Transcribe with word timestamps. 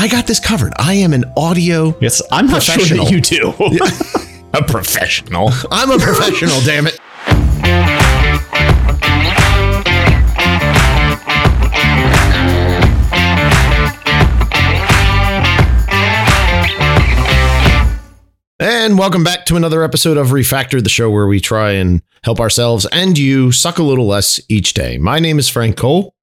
I 0.00 0.08
got 0.08 0.26
this 0.26 0.40
covered. 0.40 0.72
I 0.78 0.94
am 0.94 1.12
an 1.12 1.26
audio. 1.36 1.94
Yes, 2.00 2.22
I'm 2.32 2.46
not 2.46 2.62
sure 2.62 2.82
that 2.96 3.10
you 3.10 3.20
do. 3.20 3.52
a 4.58 4.64
professional. 4.64 5.50
I'm 5.70 5.90
a 5.90 5.98
professional, 5.98 6.58
damn 6.62 6.86
it. 6.86 6.98
And 18.58 18.98
welcome 18.98 19.22
back 19.22 19.44
to 19.46 19.56
another 19.56 19.82
episode 19.82 20.16
of 20.16 20.28
Refactored, 20.28 20.84
the 20.84 20.88
show 20.88 21.10
where 21.10 21.26
we 21.26 21.40
try 21.40 21.72
and 21.72 22.00
help 22.24 22.40
ourselves 22.40 22.86
and 22.90 23.18
you 23.18 23.52
suck 23.52 23.76
a 23.76 23.82
little 23.82 24.06
less 24.06 24.40
each 24.48 24.72
day. 24.72 24.96
My 24.96 25.18
name 25.18 25.38
is 25.38 25.50
Frank 25.50 25.76
Cole, 25.76 26.14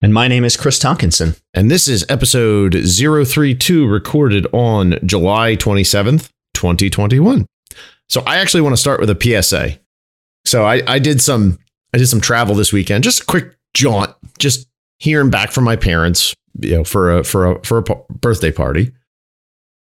And 0.00 0.14
my 0.14 0.28
name 0.28 0.44
is 0.44 0.56
Chris 0.56 0.78
Tonkinson. 0.78 1.36
and 1.54 1.70
this 1.70 1.88
is 1.88 2.06
episode 2.08 2.72
032, 2.74 3.86
recorded 3.86 4.46
on 4.52 4.96
July 5.04 5.56
27th, 5.56 6.30
2021. 6.54 7.44
So 8.08 8.22
I 8.24 8.36
actually 8.36 8.60
want 8.60 8.74
to 8.74 8.80
start 8.80 9.00
with 9.00 9.10
a 9.10 9.42
PSA. 9.42 9.78
So 10.44 10.64
I, 10.64 10.82
I 10.86 10.98
did 11.00 11.20
some 11.20 11.58
I 11.92 11.98
did 11.98 12.06
some 12.06 12.20
travel 12.20 12.54
this 12.54 12.72
weekend, 12.72 13.02
just 13.02 13.22
a 13.22 13.26
quick 13.26 13.56
jaunt, 13.74 14.14
just 14.38 14.68
hearing 15.00 15.30
back 15.30 15.50
from 15.50 15.64
my 15.64 15.74
parents, 15.74 16.32
you 16.60 16.76
know, 16.76 16.84
for 16.84 17.18
a 17.18 17.24
for 17.24 17.52
a 17.52 17.64
for 17.64 17.78
a 17.78 17.82
birthday 17.82 18.52
party. 18.52 18.92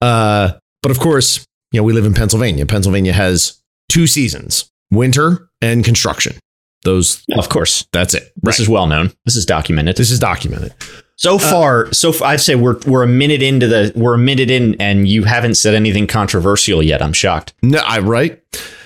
Uh, 0.00 0.52
but 0.83 0.92
of 0.92 1.00
course, 1.00 1.44
you 1.72 1.80
know, 1.80 1.84
we 1.84 1.92
live 1.92 2.06
in 2.06 2.14
Pennsylvania. 2.14 2.66
Pennsylvania 2.66 3.12
has 3.12 3.60
two 3.88 4.06
seasons: 4.06 4.70
winter 4.92 5.48
and 5.60 5.84
construction. 5.84 6.36
Those 6.84 7.24
Of 7.37 7.48
course. 7.48 7.87
that's 7.93 8.15
it. 8.15 8.33
This 8.43 8.59
Right. 8.59 8.61
is 8.61 8.69
well 8.69 8.87
known. 8.87 9.12
This 9.25 9.37
is 9.37 9.45
documented. 9.47 9.97
this 9.97 10.11
is 10.11 10.19
documented. 10.19 10.73
So 11.16 11.37
uh, 11.37 11.38
far, 11.38 11.92
so 11.92 12.11
f- 12.11 12.23
I'd 12.23 12.41
say 12.41 12.55
we're 12.55 12.79
we're 12.87 13.02
a 13.02 13.09
minute 13.09 13.42
into 13.42 13.66
the 13.66 13.92
we're 13.95 14.15
a 14.15 14.19
minute 14.19 14.51
in, 14.51 14.75
and 14.80 15.09
you 15.09 15.25
haven't 15.25 15.55
said 15.55 15.75
anything 15.75 16.06
controversial 16.06 16.83
yet. 16.83 17.01
I'm 17.02 17.12
shocked. 17.12 17.55
No, 17.62 17.78
I 17.86 18.00
right. 18.00 18.42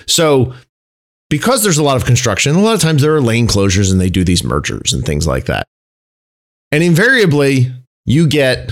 So 0.07 0.53
because 1.29 1.63
there's 1.63 1.77
a 1.77 1.83
lot 1.83 1.97
of 1.97 2.05
construction, 2.05 2.55
a 2.55 2.61
lot 2.61 2.73
of 2.75 2.81
times 2.81 3.01
there 3.01 3.15
are 3.15 3.21
lane 3.21 3.47
closures 3.47 3.91
and 3.91 3.99
they 4.01 4.09
do 4.09 4.23
these 4.23 4.43
mergers 4.43 4.93
and 4.93 5.05
things 5.05 5.27
like 5.27 5.45
that. 5.45 5.67
And 6.71 6.83
invariably, 6.83 7.71
you 8.05 8.27
get 8.27 8.71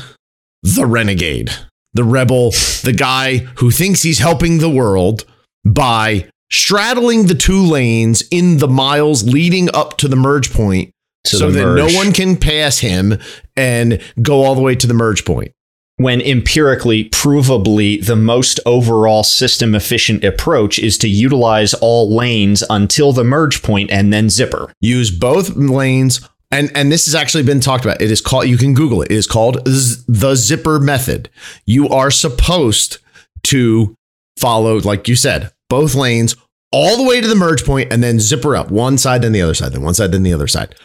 the 0.64 0.86
renegade, 0.86 1.52
the 1.94 2.04
rebel, 2.04 2.52
the 2.84 2.94
guy 2.96 3.38
who 3.58 3.72
thinks 3.72 4.04
he's 4.04 4.20
helping 4.20 4.58
the 4.60 4.70
world 4.70 5.26
by 5.66 6.30
straddling 6.52 7.28
the 7.28 7.36
two 7.36 7.62
lanes 7.62 8.24
in 8.32 8.58
the 8.58 8.68
miles 8.68 9.24
leading 9.24 9.70
up 9.74 9.98
to 9.98 10.08
the 10.08 10.16
merge 10.16 10.54
point 10.54 10.94
so 11.26 11.52
that 11.52 11.64
merge. 11.64 11.78
no 11.78 11.98
one 11.98 12.14
can 12.14 12.38
pass 12.38 12.80
him 12.80 13.18
and 13.56 14.02
go 14.22 14.44
all 14.44 14.56
the 14.56 14.62
way 14.62 14.76
to 14.76 14.88
the 14.88 14.94
merge 14.94 15.26
point. 15.26 15.52
when 15.98 16.22
empirically, 16.22 17.10
provably, 17.10 18.06
the 18.06 18.16
most 18.16 18.60
overall 18.66 19.24
system 19.24 19.74
efficient 19.74 20.24
approach 20.24 20.78
is 20.78 20.98
to 21.00 21.10
utilize 21.10 21.74
all 21.76 22.16
lanes 22.16 22.64
until 22.70 23.12
the 23.12 23.24
merge 23.24 23.62
point 23.64 23.90
and 23.92 24.14
then 24.14 24.30
zipper. 24.30 24.72
use 24.80 25.12
both 25.12 25.56
lanes 25.56 26.22
and 26.52 26.72
and 26.76 26.92
this 26.92 27.06
has 27.06 27.16
actually 27.16 27.44
been 27.44 27.60
talked 27.60 27.84
about 27.84 28.02
it 28.02 28.12
is 28.12 28.22
called 28.22 28.48
you 28.48 28.58
can 28.58 28.74
google 28.74 29.02
it 29.02 29.12
it 29.12 29.16
is 29.16 29.28
called 29.28 29.64
the 29.66 30.34
zipper 30.36 30.80
method 30.80 31.30
you 31.66 31.90
are 31.90 32.12
supposed 32.12 33.00
to 33.44 33.96
follow 34.38 34.80
like 34.80 35.08
you 35.08 35.16
said 35.16 35.52
both 35.70 35.96
lanes 35.96 36.36
all 36.72 36.98
the 36.98 37.04
way 37.04 37.22
to 37.22 37.28
the 37.28 37.36
merge 37.36 37.64
point 37.66 37.92
and 37.94 38.04
then 38.04 38.20
zipper 38.20 38.56
up. 38.56 38.70
One 38.72 38.98
side 38.98 39.22
then 39.22 39.32
the 39.32 39.42
other 39.42 39.54
side 39.54 39.72
then 39.72 39.82
one 39.82 39.94
side 39.94 40.12
then 40.12 40.24
the 40.24 40.34
other 40.34 40.48
side. 40.48 40.76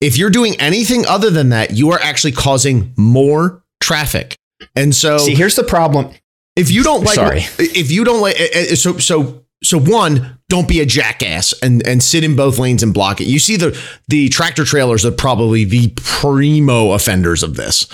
If 0.00 0.16
you're 0.16 0.30
doing 0.30 0.58
anything 0.60 1.04
other 1.06 1.30
than 1.30 1.50
that 1.50 1.72
you 1.72 1.90
are 1.92 2.00
actually 2.00 2.32
causing 2.32 2.92
more 2.96 3.62
traffic. 3.82 4.36
And 4.76 4.94
so 4.94 5.18
See, 5.18 5.34
here's 5.34 5.56
the 5.56 5.64
problem. 5.64 6.10
if 6.56 6.70
you 6.70 6.82
don't 6.82 7.04
like 7.04 7.14
Sorry. 7.14 7.40
if 7.58 7.90
you 7.90 8.04
don't 8.04 8.20
like 8.20 8.38
eh, 8.40 8.48
eh, 8.52 8.74
so 8.74 8.98
so 8.98 9.44
so 9.62 9.78
one 9.78 10.38
don't 10.48 10.66
be 10.66 10.80
a 10.80 10.86
jackass 10.86 11.52
and 11.62 11.86
and 11.86 12.02
sit 12.02 12.24
in 12.24 12.34
both 12.34 12.58
lanes 12.58 12.82
and 12.82 12.92
block 12.94 13.20
it. 13.20 13.24
You 13.26 13.38
see 13.38 13.56
the 13.56 13.78
the 14.08 14.28
tractor 14.30 14.64
trailers 14.64 15.04
are 15.06 15.12
probably 15.12 15.64
the 15.64 15.92
primo 15.96 16.92
offenders 16.92 17.42
of 17.42 17.56
this. 17.56 17.86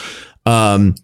Um 0.46 0.94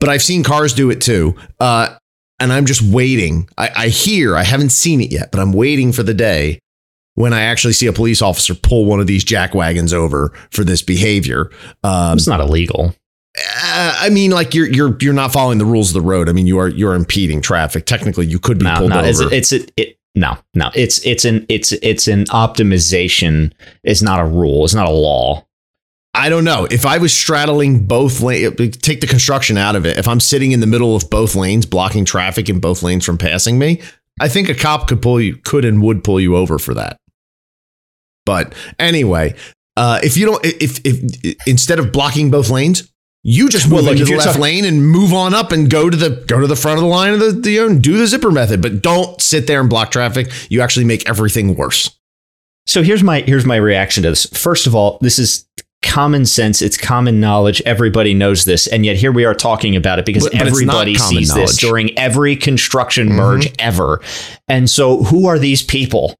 but 0.00 0.08
i've 0.08 0.22
seen 0.22 0.42
cars 0.42 0.72
do 0.74 0.90
it 0.90 1.00
too. 1.00 1.34
Uh 1.60 1.96
and 2.40 2.52
i'm 2.52 2.66
just 2.66 2.82
waiting 2.82 3.48
i 3.58 3.70
i 3.76 3.88
hear 3.88 4.36
i 4.36 4.42
haven't 4.42 4.70
seen 4.70 5.00
it 5.00 5.10
yet 5.12 5.30
but 5.32 5.40
i'm 5.40 5.52
waiting 5.52 5.92
for 5.92 6.02
the 6.02 6.14
day 6.14 6.58
when 7.18 7.32
I 7.32 7.40
actually 7.44 7.72
see 7.72 7.86
a 7.86 7.94
police 7.94 8.20
officer 8.20 8.54
pull 8.54 8.84
one 8.84 9.00
of 9.00 9.06
these 9.06 9.24
jack 9.24 9.54
wagons 9.54 9.94
over 9.94 10.34
for 10.50 10.64
this 10.64 10.82
behavior, 10.82 11.50
um, 11.82 12.18
It's 12.18 12.26
not 12.26 12.40
illegal. 12.40 12.94
uh, 13.64 13.96
I 13.98 14.10
mean, 14.10 14.32
like 14.32 14.52
you're 14.52 14.66
you're 14.68 14.94
you're 15.00 15.14
not 15.14 15.32
following 15.32 15.56
the 15.56 15.64
rules 15.64 15.88
of 15.88 15.94
the 15.94 16.06
road. 16.06 16.28
I 16.28 16.32
mean, 16.32 16.46
you 16.46 16.58
are 16.58 16.68
you're 16.68 16.94
impeding 16.94 17.40
traffic. 17.40 17.86
Technically, 17.86 18.26
you 18.26 18.38
could 18.38 18.58
be 18.58 18.66
No, 18.66 18.76
pulled 18.76 18.90
no, 18.90 19.02
it's 19.02 19.18
over. 19.22 19.32
it's 19.34 19.50
it, 19.50 19.72
it 19.78 19.98
no 20.14 20.36
no 20.52 20.70
it's 20.74 20.98
it's 21.06 21.24
an 21.24 21.46
it's 21.48 21.72
it's 21.72 22.06
an 22.06 22.24
optimization. 22.26 23.50
It's 23.82 24.02
not 24.02 24.20
a 24.20 24.26
rule. 24.26 24.66
It's 24.66 24.74
not 24.74 24.86
a 24.86 24.92
law. 24.92 25.45
I 26.16 26.30
don't 26.30 26.44
know 26.44 26.66
if 26.70 26.86
I 26.86 26.98
was 26.98 27.12
straddling 27.12 27.86
both 27.86 28.20
lanes. 28.20 28.56
Take 28.78 29.00
the 29.02 29.06
construction 29.06 29.58
out 29.58 29.76
of 29.76 29.84
it. 29.84 29.98
If 29.98 30.08
I'm 30.08 30.20
sitting 30.20 30.52
in 30.52 30.60
the 30.60 30.66
middle 30.66 30.96
of 30.96 31.10
both 31.10 31.34
lanes, 31.34 31.66
blocking 31.66 32.04
traffic 32.04 32.48
in 32.48 32.58
both 32.58 32.82
lanes 32.82 33.04
from 33.04 33.18
passing 33.18 33.58
me, 33.58 33.82
I 34.18 34.28
think 34.28 34.48
a 34.48 34.54
cop 34.54 34.88
could 34.88 35.02
pull 35.02 35.20
you, 35.20 35.36
could 35.36 35.64
and 35.64 35.82
would 35.82 36.02
pull 36.02 36.18
you 36.18 36.36
over 36.36 36.58
for 36.58 36.74
that. 36.74 36.96
But 38.24 38.54
anyway, 38.78 39.34
uh, 39.76 40.00
if 40.02 40.16
you 40.16 40.26
don't, 40.26 40.44
if, 40.44 40.80
if 40.84 41.36
instead 41.46 41.78
of 41.78 41.92
blocking 41.92 42.30
both 42.30 42.48
lanes, 42.48 42.90
you 43.22 43.48
just 43.48 43.68
move 43.68 43.86
into 43.86 44.04
the 44.04 44.12
left 44.12 44.24
talking- 44.26 44.40
lane 44.40 44.64
and 44.64 44.86
move 44.86 45.12
on 45.12 45.34
up 45.34 45.52
and 45.52 45.68
go 45.68 45.90
to 45.90 45.96
the 45.96 46.24
go 46.26 46.40
to 46.40 46.46
the 46.46 46.56
front 46.56 46.78
of 46.78 46.82
the 46.82 46.88
line 46.88 47.12
of 47.12 47.20
the, 47.20 47.32
the 47.32 47.56
know, 47.56 47.78
do 47.78 47.98
the 47.98 48.06
zipper 48.06 48.30
method. 48.30 48.62
But 48.62 48.82
don't 48.82 49.20
sit 49.20 49.46
there 49.46 49.60
and 49.60 49.68
block 49.68 49.90
traffic. 49.90 50.30
You 50.48 50.60
actually 50.62 50.86
make 50.86 51.08
everything 51.08 51.56
worse. 51.56 51.90
So 52.66 52.82
here's 52.82 53.02
my 53.02 53.20
here's 53.20 53.44
my 53.44 53.56
reaction 53.56 54.02
to 54.04 54.10
this. 54.10 54.26
First 54.26 54.66
of 54.66 54.74
all, 54.74 54.98
this 55.00 55.18
is 55.18 55.44
common 55.82 56.26
sense. 56.26 56.62
It's 56.62 56.76
common 56.76 57.20
knowledge. 57.20 57.62
Everybody 57.64 58.14
knows 58.14 58.44
this, 58.44 58.66
and 58.66 58.84
yet 58.84 58.96
here 58.96 59.12
we 59.12 59.24
are 59.24 59.34
talking 59.34 59.76
about 59.76 59.98
it 59.98 60.04
because 60.04 60.24
But- 60.24 60.32
but 60.32 60.40
everybody 60.46 60.94
sees 60.96 61.28
knowledge. 61.30 61.48
this 61.50 61.56
during 61.58 61.98
every 61.98 62.36
construction 62.36 63.08
Mhm. 63.10 63.12
merge 63.14 63.48
ever. 63.58 64.00
And 64.48 64.68
so, 64.68 65.04
who 65.04 65.26
are 65.26 65.38
these 65.38 65.62
people? 65.62 66.16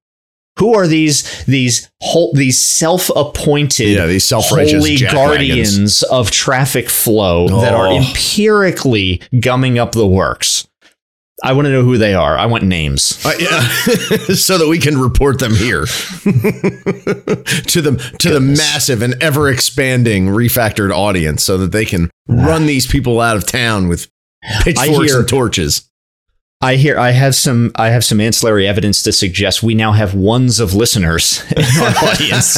Who 0.59 0.75
are 0.75 0.87
these 0.87 1.23
these 1.47 1.91
whole 2.01 2.33
these 2.35 2.59
self 2.59 3.11
appointed 3.15 3.89
Yeah, 3.89 4.07
these 4.07 4.25
self-righteous 4.25 4.73
holy 4.79 4.97
guardians 4.97 6.03
of 6.05 6.31
traffic 6.31 6.89
flow 6.89 7.49
that 7.61 7.75
are 7.75 7.89
Oh. 7.89 7.97
empirically 7.99 9.21
gumming 9.41 9.79
up 9.79 9.93
the 9.93 10.07
works? 10.07 10.67
I 11.45 11.53
want 11.53 11.67
to 11.67 11.71
know 11.73 11.83
who 11.83 11.99
they 11.99 12.15
are. 12.15 12.37
I 12.37 12.47
want 12.47 12.65
names. 12.65 13.23
Uh, 13.25 13.35
yeah, 13.39 13.61
so 14.35 14.57
that 14.57 14.69
we 14.69 14.79
can 14.79 14.99
report 14.99 15.39
them 15.39 15.55
here 15.55 15.85
to 15.85 17.83
the 17.83 18.17
to 18.21 18.31
the 18.31 18.41
massive 18.41 19.03
and 19.03 19.23
ever 19.23 19.51
expanding 19.51 20.29
refactored 20.29 20.95
audience, 20.95 21.43
so 21.43 21.59
that 21.59 21.73
they 21.73 21.85
can 21.85 22.11
run 22.27 22.67
these 22.67 22.87
people 22.87 23.21
out 23.21 23.37
of 23.37 23.47
town 23.47 23.89
with 23.89 24.09
pitchforks 24.63 25.11
hear- 25.11 25.21
and 25.21 25.29
torches. 25.29 25.91
I 26.63 26.77
hear 26.77 26.99
I 26.99 27.11
have 27.11 27.35
some 27.35 27.71
I 27.77 27.91
have 27.91 28.03
some 28.03 28.19
ancillary 28.19 28.67
evidence 28.67 29.03
to 29.03 29.13
suggest 29.13 29.63
we 29.63 29.75
now 29.75 29.93
have 29.93 30.15
ones 30.15 30.59
of 30.59 30.73
listeners 30.73 31.45
in 31.55 31.63
our 31.83 31.95
audience. 32.11 32.57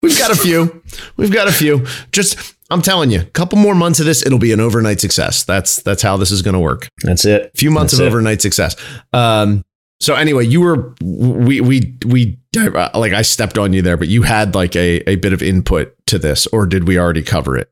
We've 0.00 0.18
got 0.18 0.30
a 0.30 0.36
few. 0.36 0.82
We've 1.16 1.32
got 1.32 1.48
a 1.48 1.52
few. 1.52 1.86
Just 2.12 2.53
I'm 2.70 2.80
telling 2.82 3.10
you, 3.10 3.20
a 3.20 3.24
couple 3.24 3.58
more 3.58 3.74
months 3.74 4.00
of 4.00 4.06
this, 4.06 4.24
it'll 4.24 4.38
be 4.38 4.52
an 4.52 4.60
overnight 4.60 5.00
success. 5.00 5.44
That's 5.44 5.76
that's 5.82 6.02
how 6.02 6.16
this 6.16 6.30
is 6.30 6.40
going 6.42 6.54
to 6.54 6.60
work. 6.60 6.88
That's 7.02 7.24
it. 7.24 7.50
A 7.54 7.58
few 7.58 7.70
months 7.70 7.92
That's 7.92 8.00
of 8.00 8.06
it. 8.06 8.08
overnight 8.08 8.40
success. 8.42 8.74
Um, 9.12 9.64
so 10.00 10.14
anyway, 10.14 10.46
you 10.46 10.60
were 10.62 10.94
we 11.02 11.60
we 11.60 11.96
we 12.06 12.38
uh, 12.56 12.90
like 12.94 13.12
I 13.12 13.22
stepped 13.22 13.58
on 13.58 13.72
you 13.72 13.82
there, 13.82 13.96
but 13.96 14.08
you 14.08 14.22
had 14.22 14.54
like 14.54 14.74
a 14.76 15.08
a 15.08 15.16
bit 15.16 15.32
of 15.32 15.42
input 15.42 15.94
to 16.06 16.18
this, 16.18 16.46
or 16.48 16.66
did 16.66 16.88
we 16.88 16.98
already 16.98 17.22
cover 17.22 17.56
it? 17.56 17.70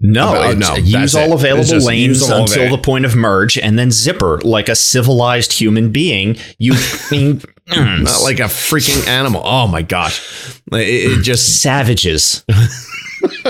No, 0.00 0.36
Oh, 0.36 0.52
no, 0.52 0.76
use 0.76 1.14
all 1.16 1.32
it. 1.32 1.34
Available 1.34 1.78
lanes 1.84 2.22
all 2.22 2.42
until 2.42 2.62
avail- 2.62 2.76
the 2.76 2.82
point 2.82 3.04
of 3.04 3.16
merge, 3.16 3.58
and 3.58 3.78
then 3.78 3.90
zipper 3.90 4.38
like 4.42 4.68
a 4.68 4.76
civilized 4.76 5.52
human 5.52 5.90
being. 5.90 6.36
You 6.58 6.74
mean 7.10 7.42
Not 7.68 8.22
like 8.22 8.38
a 8.38 8.44
freaking 8.44 9.06
animal. 9.08 9.42
Oh 9.44 9.66
my 9.66 9.82
gosh, 9.82 10.56
it, 10.72 11.18
it 11.18 11.22
just 11.22 11.60
savages, 11.62 12.44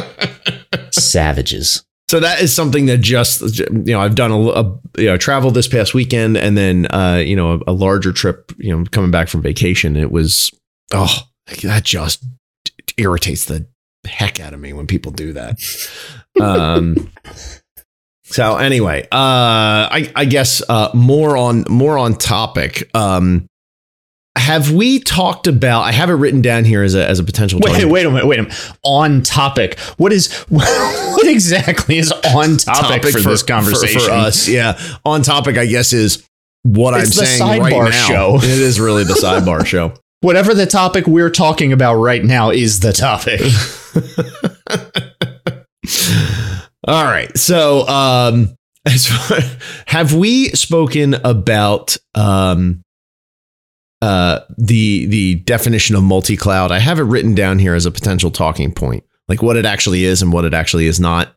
savages. 0.99 1.85
so 2.11 2.21
that 2.21 2.41
is 2.41 2.55
something 2.55 2.87
that 2.87 2.99
just 2.99 3.59
you 3.59 3.93
know 3.93 4.01
I've 4.01 4.15
done 4.15 4.31
a, 4.31 4.39
a 4.39 4.79
you 4.97 5.07
know 5.07 5.17
travel 5.17 5.51
this 5.51 5.69
past 5.69 5.95
weekend, 5.95 6.37
and 6.37 6.57
then 6.57 6.87
uh, 6.87 7.23
you 7.25 7.37
know 7.37 7.55
a, 7.67 7.71
a 7.71 7.73
larger 7.73 8.13
trip. 8.13 8.53
You 8.59 8.77
know, 8.77 8.85
coming 8.91 9.11
back 9.11 9.29
from 9.29 9.43
vacation, 9.43 9.97
it 9.97 10.11
was 10.11 10.51
oh 10.93 11.23
that 11.63 11.85
just 11.85 12.25
irritates 12.97 13.45
the 13.45 13.67
heck 14.07 14.41
out 14.41 14.55
of 14.55 14.61
me 14.61 14.73
when 14.73 14.87
people 14.87 15.13
do 15.13 15.33
that. 15.35 15.59
Um. 16.41 17.11
So 18.23 18.59
anyway, 18.59 19.03
uh, 19.11 19.89
I 19.91 20.13
I 20.15 20.25
guess 20.27 20.63
uh 20.69 20.91
more 20.95 21.37
on 21.37 21.65
more 21.69 21.99
on 21.99 22.15
topic. 22.15 22.89
Um, 22.95 23.49
have 24.39 24.73
we 24.73 25.01
talked 25.01 25.47
about? 25.47 25.83
I 25.83 25.93
have 25.93 26.11
it 26.11 26.15
written 26.15 26.41
down 26.43 26.65
here 26.65 26.83
as 26.83 26.95
a 26.95 27.07
as 27.07 27.19
a 27.19 27.25
potential. 27.25 27.61
Wait, 27.63 27.73
target. 27.73 27.89
wait 27.89 28.07
a 28.07 28.11
minute, 28.11 28.27
wait 28.27 28.39
a 28.39 28.43
minute. 28.45 28.73
On 28.85 29.23
topic. 29.23 29.79
What 29.97 30.13
is 30.13 30.33
what 30.49 31.27
exactly 31.27 31.99
is 31.99 32.13
on 32.13 32.57
topic, 32.57 33.05
for, 33.13 33.21
this 33.21 33.43
conversation? 33.43 34.01
for, 34.01 34.07
for 34.07 34.13
us. 34.13 34.49
Yeah, 34.49 34.81
on 35.05 35.23
topic, 35.23 35.59
I 35.59 35.67
guess 35.67 35.93
is 35.93 36.27
what 36.63 36.99
It's 37.01 37.19
I'm 37.19 37.27
saying 37.27 37.63
right 37.63 37.73
now. 37.73 37.91
show. 37.91 38.37
It 38.43 38.45
is 38.45 38.81
really 38.81 39.05
the 39.05 39.15
sidebar 39.15 39.65
show. 39.67 39.95
Whatever 40.21 40.53
the 40.55 40.67
topic 40.67 41.07
we're 41.07 41.31
talking 41.31 41.73
about 41.73 41.95
right 41.95 42.25
now 42.25 42.51
is 42.51 42.81
the 42.81 42.93
topic. 42.93 43.41
All 46.87 47.05
right. 47.05 47.37
So, 47.37 47.87
um, 47.87 48.57
as 48.85 49.07
far, 49.07 49.39
have 49.87 50.15
we 50.15 50.49
spoken 50.51 51.15
about 51.15 51.97
um, 52.15 52.83
uh, 54.03 54.41
the 54.57 55.07
the 55.07 55.35
definition 55.37 55.97
of 55.97 56.03
multi-cloud? 56.03 56.71
I 56.73 56.79
have 56.79 56.99
it 56.99 57.05
written 57.05 57.35
down 57.35 57.59
here 57.59 57.75
as 57.75 57.87
a 57.87 57.91
potential 57.91 58.31
talking 58.31 58.73
point, 58.73 59.05
like 59.29 59.43
what 59.43 59.57
it 59.57 59.67
actually 59.67 60.05
is 60.05 60.23
and 60.23 60.33
what 60.33 60.45
it 60.45 60.55
actually 60.55 60.87
is 60.87 61.01
not. 61.01 61.35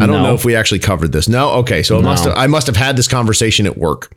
I 0.00 0.06
don't 0.06 0.22
No. 0.22 0.28
know 0.28 0.34
if 0.34 0.44
we 0.44 0.54
actually 0.54 0.78
covered 0.78 1.10
this. 1.12 1.28
No. 1.28 1.50
Okay. 1.54 1.82
So 1.82 1.98
it 1.98 2.02
must 2.02 2.24
have, 2.24 2.34
I 2.36 2.46
must 2.46 2.66
have 2.68 2.76
had 2.76 2.96
this 2.96 3.08
conversation 3.08 3.66
at 3.66 3.76
work. 3.76 4.12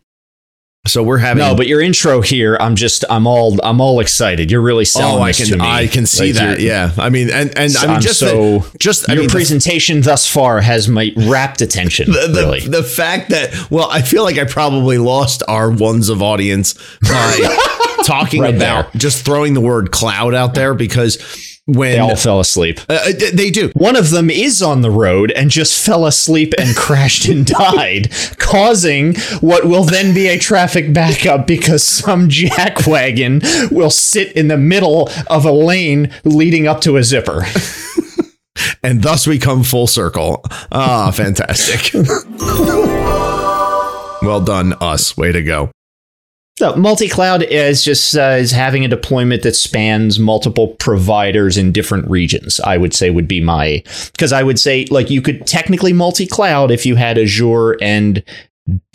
So 0.88 1.04
we're 1.04 1.20
having 1.20 1.44
No, 1.44 1.54
but 1.56 1.68
your 1.68 1.80
intro 1.80 2.22
here, 2.22 2.58
I'm 2.60 2.76
just, 2.76 3.06
I'm 3.08 3.28
all, 3.28 3.56
I'm 3.64 3.80
all 3.80 4.00
excited. 4.00 4.50
You're 4.50 4.62
really 4.62 4.82
oh, 4.82 4.84
selling 4.86 5.20
oh, 5.20 5.24
I 5.24 5.30
this 5.30 5.38
can 5.38 5.60
to 5.60 5.64
me. 5.64 5.70
I 5.70 5.86
can 5.86 6.08
see 6.08 6.34
Like, 6.34 6.42
that. 6.42 6.60
Yeah. 6.60 6.92
I 6.98 7.10
mean, 7.10 7.30
and 7.30 7.56
and 7.56 7.78
I 7.78 7.82
mean, 7.86 7.96
I'm 7.98 8.02
just 8.02 8.20
so. 8.20 8.60
the, 8.60 8.78
just 8.80 9.08
I 9.08 9.14
your 9.14 9.22
mean, 9.22 9.28
the 9.30 9.32
presentation 9.32 10.02
thus 10.02 10.28
far 10.28 10.60
has 10.60 10.88
my 10.88 11.12
rapt 11.16 11.62
attention. 11.62 12.12
the, 12.12 12.28
the, 12.28 12.42
really, 12.42 12.62
the 12.62 12.84
fact 12.84 13.30
that 13.30 13.70
well 13.70 13.90
i 13.92 14.02
feel 14.02 14.24
like 14.24 14.38
i 14.38 14.44
probably 14.44 14.98
lost 14.98 15.44
our 15.48 15.70
ones 15.70 16.10
of 16.10 16.22
audience 16.22 16.74
by 17.02 17.58
talking 18.04 18.42
Right 18.42 18.56
about 18.56 18.94
just 18.96 19.24
throwing 19.24 19.54
the 19.54 19.62
word 19.62 19.92
cloud 19.92 20.34
out 20.34 20.56
there 20.56 20.74
because 20.74 21.51
when 21.74 21.92
they 21.94 22.00
all 22.00 22.16
fell 22.16 22.40
asleep. 22.40 22.80
uh, 22.90 23.12
they- 23.18 23.32
they 23.32 23.50
do. 23.52 23.72
One 23.76 23.96
of 23.96 24.10
them 24.10 24.30
is 24.30 24.62
on 24.62 24.82
the 24.82 24.92
road 24.92 25.32
and 25.32 25.50
just 25.50 25.84
fell 25.86 26.06
asleep 26.06 26.54
and 26.60 26.76
crashed 26.76 27.28
and 27.28 27.46
died, 27.46 28.12
causing 28.38 29.16
what 29.42 29.66
will 29.66 29.84
then 29.84 30.14
be 30.14 30.28
a 30.28 30.38
traffic 30.38 30.94
backup 30.94 31.48
because 31.48 31.84
some 31.84 32.28
jackwagon 32.30 33.72
will 33.72 33.90
sit 33.92 34.32
in 34.34 34.48
the 34.48 34.58
middle 34.58 35.10
of 35.28 35.46
a 35.46 35.52
lane 35.52 36.12
leading 36.24 36.68
up 36.68 36.82
to 36.82 36.98
a 36.98 37.04
zipper. 37.04 37.46
and 38.84 39.02
thus 39.02 39.26
we 39.26 39.40
come 39.40 39.64
full 39.64 39.88
circle. 39.88 40.44
Ah 40.72 41.12
fantastic. 41.12 41.92
Well 44.24 44.40
done 44.42 44.74
us. 44.74 45.18
Way 45.18 45.32
to 45.32 45.42
go 45.42 45.72
So 46.62 46.76
multi-cloud 46.76 47.42
is 47.42 47.84
just 47.84 48.16
uh, 48.16 48.38
is 48.38 48.52
having 48.52 48.86
a 48.86 48.88
deployment 48.88 49.42
that 49.42 49.56
spans 49.56 50.20
multiple 50.20 50.76
providers 50.76 51.58
in 51.58 51.72
different 51.72 52.08
regions. 52.08 52.60
I 52.60 52.78
would 52.78 52.94
say 52.94 53.10
would 53.10 53.28
be 53.28 53.42
my 53.42 53.82
because 54.12 54.32
I 54.32 54.44
would 54.44 54.60
say 54.60 54.86
like 54.92 55.10
you 55.10 55.24
could 55.24 55.48
technically 55.48 55.92
multi-cloud 55.92 56.70
if 56.70 56.86
you 56.86 56.98
had 56.98 57.18
Azure 57.18 57.82
and 57.82 58.24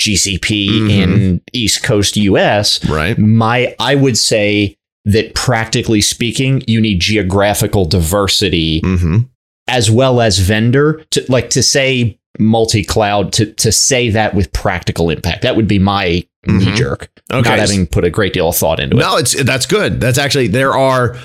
GCP 0.00 0.68
Mhm. 0.68 0.90
in 0.90 1.40
East 1.52 1.82
Coast 1.82 2.16
US. 2.16 2.84
right 2.88 3.18
My 3.18 3.74
I 3.80 3.96
would 3.96 4.16
say 4.16 4.76
that 5.04 5.34
practically 5.34 6.02
speaking, 6.02 6.62
you 6.68 6.80
need 6.80 7.00
geographical 7.00 7.84
diversity 7.84 8.80
mm-hmm. 8.82 9.18
as 9.66 9.90
well 9.90 10.20
as 10.20 10.38
vendor 10.38 11.04
to 11.10 11.24
like 11.28 11.50
to 11.50 11.64
say 11.64 12.16
multi-cloud 12.38 13.32
to 13.32 13.46
to 13.54 13.72
say 13.72 14.10
that 14.10 14.34
with 14.34 14.52
practical 14.52 15.10
impact. 15.10 15.42
That 15.42 15.56
would 15.56 15.66
be 15.66 15.80
my 15.80 16.24
Mhm. 16.46 16.58
knee 16.66 16.74
jerk. 16.74 17.08
Okay. 17.32 17.48
Not 17.50 17.58
having 17.58 17.86
put 17.86 18.04
a 18.04 18.10
great 18.10 18.32
deal 18.32 18.48
of 18.48 18.56
thought 18.56 18.80
into 18.80 18.96
it. 18.96 19.00
no 19.00 19.16
it's 19.16 19.42
that's 19.44 19.66
good 19.66 20.00
that's 20.00 20.18
actually 20.18 20.48
there 20.48 20.74
are 20.74 21.16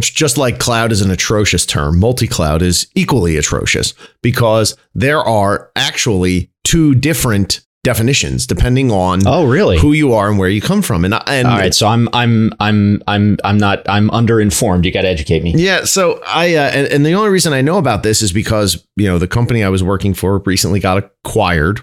just 0.00 0.38
like 0.38 0.58
cloud 0.58 0.90
is 0.92 1.00
an 1.02 1.10
atrocious 1.10 1.66
term 1.66 1.98
multi-cloud 1.98 2.62
is 2.62 2.86
equally 2.94 3.36
atrocious 3.36 3.94
because 4.22 4.76
there 4.94 5.20
are 5.20 5.70
actually 5.76 6.50
two 6.64 6.94
different 6.94 7.60
definitions 7.84 8.46
depending 8.46 8.90
on 8.92 9.20
Oh, 9.26 9.44
really? 9.44 9.76
who 9.78 9.92
you 9.92 10.14
are 10.14 10.28
and 10.30 10.38
where 10.38 10.48
you 10.48 10.60
come 10.60 10.82
from 10.82 11.04
and 11.04 11.12
and 11.26 11.48
All 11.48 11.58
right, 11.58 11.74
so 11.74 11.88
I'm 11.88 12.08
I'm 12.12 12.52
I'm 12.60 13.02
I'm 13.08 13.38
I'm 13.44 13.58
not 13.58 13.82
I'm 13.88 14.08
underinformed. 14.10 14.84
You 14.84 14.92
got 14.92 15.02
to 15.02 15.08
educate 15.08 15.42
me. 15.42 15.52
yeah 15.56 15.84
so 15.84 16.20
i 16.26 16.54
uh, 16.54 16.70
and, 16.70 16.86
and 16.88 17.04
the 17.06 17.12
only 17.14 17.30
reason 17.30 17.52
i 17.52 17.60
know 17.60 17.78
about 17.78 18.02
this 18.04 18.22
is 18.22 18.32
because 18.32 18.86
you 18.96 19.06
know 19.06 19.18
the 19.18 19.26
company 19.28 19.64
i 19.64 19.68
was 19.68 19.82
working 19.82 20.14
for 20.14 20.38
recently 20.46 20.78
got 20.80 20.96
acquired 21.24 21.80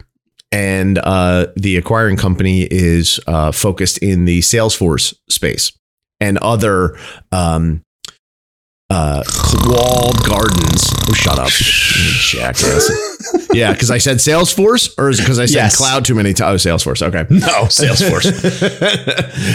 and 0.51 0.97
uh, 0.97 1.47
the 1.55 1.77
acquiring 1.77 2.17
company 2.17 2.63
is 2.63 3.19
uh, 3.27 3.51
focused 3.51 3.97
in 3.99 4.25
the 4.25 4.39
salesforce 4.39 5.13
space 5.29 5.71
and 6.19 6.37
other 6.39 6.97
um, 7.31 7.81
uh, 8.89 9.23
walled 9.65 10.17
gardens. 10.27 10.83
Oh 11.07 11.13
shut 11.13 11.37
up. 11.39 11.49
Jackass. 11.49 12.89
Yeah 13.53 13.73
because 13.73 13.91
i 13.91 13.97
said 13.97 14.17
salesforce 14.17 14.89
or 14.97 15.09
is 15.09 15.19
it 15.19 15.23
because 15.23 15.39
i 15.39 15.45
said 15.45 15.55
Yes. 15.55 15.75
cloud 15.77 16.05
too 16.05 16.15
many 16.15 16.33
times 16.33 16.65
oh 16.65 16.69
salesforce 16.75 17.01
okay. 17.01 17.25
No, 17.29 17.65
Salesforce. 17.67 18.31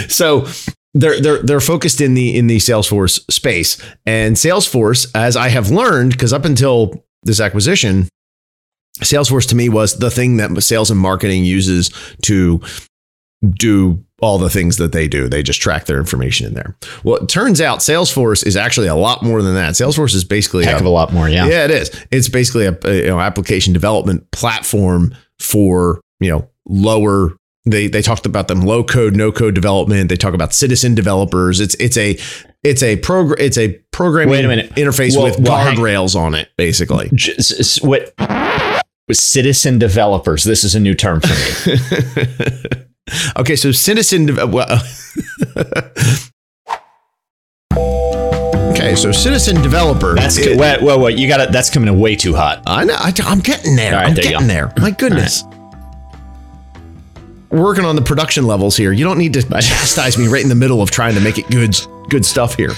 so 0.11 0.47
they're 0.93 1.19
they're 1.19 1.41
they're 1.43 1.59
focused 1.61 1.99
in 1.99 2.13
the 2.13 2.37
in 2.37 2.47
the 2.47 2.57
Salesforce 2.57 3.19
space, 3.29 3.77
and 4.05 4.35
Salesforce, 4.37 5.11
as 5.13 5.35
I 5.35 5.49
have 5.49 5.69
learned, 5.69 6.11
because 6.11 6.31
up 6.31 6.45
until 6.45 7.03
this 7.23 7.41
acquisition, 7.41 8.07
Salesforce 9.01 9.47
to 9.49 9.55
me 9.55 9.69
was 9.69 9.97
the 9.97 10.09
thing 10.11 10.37
that 10.37 10.61
sales 10.63 10.89
and 10.91 10.99
marketing 10.99 11.43
uses 11.43 11.91
to 12.23 12.61
do 13.57 14.03
all 14.21 14.37
the 14.37 14.49
things 14.49 14.77
that 14.77 14.91
they 14.93 15.07
do. 15.07 15.27
They 15.27 15.43
just 15.43 15.61
track 15.61 15.85
their 15.85 15.99
information 15.99 16.47
in 16.47 16.53
there. 16.53 16.75
Well, 17.03 17.17
it 17.17 17.27
turns 17.29 17.59
out 17.59 17.79
Salesforce 17.79 18.45
is 18.45 18.55
actually 18.55 18.87
a 18.87 18.95
lot 18.95 19.21
more 19.23 19.41
than 19.41 19.53
that. 19.55 19.73
Salesforce 19.73 20.15
is 20.15 20.23
basically 20.23 20.63
Heck 20.65 20.75
a, 20.75 20.79
of 20.79 20.85
a 20.85 20.89
lot 20.89 21.11
more. 21.13 21.27
Yeah. 21.29 21.45
yeah, 21.47 21.65
it 21.65 21.71
is. 21.71 21.91
It's 22.11 22.29
basically 22.29 22.65
a, 22.65 22.77
a, 22.85 22.95
you 22.95 23.07
know 23.07 23.19
application 23.19 23.73
development 23.73 24.31
platform 24.31 25.13
for 25.39 25.99
you 26.19 26.31
know 26.31 26.49
lower. 26.65 27.35
They 27.65 27.87
they 27.87 28.01
talked 28.01 28.25
about 28.25 28.47
them 28.47 28.61
low 28.61 28.83
code, 28.83 29.15
no 29.15 29.31
code 29.31 29.53
development. 29.55 30.07
They 30.09 30.15
talk 30.15 30.33
about 30.33 30.53
citizen 30.53 30.95
developers. 30.95 31.59
It's 31.59 31.75
it's 31.75 31.97
a 31.97 32.17
it's 32.63 32.81
a 32.81 32.95
program 32.97 33.37
it's 33.45 33.57
a 33.57 33.73
programming 33.91 34.31
Wait 34.31 34.45
a 34.45 34.47
minute. 34.47 34.71
interface 34.75 35.15
Well- 35.17 35.25
with 35.25 35.39
well, 35.39 35.73
guardrails 35.75 36.15
on 36.15 36.35
it, 36.35 36.49
basically. 36.57 37.09
J- 37.13 37.33
s- 37.37 37.59
s- 37.59 37.81
What? 37.81 38.13
With 39.07 39.17
citizen 39.17 39.77
developers. 39.77 40.43
This 40.43 40.63
is 40.63 40.73
a 40.73 40.79
new 40.79 40.95
term 40.95 41.21
for 41.21 41.27
me. 41.27 41.75
okay, 43.37 43.55
so 43.55 43.71
citizen. 43.71 44.25
de- 44.25 44.47
Well, 44.47 44.81
okay, 48.71 48.95
so 48.95 49.11
citizen 49.11 49.61
developer. 49.61 50.15
That's 50.15 50.39
it- 50.39 50.57
wait, 50.57 50.81
wait, 50.81 50.99
wait. 50.99 51.17
You 51.19 51.27
got 51.27 51.39
it. 51.39 51.51
That's 51.51 51.69
coming 51.69 51.87
in 51.87 51.99
way 51.99 52.15
too 52.15 52.33
hot. 52.33 52.63
I 52.65 52.83
know. 52.83 52.95
I, 52.97 53.13
am 53.25 53.41
getting 53.41 53.75
there. 53.75 53.93
Right, 53.93 54.07
I'm 54.07 54.15
there 54.15 54.23
getting 54.23 54.47
there. 54.47 54.73
My 54.79 54.89
goodness. 54.89 55.43
Working 57.51 57.85
on 57.85 57.95
the 57.95 58.01
production 58.01 58.47
levels 58.47 58.75
here. 58.75 58.91
You 58.91 59.05
don't 59.05 59.19
need 59.19 59.33
to 59.33 59.43
chastise 59.43 60.17
me 60.17 60.25
right 60.27 60.41
in 60.41 60.49
the 60.49 60.55
middle 60.55 60.81
of 60.81 60.89
trying 60.89 61.13
to 61.13 61.21
make 61.21 61.37
it 61.37 61.47
good, 61.51 61.75
good 62.09 62.25
stuff 62.25 62.55
here. 62.55 62.71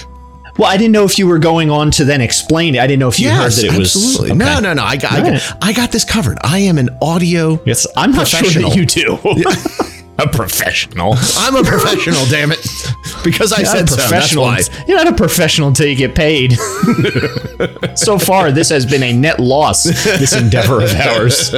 Well, 0.58 0.68
I 0.68 0.76
didn't 0.76 0.92
know 0.92 1.04
if 1.04 1.18
you 1.18 1.28
were 1.28 1.38
going 1.38 1.70
on 1.70 1.92
to 1.92 2.04
then 2.04 2.20
explain 2.20 2.74
it. 2.74 2.80
I 2.80 2.86
didn't 2.88 2.98
know 2.98 3.08
if 3.08 3.20
you 3.20 3.30
heard 3.30 3.52
that 3.52 3.64
it 3.64 3.78
was 3.78 3.94
absolutely. 3.94 4.30
Okay. 4.30 4.38
No, 4.38 4.58
no, 4.58 4.74
no. 4.74 4.82
I 4.82 4.96
got, 4.96 5.12
I, 5.12 5.30
got. 5.30 5.58
I 5.62 5.72
got 5.72 5.92
this 5.92 6.04
covered. 6.04 6.36
I 6.42 6.58
am 6.58 6.78
an 6.78 6.90
audio. 7.00 7.62
Yes, 7.64 7.86
I'm 7.96 8.10
not 8.10 8.26
sure 8.26 8.40
Professional. 8.40 8.70
that 8.70 8.76
you 8.76 8.84
do. 8.84 9.18
a 10.18 10.26
professional. 10.26 11.14
I'm 11.36 11.54
a 11.54 11.62
professional. 11.62 12.26
damn 12.26 12.50
it! 12.50 12.58
Because 13.22 13.52
I 13.52 13.58
You're 13.58 13.66
said 13.66 13.88
so. 13.88 13.96
Professional. 13.96 14.44
why. 14.44 14.60
You're 14.88 14.96
not 14.96 15.06
a 15.06 15.16
professional 15.16 15.68
until 15.68 15.86
you 15.86 15.94
get 15.94 16.16
paid. 16.16 16.52
so 17.94 18.18
far, 18.18 18.50
this 18.50 18.68
has 18.70 18.84
been 18.84 19.04
a 19.04 19.12
net 19.12 19.38
loss. 19.38 19.84
This 19.84 20.34
endeavor 20.34 20.82
of 20.82 20.92
ours. 20.96 21.54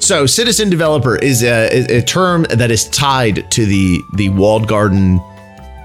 So, 0.00 0.26
citizen 0.26 0.68
developer 0.70 1.16
is 1.16 1.42
a, 1.42 1.98
a 1.98 2.02
term 2.02 2.44
that 2.50 2.70
is 2.70 2.88
tied 2.88 3.50
to 3.52 3.66
the 3.66 4.00
the 4.14 4.30
walled 4.30 4.68
garden 4.68 5.20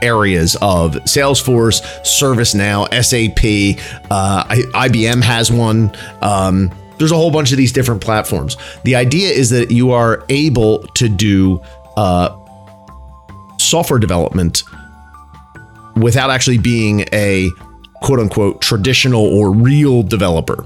areas 0.02 0.56
of 0.62 0.94
Salesforce, 1.06 1.82
ServiceNow, 2.04 2.88
SAP. 3.04 3.80
Uh, 4.12 4.44
I- 4.48 4.88
IBM 4.90 5.22
has 5.22 5.52
one. 5.52 5.96
Um, 6.22 6.72
there's 6.98 7.12
a 7.12 7.16
whole 7.16 7.32
bunch 7.32 7.52
of 7.52 7.58
these 7.58 7.72
different 7.72 8.02
platforms. 8.02 8.58
The 8.84 8.96
idea 8.96 9.30
is 9.30 9.50
that 9.52 9.72
you 9.72 9.92
are 9.92 10.26
able 10.30 10.80
to 10.96 11.08
do 11.08 11.62
uh, 11.96 12.36
software 13.58 14.00
development 14.00 14.64
without 15.96 16.30
actually 16.30 16.58
being 16.58 17.06
a 17.14 17.50
quote 18.02 18.20
unquote 18.20 18.62
traditional 18.62 19.26
or 19.26 19.52
real 19.52 20.04
developer. 20.04 20.66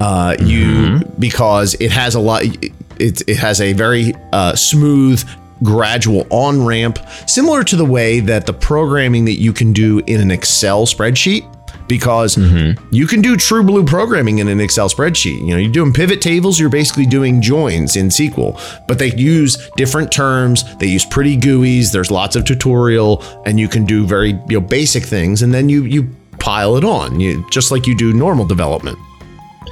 Uh, 0.00 0.36
you 0.40 1.00
because 1.18 1.74
it 1.74 1.90
has 1.90 2.14
a 2.14 2.20
lot. 2.20 2.42
It 2.44 3.22
it 3.28 3.36
has 3.38 3.60
a 3.62 3.72
very 3.72 4.12
uh, 4.32 4.54
smooth, 4.54 5.24
gradual 5.62 6.26
on 6.30 6.64
ramp, 6.64 6.98
similar 7.26 7.64
to 7.64 7.76
the 7.76 7.84
way 7.84 8.20
that 8.20 8.46
the 8.46 8.52
programming 8.52 9.24
that 9.26 9.40
you 9.40 9.52
can 9.52 9.72
do 9.72 10.00
in 10.06 10.20
an 10.20 10.30
Excel 10.30 10.86
spreadsheet 10.86 11.50
because 11.86 12.36
Mm-hmm. 12.36 12.82
you 12.94 13.06
can 13.06 13.20
do 13.20 13.36
true 13.36 13.62
blue 13.62 13.84
programming 13.84 14.38
in 14.38 14.48
an 14.48 14.58
Excel 14.58 14.88
spreadsheet. 14.88 15.38
You 15.40 15.48
know, 15.48 15.56
you're 15.58 15.70
doing 15.72 15.92
pivot 15.92 16.22
tables, 16.22 16.58
you're 16.58 16.70
basically 16.70 17.04
doing 17.04 17.42
joins 17.42 17.96
in 17.96 18.08
SQL, 18.08 18.58
but 18.88 18.98
they 18.98 19.12
use 19.14 19.70
different 19.76 20.10
terms. 20.10 20.64
They 20.76 20.86
use 20.86 21.04
pretty 21.04 21.36
GUIs. 21.36 21.92
There's 21.92 22.10
lots 22.10 22.36
of 22.36 22.44
tutorial, 22.46 23.22
and 23.44 23.60
you 23.60 23.68
can 23.68 23.84
do 23.84 24.06
very 24.06 24.30
you 24.48 24.60
know 24.60 24.66
basic 24.66 25.04
things, 25.04 25.42
and 25.42 25.52
then 25.52 25.68
you 25.68 25.84
you 25.84 26.08
pile 26.38 26.76
it 26.76 26.84
on, 26.84 27.20
you 27.20 27.44
just 27.50 27.70
like 27.70 27.86
you 27.86 27.94
do 27.96 28.12
normal 28.14 28.44
development. 28.46 28.98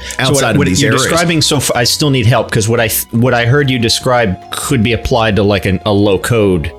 So 0.02 0.22
Outside 0.22 0.32
what, 0.34 0.50
of 0.52 0.56
what 0.58 0.66
these 0.68 0.82
you're 0.82 0.92
areas. 0.92 1.04
describing 1.04 1.42
so 1.42 1.60
far, 1.60 1.76
I 1.76 1.84
still 1.84 2.10
need 2.10 2.26
help 2.26 2.48
because 2.48 2.68
what 2.68 2.80
I 2.80 2.88
what 3.12 3.34
I 3.34 3.46
heard 3.46 3.70
you 3.70 3.78
describe 3.78 4.50
could 4.52 4.82
be 4.82 4.92
applied 4.92 5.36
to 5.36 5.42
like 5.42 5.64
an, 5.66 5.80
a 5.86 5.92
low 5.92 6.18
code. 6.18 6.70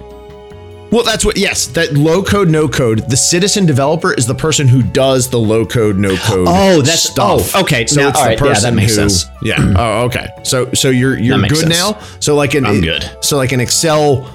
Well, 0.91 1.03
that's 1.03 1.25
what. 1.25 1.37
Yes, 1.37 1.65
that 1.67 1.93
low 1.93 2.21
code, 2.21 2.49
no 2.49 2.67
code. 2.67 3.09
The 3.09 3.17
citizen 3.17 3.65
developer 3.65 4.13
is 4.13 4.27
the 4.27 4.35
person 4.35 4.67
who 4.67 4.83
does 4.83 5.27
the 5.27 5.39
low 5.39 5.65
code, 5.65 5.97
no 5.97 6.15
code. 6.17 6.47
Oh, 6.49 6.81
that's- 6.83 7.07
oh, 7.17 7.39
stuff. 7.39 7.55
oh, 7.55 7.61
okay. 7.61 7.87
So 7.87 8.01
Now, 8.01 8.09
it's 8.09 8.19
the 8.19 8.25
right, 8.27 8.39
yeah, 8.39 8.45
that 8.45 8.53
person 8.53 8.75
makes 8.75 8.91
who. 8.95 9.09
sense. 9.09 9.25
Yeah. 9.43 9.73
Oh, 9.75 10.03
okay. 10.05 10.27
So 10.43 10.71
so 10.73 10.89
you're 10.89 11.17
you're 11.17 11.39
good 11.47 11.57
sense. 11.57 11.69
now. 11.69 11.99
So 12.19 12.35
like 12.35 12.53
an 12.53 12.65
I'm 12.65 12.81
good. 12.81 13.09
So 13.21 13.37
like 13.37 13.51
an 13.53 13.59
Excel, 13.59 14.29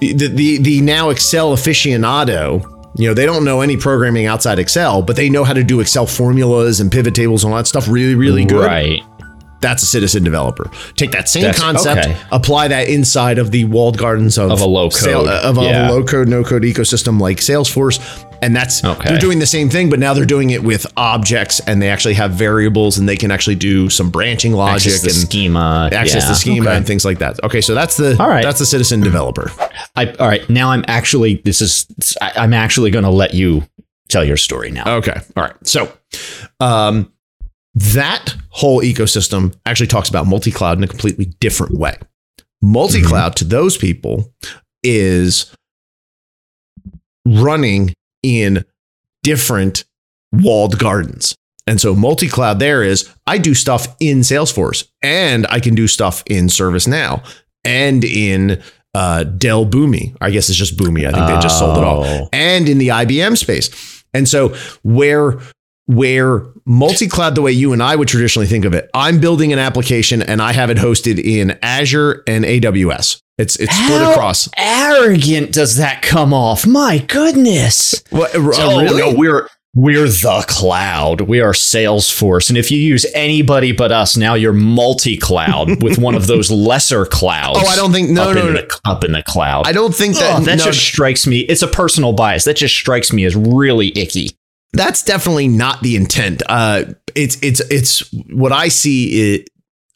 the 0.00 0.14
the 0.14 0.58
the 0.58 0.80
now 0.80 1.10
Excel 1.10 1.54
aficionado. 1.54 2.64
You 2.96 3.08
know, 3.08 3.14
they 3.14 3.24
don't 3.26 3.44
know 3.44 3.60
any 3.60 3.76
programming 3.76 4.26
outside 4.26 4.58
Excel, 4.58 5.00
but 5.02 5.14
they 5.16 5.30
know 5.30 5.44
how 5.44 5.52
to 5.52 5.62
do 5.62 5.80
Excel 5.80 6.06
formulas 6.06 6.80
and 6.80 6.90
pivot 6.90 7.14
tables 7.14 7.44
and 7.44 7.52
all 7.52 7.56
that 7.58 7.66
stuff 7.68 7.86
really, 7.88 8.14
really 8.16 8.44
good 8.44 8.64
Right. 8.64 9.00
that's 9.60 9.82
a 9.82 9.86
citizen 9.86 10.24
developer. 10.24 10.70
Take 10.96 11.12
that 11.12 11.28
same 11.28 11.42
That's- 11.44 11.60
concept, 11.62 12.06
okay. 12.06 12.16
apply 12.32 12.68
that 12.68 12.88
inside 12.88 13.38
of 13.38 13.50
the 13.52 13.64
walled 13.66 13.96
gardens 13.96 14.38
of, 14.38 14.50
Of 14.50 14.60
a 14.60 14.66
low 14.66 14.88
sale- 14.90 15.20
code. 15.20 15.28
of, 15.28 15.58
a- 15.58 15.60
of 15.60 15.66
a 15.66 15.92
low 15.92 16.02
code, 16.02 16.28
no 16.28 16.42
code 16.42 16.62
ecosystem 16.62 17.20
like 17.20 17.38
Salesforce. 17.38 18.00
And 18.42 18.56
that's 18.56 18.82
Okay. 18.84 19.08
they're 19.08 19.18
doing 19.18 19.38
the 19.38 19.46
same 19.46 19.68
thing, 19.68 19.90
but 19.90 19.98
now 19.98 20.14
they're 20.14 20.24
doing 20.24 20.50
it 20.50 20.62
with 20.62 20.86
objects 20.96 21.60
and 21.66 21.80
they 21.82 21.88
actually 21.90 22.14
have 22.14 22.32
variables 22.32 22.98
and 22.98 23.08
they 23.08 23.16
can 23.16 23.30
actually 23.30 23.56
do 23.56 23.90
some 23.90 24.10
branching 24.10 24.52
logic 24.52 24.92
and 25.02 25.12
schema. 25.12 25.90
access 25.92 26.22
yeah. 26.22 26.28
the 26.28 26.34
schema 26.34 26.66
Okay. 26.68 26.76
and 26.76 26.86
things 26.86 27.04
like 27.04 27.18
that. 27.18 27.42
Okay, 27.44 27.60
so 27.60 27.74
that's 27.74 27.96
the 27.96 28.16
All 28.20 28.28
right. 28.28 28.42
that's 28.42 28.58
the 28.58 28.66
citizen 28.66 29.00
developer. 29.00 29.50
I, 29.96 30.12
all 30.18 30.28
right. 30.28 30.48
Now 30.48 30.70
I'm 30.70 30.84
actually. 30.88 31.36
This 31.44 31.60
is. 31.60 31.86
I, 32.20 32.32
I'm 32.36 32.54
actually 32.54 32.90
going 32.90 33.04
to 33.04 33.10
let 33.10 33.34
you 33.34 33.64
tell 34.08 34.24
your 34.24 34.36
story 34.36 34.70
now. 34.70 34.96
Okay. 34.96 35.18
All 35.36 35.42
right. 35.44 35.54
So, 35.66 35.92
um, 36.60 37.12
that 37.74 38.34
whole 38.48 38.80
ecosystem 38.82 39.54
actually 39.66 39.86
talks 39.86 40.08
about 40.08 40.26
multi 40.26 40.50
cloud 40.50 40.78
in 40.78 40.84
a 40.84 40.88
completely 40.88 41.26
different 41.40 41.78
way. 41.78 41.96
Multi 42.62 43.02
cloud 43.02 43.36
to 43.36 43.44
those 43.44 43.76
people 43.76 44.32
is 44.82 45.54
running 47.26 47.92
in 48.22 48.64
different 49.22 49.84
walled 50.32 50.78
gardens. 50.78 51.34
And 51.66 51.80
so 51.80 51.94
multi 51.94 52.28
cloud 52.28 52.58
there 52.58 52.82
is 52.82 53.08
I 53.26 53.38
do 53.38 53.54
stuff 53.54 53.86
in 54.00 54.20
Salesforce 54.20 54.88
and 55.02 55.46
I 55.50 55.60
can 55.60 55.74
do 55.74 55.86
stuff 55.86 56.22
in 56.26 56.46
ServiceNow 56.46 57.22
and 57.64 58.02
in 58.04 58.62
uh, 58.94 59.24
Dell 59.24 59.66
Boomi. 59.66 60.16
I 60.20 60.30
guess 60.30 60.48
it's 60.48 60.58
just 60.58 60.76
Boomi. 60.76 61.06
I 61.06 61.12
think 61.12 61.26
they 61.28 61.38
just 61.40 61.58
sold 61.58 61.76
it 61.78 61.84
off 61.84 62.04
Oh. 62.06 62.28
and 62.32 62.68
in 62.68 62.78
the 62.78 62.88
IBM 62.88 63.36
space. 63.36 63.70
And 64.14 64.28
so 64.28 64.54
where 64.82 65.38
where 65.86 66.44
multi-cloud 66.66 67.34
the 67.34 67.42
way 67.42 67.50
you 67.50 67.72
and 67.72 67.82
I 67.82 67.96
would 67.96 68.06
traditionally 68.08 68.46
think 68.46 68.64
of 68.64 68.74
it, 68.74 68.88
I'm 68.94 69.20
building 69.20 69.52
an 69.52 69.58
application 69.58 70.22
and 70.22 70.40
I 70.40 70.52
have 70.52 70.70
it 70.70 70.76
hosted 70.78 71.18
in 71.18 71.58
Azure 71.62 72.22
and 72.28 72.44
AWS. 72.44 73.20
It's 73.40 73.56
it's 73.56 73.74
split 73.74 74.02
How 74.02 74.12
across. 74.12 74.48
arrogant 74.56 75.52
does 75.52 75.76
that 75.76 76.02
come 76.02 76.32
off? 76.34 76.66
My 76.66 76.98
goodness. 76.98 78.02
What, 78.10 78.30
Oh, 78.34 78.82
no, 78.82 79.14
we're 79.14 79.48
we're 79.74 80.06
the 80.08 80.44
cloud. 80.48 81.20
We 81.22 81.40
are 81.40 81.52
Salesforce, 81.52 82.48
and 82.48 82.58
if 82.58 82.70
you 82.72 82.78
use 82.78 83.06
anybody 83.14 83.70
but 83.72 83.92
us, 83.92 84.16
now 84.16 84.34
you're 84.34 84.52
multi-cloud 84.52 85.82
with 85.82 85.96
one 85.98 86.14
of 86.16 86.26
those 86.26 86.50
lesser 86.50 87.06
clouds. 87.06 87.60
Oh, 87.62 87.66
I 87.66 87.76
don't 87.76 87.92
think 87.92 88.10
no 88.10 88.32
no 88.32 88.46
no. 88.46 88.52
the, 88.52 88.80
up 88.84 89.04
in 89.04 89.12
the 89.12 89.22
cloud. 89.22 89.66
I 89.66 89.72
don't 89.72 89.94
think 89.94 90.16
that 90.16 90.38
Ugh, 90.40 90.44
that 90.44 90.58
no, 90.58 90.64
just 90.64 90.80
strikes 90.80 91.26
me. 91.26 91.40
It's 91.40 91.62
a 91.62 91.68
personal 91.68 92.12
bias. 92.12 92.44
That 92.44 92.56
just 92.56 92.74
strikes 92.74 93.12
me 93.12 93.24
as 93.24 93.36
really 93.36 93.96
icky. 93.96 94.30
that's 94.72 95.02
definitely 95.04 95.48
not 95.48 95.80
the 95.82 95.96
intent. 95.96 96.42
Uh, 96.48 96.84
it's 97.14 97.38
it's 97.42 97.60
it's 97.70 98.12
what 98.28 98.52
I 98.52 98.68
see. 98.68 99.34
It 99.34 99.48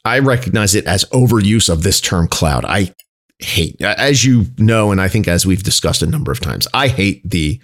I 0.04 0.20
recognize 0.20 0.74
it 0.74 0.86
as 0.86 1.04
overuse 1.06 1.68
of 1.68 1.82
this 1.82 2.00
term 2.00 2.28
cloud. 2.28 2.64
I 2.64 2.94
hate, 3.38 3.80
as 3.82 4.24
you 4.24 4.46
know, 4.58 4.90
and 4.92 5.00
I 5.00 5.08
think 5.08 5.28
as 5.28 5.46
we've 5.46 5.62
discussed 5.62 6.02
a 6.02 6.06
number 6.06 6.32
of 6.32 6.40
times, 6.40 6.66
I 6.74 6.88
hate 6.88 7.28
the 7.28 7.60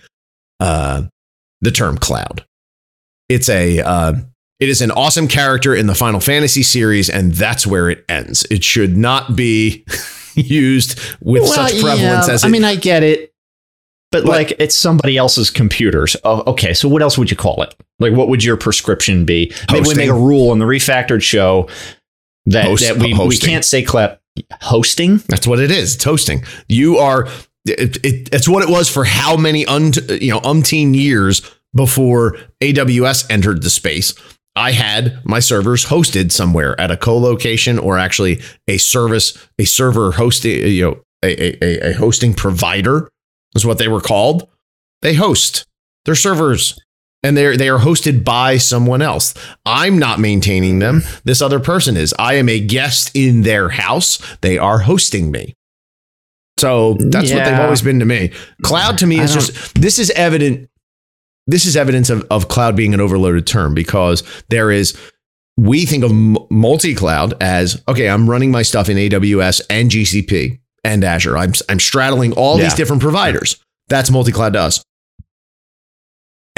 uh, 0.58 1.02
the 1.60 1.70
term 1.70 1.98
cloud. 1.98 2.44
It's 3.28 3.48
a 3.48 3.80
uh, 3.80 4.14
it 4.58 4.68
is 4.68 4.82
an 4.82 4.90
awesome 4.90 5.28
character 5.28 5.74
in 5.74 5.86
the 5.86 5.94
Final 5.94 6.20
Fantasy 6.20 6.62
series, 6.62 7.08
and 7.08 7.32
that's 7.32 7.66
where 7.66 7.88
it 7.88 8.04
ends. 8.08 8.46
It 8.50 8.62
should 8.62 8.96
not 8.96 9.36
be 9.36 9.84
used 10.34 10.98
with 11.20 11.46
such 11.46 11.80
prevalence 11.80 12.28
as 12.28 12.44
it, 12.44 12.46
I 12.46 12.50
mean, 12.50 12.64
I 12.64 12.76
get 12.76 13.02
it, 13.02 13.32
but, 14.12 14.24
But- 14.24 14.30
like 14.30 14.52
it's 14.58 14.76
somebody 14.76 15.16
else's 15.16 15.50
computers. 15.50 16.16
Oh, 16.24 16.42
okay. 16.52 16.74
So 16.74 16.88
what 16.88 17.00
else 17.02 17.16
would 17.16 17.30
you 17.30 17.36
call 17.36 17.62
it? 17.62 17.74
Like, 18.00 18.12
what 18.12 18.28
would 18.28 18.42
your 18.44 18.56
prescription 18.56 19.24
be? 19.24 19.52
Maybe 19.70 19.88
we 19.88 19.94
make 19.94 20.10
a 20.10 20.14
rule 20.14 20.50
on 20.50 20.58
the 20.58 20.64
refactored 20.64 21.22
show 21.22 21.68
that, 22.46 22.64
Host- 22.64 22.86
that 22.86 22.98
we, 22.98 23.14
we 23.14 23.38
can't 23.38 23.64
say 23.64 23.82
cloud 23.82 24.18
hosting. 24.60 25.18
That's 25.28 25.46
what 25.46 25.60
it 25.60 25.70
is. 25.70 25.96
It's 25.96 26.04
hosting. 26.04 26.44
You 26.68 26.98
are. 26.98 27.28
It, 27.66 27.98
it, 28.04 28.28
it's 28.32 28.48
what 28.48 28.62
it 28.62 28.70
was 28.70 28.88
for 28.88 29.04
how 29.04 29.36
many 29.36 29.66
un, 29.66 29.92
you 30.08 30.30
know 30.30 30.40
umpteen 30.40 30.94
years 30.94 31.42
before 31.74 32.36
AWS 32.60 33.30
entered 33.30 33.62
the 33.62 33.70
space. 33.70 34.14
I 34.56 34.72
had 34.72 35.24
my 35.24 35.38
servers 35.38 35.86
hosted 35.86 36.32
somewhere 36.32 36.78
at 36.80 36.90
a 36.90 36.96
co-location 36.96 37.78
or 37.78 37.98
actually 37.98 38.40
a 38.66 38.78
service, 38.78 39.38
a 39.58 39.64
server 39.64 40.12
hosting, 40.12 40.66
you 40.66 40.84
know, 40.84 41.02
a, 41.22 41.64
a, 41.64 41.90
a 41.90 41.92
hosting 41.94 42.34
provider 42.34 43.08
is 43.54 43.64
what 43.64 43.78
they 43.78 43.88
were 43.88 44.00
called. 44.00 44.48
They 45.02 45.14
host 45.14 45.66
their 46.04 46.14
servers 46.14 46.78
and 47.22 47.36
they're 47.36 47.56
they 47.56 47.68
are 47.68 47.78
hosted 47.78 48.24
by 48.24 48.56
someone 48.56 49.02
else. 49.02 49.34
I'm 49.66 49.98
not 49.98 50.18
maintaining 50.20 50.78
them. 50.78 51.02
This 51.24 51.42
other 51.42 51.60
person 51.60 51.96
is. 51.96 52.14
I 52.18 52.34
am 52.34 52.48
a 52.48 52.60
guest 52.60 53.10
in 53.14 53.42
their 53.42 53.68
house. 53.68 54.18
They 54.40 54.58
are 54.58 54.78
hosting 54.78 55.30
me. 55.30 55.54
So 56.58 56.94
that's 57.10 57.32
what 57.32 57.44
they've 57.44 57.58
always 57.60 57.82
been 57.82 58.00
to 58.00 58.04
me. 58.04 58.32
Cloud 58.62 58.98
to 58.98 59.06
me 59.06 59.18
is 59.20 59.32
just 59.32 59.74
this 59.80 59.98
is 59.98 60.10
evident. 60.10 60.68
This 61.46 61.64
is 61.66 61.76
evidence 61.76 62.10
of, 62.10 62.26
of 62.30 62.48
cloud 62.48 62.76
being 62.76 62.94
an 62.94 63.00
overloaded 63.00 63.46
term 63.46 63.74
because 63.74 64.22
there 64.50 64.70
is 64.70 64.96
we 65.56 65.84
think 65.84 66.04
of 66.04 66.12
multi-cloud 66.50 67.34
as 67.42 67.82
okay, 67.88 68.08
I'm 68.08 68.28
running 68.28 68.50
my 68.50 68.62
stuff 68.62 68.88
in 68.88 68.96
AWS 68.96 69.62
and 69.70 69.90
GCP 69.90 70.58
and 70.84 71.02
Azure. 71.04 71.36
I'm 71.36 71.52
I'm 71.68 71.80
straddling 71.80 72.32
all 72.32 72.58
Yeah. 72.58 72.64
these 72.64 72.74
different 72.74 73.02
providers. 73.02 73.56
That's 73.88 74.10
multi-cloud 74.10 74.52
to 74.52 74.60
us 74.60 74.84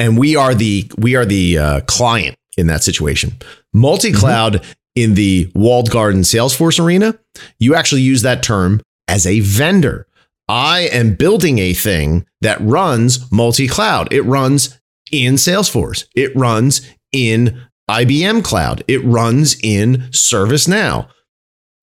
and 0.02 0.18
we 0.18 0.34
are 0.34 0.52
the 0.52 0.90
we 0.98 1.14
are 1.14 1.24
the 1.24 1.58
uh, 1.58 1.80
client 1.82 2.36
in 2.58 2.66
that 2.66 2.82
situation. 2.82 3.32
Multi-cloud 3.72 4.64
in 4.96 5.14
the 5.14 5.50
walled 5.54 5.90
garden 5.90 6.22
Salesforce 6.22 6.84
arena, 6.84 7.16
you 7.60 7.76
actually 7.76 8.02
use 8.02 8.22
that 8.22 8.42
term 8.42 8.82
as 9.06 9.28
a 9.28 9.38
vendor. 9.40 10.08
I 10.48 10.80
am 10.92 11.14
building 11.14 11.60
a 11.60 11.72
thing 11.72 12.26
that 12.40 12.60
runs 12.60 13.30
multi-cloud. 13.30 14.12
It 14.12 14.22
runs 14.22 14.78
in 15.12 15.34
Salesforce. 15.34 16.06
It 16.16 16.34
runs 16.34 16.80
in 17.12 17.62
IBM 17.88 18.42
Cloud. 18.42 18.82
It 18.88 19.04
runs 19.04 19.56
in 19.62 20.08
ServiceNow. 20.10 21.06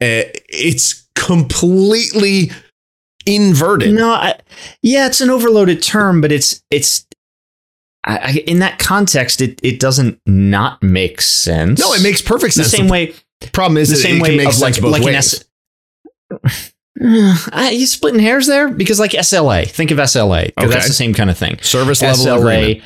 Uh, 0.02 0.28
it's 0.50 1.08
completely 1.16 2.52
inverted. 3.26 3.94
No, 3.94 4.12
I, 4.12 4.40
yeah, 4.82 5.08
it's 5.08 5.22
an 5.22 5.30
overloaded 5.30 5.82
term, 5.82 6.20
but 6.20 6.34
it's 6.34 6.62
it's 6.70 7.06
I, 8.06 8.44
in 8.48 8.60
that 8.60 8.80
context, 8.80 9.42
it 9.42 9.60
it 9.64 9.80
doesn't 9.80 10.20
not 10.26 10.82
make 10.82 11.22
sense. 11.22 11.80
No, 11.80 11.94
it 11.94 12.02
makes 12.02 12.22
perfect 12.22 12.54
sense. 12.54 12.72
the 12.72 12.78
same 12.78 12.88
way. 12.88 13.14
problem 13.52 13.78
is 13.78 13.90
The 13.90 13.96
same 13.98 14.16
it 14.18 14.26
can 14.26 14.38
way 14.38 14.46
of 14.46 14.60
like 14.60 14.82
like 14.82 15.04
an. 15.04 15.16
S. 15.16 15.44
Uh, 17.02 17.70
you 17.72 17.86
splitting 17.86 18.20
hairs 18.20 18.46
there 18.46 18.68
because 18.68 19.00
like 19.00 19.12
SLA. 19.12 19.70
Think 19.70 19.92
of 19.92 20.00
SLA 20.00 20.52
Okay. 20.58 20.68
that's 20.68 20.88
the 20.88 20.94
same 20.94 21.14
kind 21.14 21.30
of 21.30 21.38
thing. 21.38 21.58
Service 21.62 22.02
level 22.02 22.28
agreement. 22.40 22.84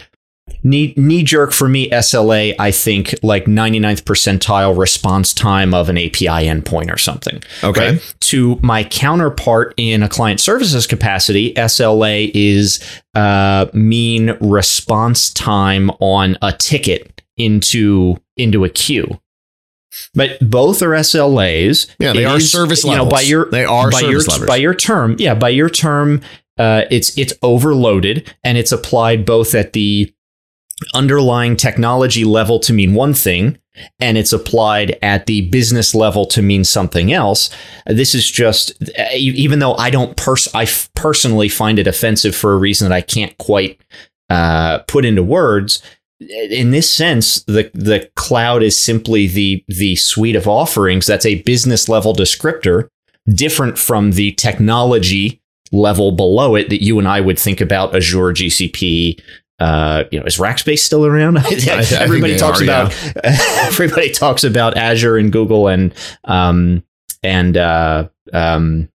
Knee, 0.66 0.94
knee 0.96 1.24
jerk 1.24 1.52
for 1.52 1.68
me, 1.68 1.90
SLA, 1.90 2.56
I 2.58 2.72
think 2.72 3.14
like 3.22 3.46
99th 3.46 4.04
percentile 4.04 4.78
response 4.78 5.34
time 5.34 5.74
of 5.74 5.90
an 5.90 5.98
API 5.98 6.26
endpoint 6.48 6.94
or 6.94 6.98
something. 6.98 7.42
Okay. 7.64 7.92
right? 7.94 8.16
To 8.22 8.60
my 8.62 8.84
counterpart 8.86 9.74
in 9.78 10.04
a 10.04 10.10
client 10.10 10.40
services 10.40 10.88
capacity, 10.88 11.54
SLA 11.56 12.32
is 12.34 12.82
uh, 13.14 13.68
mean 13.74 14.38
response 14.40 15.32
time 15.32 15.90
on 16.00 16.38
a 16.42 16.54
ticket 16.54 17.22
into 17.38 18.18
into 18.38 18.64
a 18.64 18.70
queue. 18.70 19.20
But 20.14 20.50
both 20.50 20.82
are 20.82 20.90
SLAs. 20.92 21.88
Yeah, 22.00 22.14
they 22.14 22.24
It 22.24 22.26
are 22.28 22.38
is, 22.38 22.52
service 22.52 22.84
You 22.84 22.96
know, 22.96 23.06
by 23.06 23.22
your 23.22 23.50
They 23.50 23.66
are 23.66 23.92
by 23.92 24.00
service 24.00 24.12
your 24.12 24.22
levels. 24.22 24.48
by 24.48 24.56
your 24.58 24.74
term, 24.74 25.16
yeah, 25.20 25.36
by 25.36 25.50
your 25.50 25.70
term, 25.70 26.22
uh, 26.58 26.84
it's 26.90 27.18
it's 27.18 27.34
overloaded 27.42 28.34
and 28.44 28.58
it's 28.58 28.72
applied 28.72 29.26
both 29.26 29.54
at 29.54 29.74
the 29.74 30.14
underlying 30.94 31.56
technology 31.56 32.24
level 32.24 32.60
to 32.60 32.74
mean 32.74 32.94
one 32.94 33.14
thing 33.14 33.58
and 34.00 34.18
it's 34.18 34.34
applied 34.34 34.98
at 35.02 35.26
the 35.26 35.50
business 35.50 35.96
level 35.96 36.26
to 36.28 36.42
mean 36.42 36.64
something 36.64 37.12
else. 37.12 37.50
This 37.88 38.14
is 38.14 38.30
just, 38.30 38.74
even 39.16 39.60
though 39.60 39.74
I 39.76 39.90
don't 39.90 40.16
pers- 40.16 40.54
I 40.54 40.64
f- 40.64 40.90
personally 40.96 41.50
find 41.50 41.80
it 41.80 41.88
offensive 41.88 42.36
for 42.36 42.54
a 42.54 42.58
reason 42.58 42.88
that 42.88 42.96
I 42.96 43.02
can't 43.02 43.36
quite 43.40 43.82
uh, 44.30 44.80
put 44.88 45.06
into 45.06 45.24
words. 45.24 45.82
In 46.20 46.72
this 46.72 46.94
sense, 46.94 47.44
the 47.44 47.70
the 47.74 48.10
cloud 48.16 48.64
is 48.64 48.78
simply 48.78 49.28
the 49.28 49.64
the 49.68 49.96
suite 49.96 50.38
of 50.38 50.48
offerings. 50.48 51.06
That's 51.06 51.26
a 51.26 51.42
business 51.42 51.90
level 51.90 52.14
descriptor, 52.14 52.88
different 53.28 53.78
from 53.78 54.12
the 54.12 54.32
technology 54.34 55.42
level 55.74 56.12
below 56.12 56.56
it 56.56 56.70
that 56.70 56.84
you 56.84 57.00
and 57.00 57.08
I 57.08 57.20
would 57.20 57.40
think 57.40 57.60
about 57.60 57.96
Azure, 57.96 58.32
GCP, 58.32 59.20
uh, 59.60 60.04
you 60.12 60.20
know, 60.20 60.26
is 60.26 60.38
Rackspace 60.38 60.80
still 60.80 61.06
around? 61.06 61.38
everybody 61.68 62.38
talks 62.38 62.62
are, 62.62 62.64
about 62.64 62.98
yeah. 63.06 63.38
everybody 63.66 64.12
talks 64.12 64.44
about 64.44 64.78
Azure 64.78 65.18
and 65.18 65.32
Google 65.32 65.68
and 65.68 65.94
um 66.26 66.84
and 67.22 67.56
uh, 67.56 68.10
um 68.34 68.90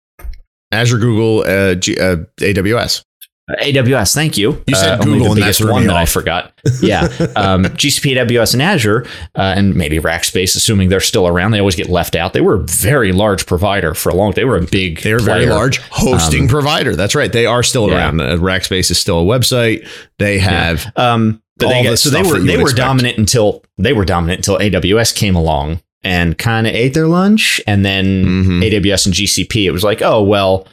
Azure, 0.73 0.99
Google, 0.99 1.41
uh, 1.41 1.75
G, 1.75 1.99
uh, 1.99 2.17
AWS. 2.39 3.03
AWS, 3.49 4.13
thank 4.13 4.37
you. 4.37 4.63
You 4.67 4.75
said 4.75 5.01
uh, 5.01 5.05
Google, 5.05 5.35
the 5.35 5.41
biggest 5.41 5.65
one 5.65 5.87
that 5.87 5.97
I 5.97 6.05
forgot. 6.05 6.53
Yeah, 6.81 7.03
um, 7.37 7.65
GCP, 7.65 8.17
AWS, 8.17 8.55
and 8.55 8.63
Azure, 8.63 9.07
uh, 9.37 9.55
and 9.57 9.77
maybe 9.77 10.01
Rackspace, 10.01 10.57
assuming 10.57 10.89
they're 10.89 10.99
still 10.99 11.29
around. 11.29 11.53
They 11.53 11.61
always 11.61 11.77
get 11.77 11.89
left 11.89 12.17
out. 12.17 12.33
They 12.33 12.41
were 12.41 12.57
a 12.57 12.65
very 12.65 13.13
large 13.13 13.47
provider 13.47 13.95
for 13.95 14.09
a 14.09 14.17
long. 14.17 14.33
They 14.33 14.45
were 14.45 14.57
a 14.57 14.63
big. 14.63 15.01
They 15.03 15.13
were 15.13 15.21
very 15.21 15.47
large 15.47 15.79
hosting 15.91 16.43
um, 16.43 16.49
provider. 16.49 16.97
That's 16.97 17.15
right. 17.15 17.33
They 17.33 17.47
are 17.47 17.63
still 17.63 17.89
yeah. 17.89 17.97
around. 17.97 18.21
Uh, 18.21 18.37
Rackspace 18.37 18.91
is 18.91 18.99
still 18.99 19.21
a 19.21 19.25
website. 19.25 19.89
They 20.19 20.41
have. 20.41 20.85
Yeah. 20.97 21.13
Um, 21.13 21.41
but 21.59 21.69
they 21.69 21.85
get, 21.85 21.99
so 22.01 22.11
they 22.11 22.23
were 22.23 22.41
they 22.41 22.57
were 22.57 22.63
expect. 22.63 22.79
dominant 22.79 23.17
until 23.17 23.63
they 23.79 23.93
were 23.93 24.05
dominant 24.05 24.41
until 24.41 24.59
AWS 24.59 25.15
came 25.15 25.37
along 25.37 25.81
and 26.03 26.37
kind 26.37 26.67
of 26.67 26.75
ate 26.75 26.95
their 26.95 27.07
lunch, 27.07 27.61
and 27.69 27.85
then 27.85 28.25
mm-hmm. 28.25 28.61
AWS 28.61 29.07
and 29.07 29.15
GCP. 29.15 29.67
It 29.67 29.71
was 29.71 29.85
like, 29.85 30.03
oh 30.03 30.25
well 30.25 30.67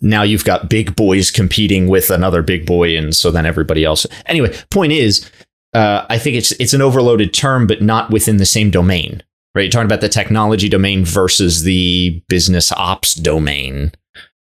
now 0.00 0.22
you've 0.22 0.44
got 0.44 0.68
big 0.68 0.94
boys 0.96 1.30
competing 1.30 1.88
with 1.88 2.10
another 2.10 2.42
big 2.42 2.66
boy, 2.66 2.96
and 2.96 3.14
so 3.14 3.30
then 3.30 3.46
everybody 3.46 3.84
else. 3.84 4.06
Anyway, 4.26 4.54
point 4.70 4.92
is, 4.92 5.30
uh, 5.74 6.06
I 6.08 6.18
think 6.18 6.36
it's 6.36 6.52
it's 6.52 6.74
an 6.74 6.82
overloaded 6.82 7.34
term, 7.34 7.66
but 7.66 7.82
not 7.82 8.10
within 8.10 8.36
the 8.36 8.46
same 8.46 8.70
domain. 8.70 9.22
Right? 9.54 9.62
You're 9.62 9.70
talking 9.70 9.86
about 9.86 10.00
the 10.00 10.08
technology 10.08 10.68
domain 10.68 11.04
versus 11.04 11.62
the 11.62 12.22
business 12.28 12.72
ops 12.72 13.14
domain. 13.14 13.92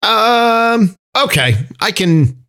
Um. 0.01 0.95
Okay, 1.15 1.55
I 1.79 1.91
can. 1.91 2.43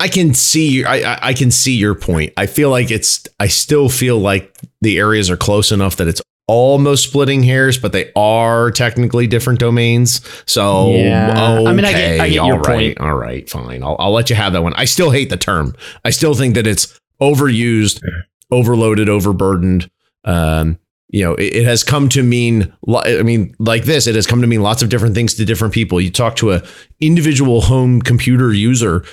I 0.00 0.08
can 0.08 0.34
see. 0.34 0.84
I 0.84 1.28
I 1.28 1.32
can 1.32 1.50
see 1.50 1.76
your 1.76 1.94
point. 1.94 2.32
I 2.36 2.46
feel 2.46 2.70
like 2.70 2.90
it's. 2.90 3.26
I 3.40 3.46
still 3.46 3.88
feel 3.88 4.18
like 4.18 4.54
the 4.80 4.98
areas 4.98 5.30
are 5.30 5.36
close 5.36 5.72
enough 5.72 5.96
that 5.96 6.08
it's 6.08 6.20
almost 6.46 7.04
splitting 7.04 7.42
hairs, 7.42 7.78
but 7.78 7.92
they 7.92 8.12
are 8.14 8.70
technically 8.70 9.26
different 9.26 9.58
domains. 9.58 10.20
So, 10.46 10.90
yeah. 10.90 11.58
Okay, 11.58 11.66
I 11.66 11.72
mean, 11.72 11.84
I 11.84 11.92
get, 11.92 12.20
I 12.20 12.28
get 12.28 12.46
your 12.46 12.58
right, 12.58 12.96
point. 12.96 13.00
All 13.00 13.14
right, 13.14 13.48
fine. 13.48 13.82
I'll, 13.82 13.96
I'll 13.98 14.12
let 14.12 14.30
you 14.30 14.36
have 14.36 14.52
that 14.52 14.62
one. 14.62 14.74
I 14.74 14.84
still 14.84 15.10
hate 15.10 15.30
the 15.30 15.36
term. 15.36 15.74
I 16.04 16.10
still 16.10 16.34
think 16.34 16.54
that 16.54 16.66
it's 16.66 16.98
overused, 17.20 18.02
overloaded, 18.50 19.08
overburdened. 19.08 19.90
Um, 20.24 20.78
you 21.08 21.24
know, 21.24 21.34
it, 21.34 21.56
it, 21.56 21.64
has 21.64 21.84
come 21.84 22.08
to 22.10 22.22
mean. 22.22 22.74
I 22.88 23.22
mean, 23.22 23.54
like 23.58 23.84
this, 23.84 24.06
it 24.06 24.14
has 24.14 24.26
come 24.26 24.40
to 24.40 24.46
mean 24.46 24.62
lots 24.62 24.82
of 24.82 24.88
different 24.88 25.14
things 25.14 25.34
to 25.34 25.44
different 25.44 25.72
people. 25.72 26.00
You 26.00 26.10
talk 26.10 26.36
to 26.36 26.52
a 26.52 26.62
individual 27.00 27.60
home 27.60 28.02
computer 28.02 28.52
user 28.52 29.04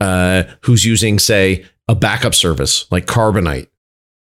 uh, 0.00 0.44
who's 0.62 0.84
using, 0.84 1.18
say, 1.18 1.64
a 1.86 1.94
backup 1.94 2.34
service 2.34 2.90
like 2.90 3.06
Carbonite 3.06 3.68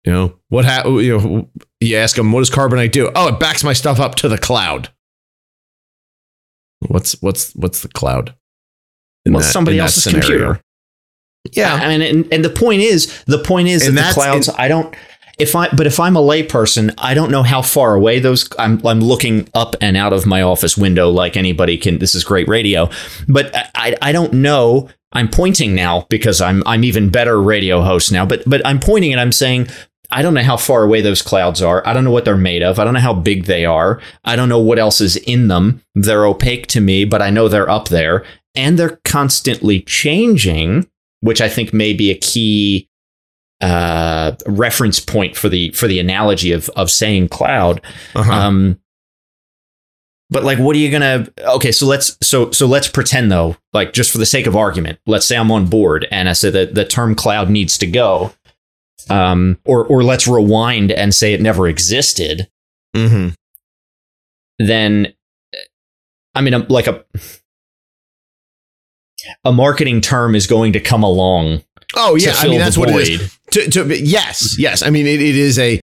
you 0.05 0.11
know 0.11 0.39
what? 0.49 0.65
Ha- 0.65 0.87
you 0.87 1.17
know, 1.17 1.49
you 1.85 1.97
ask 1.97 2.15
them, 2.15 2.31
what 2.31 2.39
does 2.39 2.49
Carbonite 2.49 2.91
do? 2.91 3.11
Oh, 3.15 3.29
it 3.29 3.39
backs 3.39 3.63
my 3.63 3.73
stuff 3.73 3.99
up 3.99 4.15
to 4.15 4.29
the 4.29 4.37
cloud. 4.37 4.89
What's 6.87 7.13
what's 7.21 7.53
what's 7.55 7.81
the 7.81 7.87
cloud? 7.87 8.35
well, 9.25 9.39
that, 9.39 9.45
somebody 9.45 9.79
else's 9.79 10.11
computer. 10.11 10.59
Yeah, 11.51 11.73
I 11.73 11.87
mean, 11.89 12.01
and, 12.01 12.33
and, 12.33 12.45
the 12.45 12.49
point 12.49 12.81
is, 12.81 13.23
the 13.25 13.37
point 13.37 13.67
is 13.67 13.87
and 13.87 13.97
that 13.97 14.09
the 14.09 14.13
clouds. 14.13 14.49
I 14.49 14.67
don't. 14.67 14.93
If 15.39 15.55
I, 15.55 15.69
but 15.69 15.87
if 15.87 15.99
I'm 15.99 16.15
a 16.15 16.21
layperson, 16.21 16.93
I 16.97 17.13
don't 17.13 17.31
know 17.31 17.41
how 17.43 17.61
far 17.61 17.95
away 17.95 18.19
those. 18.19 18.47
I'm, 18.59 18.85
I'm 18.85 18.99
looking 18.99 19.49
up 19.53 19.75
and 19.81 19.97
out 19.97 20.13
of 20.13 20.25
my 20.25 20.41
office 20.41 20.77
window 20.77 21.09
like 21.09 21.35
anybody 21.35 21.77
can. 21.77 21.99
This 21.99 22.15
is 22.15 22.23
great 22.23 22.47
radio, 22.47 22.89
but 23.27 23.53
I, 23.75 23.97
I 24.01 24.11
don't 24.11 24.33
know 24.33 24.89
I'm 25.13 25.29
pointing 25.29 25.75
now 25.75 26.05
because 26.09 26.41
I'm 26.41 26.63
I'm 26.65 26.83
even 26.83 27.09
better 27.09 27.41
radio 27.41 27.81
host 27.81 28.11
now, 28.11 28.25
but 28.25 28.43
but 28.45 28.65
I'm 28.65 28.79
pointing 28.79 29.11
and 29.11 29.21
I'm 29.21 29.31
saying 29.31 29.67
I 30.13 30.21
don't 30.21 30.35
know 30.35 30.43
how 30.43 30.57
far 30.57 30.83
away 30.83 31.01
those 31.01 31.23
clouds 31.23 31.61
are. 31.61 31.85
I 31.87 31.93
don't 31.93 32.03
know 32.03 32.11
what 32.11 32.23
they're 32.23 32.37
made 32.37 32.61
of. 32.61 32.77
I 32.77 32.83
don't 32.83 32.93
know 32.93 32.99
how 32.99 33.15
big 33.15 33.45
they 33.45 33.65
are. 33.65 33.99
I 34.23 34.35
don't 34.35 34.47
know 34.47 34.59
what 34.59 34.77
else 34.77 35.01
is 35.01 35.15
in 35.17 35.47
them. 35.47 35.81
They're 35.95 36.25
opaque 36.25 36.67
to 36.67 36.81
me, 36.81 37.03
but 37.03 37.21
I 37.21 37.31
know 37.31 37.47
they're 37.47 37.69
up 37.69 37.89
there 37.89 38.23
and 38.53 38.77
they're 38.77 38.99
constantly 39.05 39.81
changing, 39.81 40.87
which 41.21 41.41
I 41.41 41.49
think 41.49 41.73
may 41.73 41.93
be 41.93 42.11
a 42.11 42.17
key 42.17 42.87
uh, 43.59 44.33
reference 44.45 44.99
point 44.99 45.35
for 45.35 45.49
the 45.49 45.71
for 45.71 45.87
the 45.87 45.99
analogy 45.99 46.51
of 46.51 46.69
of 46.75 46.91
saying 46.91 47.29
cloud. 47.29 47.81
Uh-huh. 48.13 48.31
Um, 48.31 48.79
but 50.29 50.43
like, 50.43 50.59
what 50.59 50.75
are 50.75 50.79
you 50.79 50.91
gonna? 50.91 51.27
Okay, 51.39 51.71
so 51.71 51.87
let's 51.87 52.17
so 52.21 52.51
so 52.51 52.67
let's 52.67 52.87
pretend 52.87 53.31
though, 53.31 53.57
like 53.73 53.93
just 53.93 54.11
for 54.11 54.19
the 54.19 54.27
sake 54.27 54.45
of 54.45 54.55
argument, 54.55 54.99
let's 55.07 55.25
say 55.25 55.37
I'm 55.37 55.51
on 55.51 55.65
board 55.65 56.07
and 56.11 56.29
I 56.29 56.33
say 56.33 56.51
that 56.51 56.75
the 56.75 56.85
term 56.85 57.15
cloud 57.15 57.49
needs 57.49 57.79
to 57.79 57.87
go 57.87 58.31
um, 59.09 59.59
or 59.65 59.85
or 59.85 60.03
let's 60.03 60.27
rewind 60.27 60.91
and 60.91 61.13
say 61.13 61.33
it 61.33 61.41
never 61.41 61.67
existed, 61.67 62.47
mm-hmm. 62.95 63.29
then 64.59 65.13
I 66.35 66.41
mean, 66.41 66.67
like 66.69 66.87
a 66.87 67.03
a 69.43 69.51
marketing 69.53 70.01
term 70.01 70.35
is 70.35 70.47
going 70.47 70.73
to 70.73 70.79
come 70.79 71.03
along. 71.03 71.63
Oh 71.95 72.15
yeah, 72.15 72.33
I 72.37 72.47
mean 72.47 72.59
that's 72.59 72.77
what 72.77 72.89
it 72.89 73.09
is. 73.09 73.39
To, 73.51 73.69
to, 73.69 73.99
yes, 73.99 74.57
yes. 74.57 74.81
I 74.81 74.89
mean 74.89 75.05
it, 75.05 75.21
it 75.21 75.35
is 75.35 75.59
a 75.59 75.79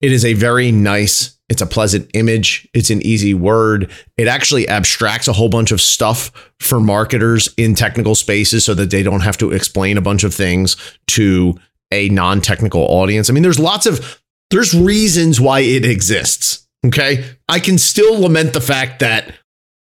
it 0.00 0.12
is 0.12 0.24
a 0.24 0.34
very 0.34 0.70
nice. 0.70 1.36
It's 1.48 1.62
a 1.62 1.66
pleasant 1.66 2.10
image. 2.12 2.68
It's 2.74 2.90
an 2.90 3.00
easy 3.00 3.32
word. 3.32 3.90
It 4.18 4.28
actually 4.28 4.68
abstracts 4.68 5.28
a 5.28 5.32
whole 5.32 5.48
bunch 5.48 5.72
of 5.72 5.80
stuff 5.80 6.30
for 6.60 6.78
marketers 6.78 7.52
in 7.56 7.74
technical 7.74 8.14
spaces 8.14 8.66
so 8.66 8.74
that 8.74 8.90
they 8.90 9.02
don't 9.02 9.22
have 9.22 9.38
to 9.38 9.52
explain 9.52 9.96
a 9.96 10.02
bunch 10.02 10.24
of 10.24 10.34
things 10.34 10.76
to 11.08 11.58
a 11.90 12.08
non-technical 12.10 12.82
audience. 12.82 13.30
I 13.30 13.32
mean, 13.32 13.42
there's 13.42 13.58
lots 13.58 13.86
of 13.86 14.20
there's 14.50 14.74
reasons 14.74 15.40
why 15.40 15.60
it 15.60 15.84
exists. 15.84 16.66
Okay. 16.86 17.24
I 17.48 17.60
can 17.60 17.78
still 17.78 18.20
lament 18.20 18.52
the 18.52 18.60
fact 18.60 19.00
that 19.00 19.34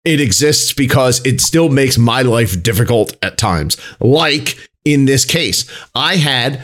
it 0.05 0.19
exists 0.19 0.73
because 0.73 1.25
it 1.25 1.41
still 1.41 1.69
makes 1.69 1.97
my 1.97 2.21
life 2.21 2.61
difficult 2.63 3.15
at 3.21 3.37
times. 3.37 3.77
Like 3.99 4.57
in 4.85 5.05
this 5.05 5.25
case, 5.25 5.69
I 5.93 6.15
had 6.15 6.63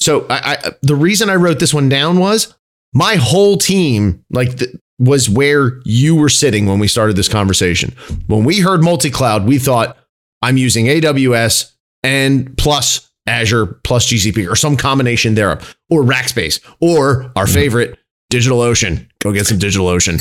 so 0.00 0.26
I, 0.30 0.56
I 0.64 0.70
the 0.82 0.94
reason 0.94 1.30
I 1.30 1.34
wrote 1.34 1.58
this 1.58 1.74
one 1.74 1.88
down 1.88 2.18
was 2.18 2.54
my 2.92 3.16
whole 3.16 3.56
team 3.56 4.24
like 4.30 4.56
the, 4.56 4.78
was 4.98 5.28
where 5.28 5.80
you 5.84 6.16
were 6.16 6.28
sitting 6.28 6.66
when 6.66 6.78
we 6.78 6.88
started 6.88 7.16
this 7.16 7.28
conversation. 7.28 7.94
When 8.26 8.44
we 8.44 8.60
heard 8.60 8.82
multi-cloud, 8.82 9.46
we 9.46 9.58
thought 9.58 9.96
I'm 10.42 10.56
using 10.56 10.86
AWS 10.86 11.72
and 12.02 12.56
plus 12.58 13.07
Azure 13.28 13.66
plus 13.66 14.06
GCP 14.06 14.50
or 14.50 14.56
some 14.56 14.76
combination 14.76 15.34
thereof, 15.34 15.76
or 15.90 16.02
Rackspace, 16.02 16.60
or 16.80 17.30
our 17.36 17.46
favorite, 17.46 17.98
DigitalOcean. 18.32 19.08
Go 19.20 19.32
get 19.32 19.46
some 19.46 19.58
DigitalOcean. 19.58 20.20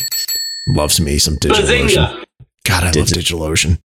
Loves 0.70 1.00
me 1.00 1.18
some 1.18 1.36
DigitalOcean. 1.36 2.26
God, 2.66 2.84
I 2.84 2.88
love 2.88 3.08
DigitalOcean. 3.08 3.80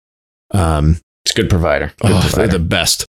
Um, 0.52 0.98
it's 1.26 1.36
a 1.36 1.42
good 1.42 1.50
provider. 1.50 1.92
Good 2.02 2.12
oh, 2.12 2.22
provider. 2.22 2.48
They're 2.48 2.60
the 2.60 2.66
best. 2.66 3.06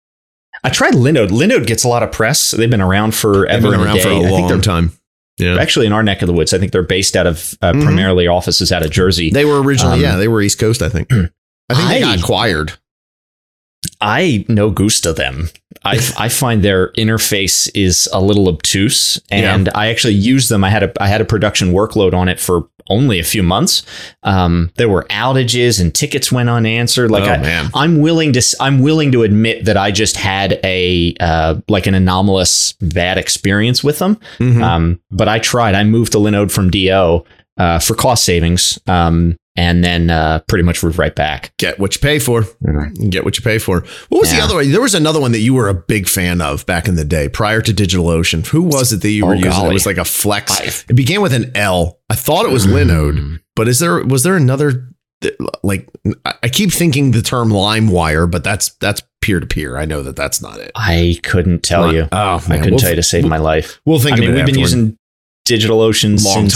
I 0.63 0.69
tried 0.69 0.93
Linode. 0.93 1.29
Linode 1.29 1.67
gets 1.67 1.83
a 1.83 1.87
lot 1.87 2.03
of 2.03 2.11
press. 2.11 2.51
They've 2.51 2.69
been 2.69 2.81
around 2.81 3.13
forever. 3.13 3.61
They've 3.61 3.71
been 3.71 3.79
around 3.79 4.01
for 4.01 4.09
a 4.09 4.19
long 4.19 4.61
time. 4.61 4.91
Yeah. 5.37 5.57
Actually, 5.59 5.85
in 5.85 5.93
our 5.93 6.01
neck 6.01 6.23
of 6.23 6.27
the 6.27 6.33
woods, 6.33 6.53
I 6.53 6.57
think 6.57 6.71
they're 6.71 6.81
based 6.81 7.15
out 7.15 7.27
of 7.27 7.53
uh, 7.61 7.71
mm-hmm. 7.71 7.83
primarily 7.83 8.27
offices 8.27 8.71
out 8.71 8.83
of 8.83 8.89
Jersey. 8.89 9.29
They 9.29 9.45
were 9.45 9.61
originally, 9.61 9.97
um, 9.97 10.01
yeah, 10.01 10.15
they 10.15 10.27
were 10.27 10.41
East 10.41 10.59
Coast. 10.59 10.81
I 10.81 10.89
think. 10.89 11.11
I 11.69 11.75
think 11.75 11.89
I, 11.89 11.93
they 11.93 11.99
got 11.99 12.19
acquired. 12.19 12.73
I 14.01 14.45
no 14.47 14.69
gusta 14.69 15.13
them. 15.13 15.49
I, 15.83 15.99
I 16.17 16.29
find 16.29 16.63
their 16.63 16.91
interface 16.93 17.69
is 17.73 18.07
a 18.13 18.21
little 18.21 18.47
obtuse, 18.47 19.19
and 19.31 19.67
yeah. 19.67 19.73
I 19.75 19.87
actually 19.87 20.15
used 20.15 20.49
them. 20.49 20.63
I 20.63 20.69
had 20.69 20.83
a 20.83 20.93
I 21.01 21.07
had 21.07 21.21
a 21.21 21.25
production 21.25 21.71
workload 21.71 22.13
on 22.13 22.29
it 22.29 22.39
for 22.39 22.69
only 22.89 23.19
a 23.19 23.23
few 23.23 23.43
months. 23.43 23.83
Um, 24.23 24.71
there 24.75 24.89
were 24.89 25.05
outages 25.09 25.81
and 25.81 25.93
tickets 25.93 26.31
went 26.31 26.49
unanswered. 26.49 27.11
Like 27.11 27.23
oh, 27.23 27.43
I, 27.43 27.69
I'm 27.73 27.99
willing 27.99 28.33
to 28.33 28.57
I'm 28.59 28.79
willing 28.79 29.11
to 29.11 29.23
admit 29.23 29.65
that 29.65 29.77
I 29.77 29.91
just 29.91 30.17
had 30.17 30.59
a 30.63 31.15
uh, 31.19 31.55
like 31.67 31.87
an 31.87 31.93
anomalous 31.93 32.73
bad 32.73 33.17
experience 33.17 33.83
with 33.83 33.99
them. 33.99 34.15
Mm-hmm. 34.39 34.63
Um, 34.63 35.01
but 35.11 35.27
I 35.27 35.39
tried. 35.39 35.75
I 35.75 35.83
moved 35.83 36.13
to 36.13 36.17
Linode 36.17 36.51
from 36.51 36.69
Do 36.69 37.25
uh, 37.57 37.79
for 37.79 37.95
cost 37.95 38.23
savings. 38.23 38.79
Um, 38.87 39.37
and 39.57 39.83
then 39.83 40.09
uh, 40.09 40.39
pretty 40.47 40.63
much 40.63 40.81
moved 40.83 40.97
right 40.97 41.13
back. 41.15 41.51
Get 41.57 41.79
what 41.79 41.93
you 41.95 41.99
pay 41.99 42.19
for. 42.19 42.45
Get 43.09 43.25
what 43.25 43.37
you 43.37 43.43
pay 43.43 43.57
for. 43.57 43.81
What 44.09 44.19
was 44.21 44.31
the 44.31 44.39
other 44.39 44.55
one? 44.55 44.71
There 44.71 44.79
was 44.81 44.93
another 44.95 45.19
one 45.19 45.31
that 45.33 45.39
you 45.39 45.53
were 45.53 45.67
a 45.67 45.73
big 45.73 46.07
fan 46.07 46.39
of 46.41 46.65
back 46.67 46.87
in 46.87 46.95
the 46.95 47.03
day, 47.03 47.27
prior 47.27 47.61
to 47.61 47.73
DigitalOcean. 47.73 48.45
Who 48.47 48.61
was 48.61 48.93
it 48.93 49.01
that 49.01 49.09
you 49.09 49.25
were 49.25 49.33
Oh, 49.33 49.37
using? 49.37 49.65
It 49.65 49.73
was 49.73 49.85
like 49.85 49.97
a 49.97 50.05
Flex. 50.05 50.61
I- 50.61 50.65
it 50.89 50.95
began 50.95 51.21
with 51.21 51.33
an 51.33 51.51
L. 51.55 51.99
I 52.09 52.15
thought 52.15 52.45
it 52.45 52.51
was 52.51 52.65
Linode, 52.67 53.39
but 53.55 53.67
is 53.67 53.79
there 53.79 54.01
was 54.05 54.23
there 54.23 54.35
another? 54.37 54.89
Like 55.63 55.89
I- 56.43 56.49
keep 56.49 56.71
thinking 56.71 57.09
the 57.09 57.23
term 57.23 57.49
LimeWire, 57.49 58.29
but 58.29 58.43
that's 58.43 58.69
that's 58.79 59.01
peer 59.21 59.39
to 59.39 59.47
peer. 59.47 59.75
I 59.75 59.85
know 59.85 60.03
that 60.03 60.15
that's 60.15 60.41
not 60.43 60.59
it. 60.59 60.71
I 60.75 61.19
couldn't 61.23 61.63
tell 61.63 61.91
you. 61.91 62.07
Oh, 62.11 62.35
I 62.35 62.39
couldn't 62.39 62.69
We'll- 62.69 62.79
tell 62.79 62.91
you 62.91 62.95
to 62.97 63.03
save 63.03 63.25
my 63.25 63.37
life. 63.39 63.81
We'll 63.83 63.97
think 63.99 64.17
I 64.17 64.19
mean, 64.19 64.29
of 64.29 64.35
it 64.35 64.37
we've 64.37 64.45
been 64.45 64.63
afterward. 64.63 64.79
using 64.85 64.97
DigitalOcean 65.49 66.23
Long 66.23 66.49
since 66.49 66.53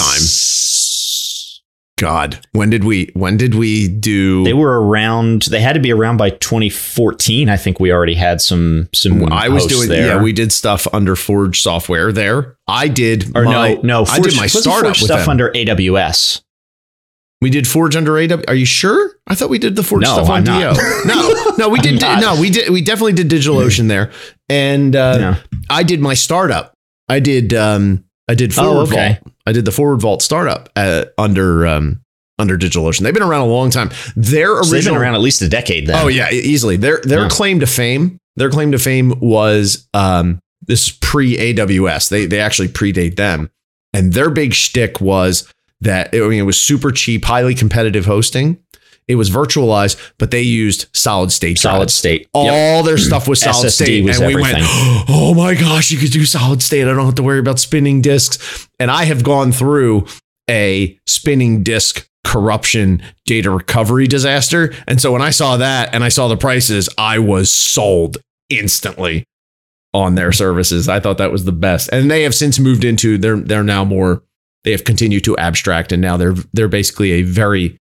God, 2.01 2.43
when 2.53 2.71
did 2.71 2.83
we 2.83 3.11
when 3.13 3.37
did 3.37 3.53
we 3.53 3.87
do? 3.87 4.43
They 4.43 4.53
were 4.53 4.81
around. 4.81 5.43
They 5.43 5.61
had 5.61 5.73
to 5.73 5.79
be 5.79 5.91
around 5.93 6.17
by 6.17 6.31
2014. 6.31 7.47
I 7.47 7.57
think 7.57 7.79
we 7.79 7.91
already 7.91 8.15
had 8.15 8.41
some 8.41 8.89
some. 8.91 9.31
I 9.31 9.49
was 9.49 9.67
doing 9.67 9.87
there. 9.87 10.15
yeah. 10.15 10.21
We 10.23 10.33
did 10.33 10.51
stuff 10.51 10.87
under 10.93 11.15
Forge 11.15 11.61
software 11.61 12.11
there. 12.11 12.57
I 12.67 12.87
did 12.87 13.37
or 13.37 13.43
my, 13.43 13.75
no 13.75 13.81
no. 13.81 14.05
I 14.07 14.19
did 14.19 14.35
my 14.35 14.47
startup 14.47 14.95
Forge 14.97 15.03
stuff 15.03 15.19
them. 15.21 15.29
under 15.29 15.51
AWS. 15.51 16.41
We 17.39 17.51
did 17.51 17.67
Forge 17.67 17.95
under 17.95 18.17
AW. 18.17 18.41
Are 18.47 18.55
you 18.55 18.65
sure? 18.65 19.13
I 19.27 19.35
thought 19.35 19.49
we 19.51 19.59
did 19.59 19.75
the 19.75 19.83
Forge 19.83 20.01
No, 20.01 20.13
stuff 20.13 20.29
on 20.29 20.47
I'm 20.49 20.73
DO. 20.75 20.81
No, 21.05 21.53
no, 21.59 21.69
we 21.69 21.77
did. 21.79 22.01
No, 22.01 22.35
we 22.41 22.49
did. 22.49 22.69
We 22.71 22.81
definitely 22.81 23.13
did 23.13 23.29
DigitalOcean 23.29 23.87
there, 23.87 24.11
and 24.49 24.95
uh, 24.95 25.17
Yeah. 25.19 25.35
I 25.69 25.83
did 25.83 25.99
my 26.01 26.15
startup. 26.15 26.73
I 27.07 27.19
did. 27.19 27.53
Um, 27.53 28.05
I 28.27 28.33
did 28.33 28.53
Oh, 28.57 28.81
okay. 28.87 29.19
Vault. 29.23 29.30
I 29.51 29.53
did 29.53 29.65
the 29.65 29.71
Forward 29.73 29.99
Vault 29.99 30.21
startup 30.21 30.69
uh, 30.77 31.05
under 31.17 31.67
um, 31.67 31.99
under 32.39 32.57
DigitalOcean. 32.57 33.01
They've 33.01 33.13
been 33.13 33.21
around 33.21 33.41
a 33.41 33.51
long 33.51 33.69
time. 33.69 33.89
Their 34.15 34.55
So 34.63 34.69
they've 34.71 34.73
original 34.79 34.95
been 34.95 35.01
around 35.03 35.15
at 35.15 35.19
least 35.21 35.41
a 35.41 35.49
decade. 35.49 35.87
Then. 35.87 35.97
Oh 36.01 36.07
yeah, 36.07 36.31
easily. 36.31 36.77
Their 36.77 37.01
their 37.03 37.23
Yeah. 37.23 37.29
claim 37.29 37.59
to 37.59 37.67
fame, 37.67 38.17
their 38.37 38.49
claim 38.49 38.71
to 38.71 38.79
fame 38.79 39.19
was 39.19 39.89
um 39.93 40.39
this 40.61 40.89
pre 40.89 41.35
AWS. 41.37 42.07
They 42.07 42.25
they 42.27 42.39
actually 42.39 42.69
predate 42.69 43.17
them, 43.17 43.49
and 43.93 44.13
their 44.13 44.29
big 44.29 44.53
shtick 44.53 45.01
was 45.01 45.51
that 45.81 46.15
I 46.15 46.19
mean 46.19 46.39
it 46.39 46.43
was 46.43 46.61
super 46.61 46.91
cheap, 46.91 47.25
highly 47.25 47.53
competitive 47.53 48.05
hosting. 48.05 48.57
It 49.07 49.15
was 49.15 49.29
virtualized, 49.29 49.97
but 50.17 50.31
they 50.31 50.41
used 50.41 50.87
solid 50.93 51.31
state 51.31 51.57
solid 51.57 51.77
drives. 51.79 51.93
state. 51.93 52.27
All 52.33 52.45
Yep. 52.45 52.85
their 52.85 52.97
stuff 53.09 53.27
was 53.27 53.41
solid 53.41 53.65
SSD 53.67 53.71
state, 53.71 54.03
was 54.05 54.17
and 54.19 54.27
we 54.27 54.33
everything. 54.33 54.61
went, 54.61 54.65
"Oh 55.09 55.33
my 55.35 55.53
gosh, 55.55 55.91
you 55.91 55.97
could 55.97 56.11
do 56.11 56.25
solid 56.25 56.61
state! 56.61 56.83
I 56.83 56.93
don't 56.93 57.05
have 57.05 57.15
to 57.15 57.23
worry 57.23 57.39
about 57.39 57.59
spinning 57.59 58.01
disks." 58.01 58.67
And 58.79 58.89
I 58.91 59.03
have 59.05 59.23
gone 59.23 59.51
through 59.51 60.05
a 60.49 60.97
spinning 61.05 61.63
disk 61.63 62.07
corruption 62.23 63.01
data 63.25 63.49
recovery 63.49 64.07
disaster, 64.07 64.73
and 64.87 65.01
so 65.01 65.11
when 65.11 65.21
I 65.21 65.31
saw 65.31 65.57
that 65.57 65.93
and 65.93 66.03
I 66.03 66.09
saw 66.09 66.27
the 66.27 66.37
prices, 66.37 66.87
I 66.97 67.19
was 67.19 67.53
sold 67.53 68.17
instantly 68.49 69.23
on 69.93 70.15
their 70.15 70.31
services. 70.31 70.87
I 70.87 70.99
thought 70.99 71.17
that 71.17 71.31
was 71.31 71.43
the 71.45 71.51
best, 71.51 71.89
and 71.91 72.09
they 72.09 72.23
have 72.23 72.35
since 72.35 72.59
moved 72.59 72.83
into 72.85 73.17
they're 73.17 73.37
they're 73.37 73.63
now 73.63 73.83
more 73.83 74.23
they 74.63 74.71
have 74.71 74.83
continued 74.83 75.23
to 75.25 75.35
abstract, 75.37 75.91
and 75.91 76.01
now 76.01 76.15
they're 76.17 76.35
they're 76.53 76.67
basically 76.69 77.11
a 77.13 77.23
very 77.23 77.77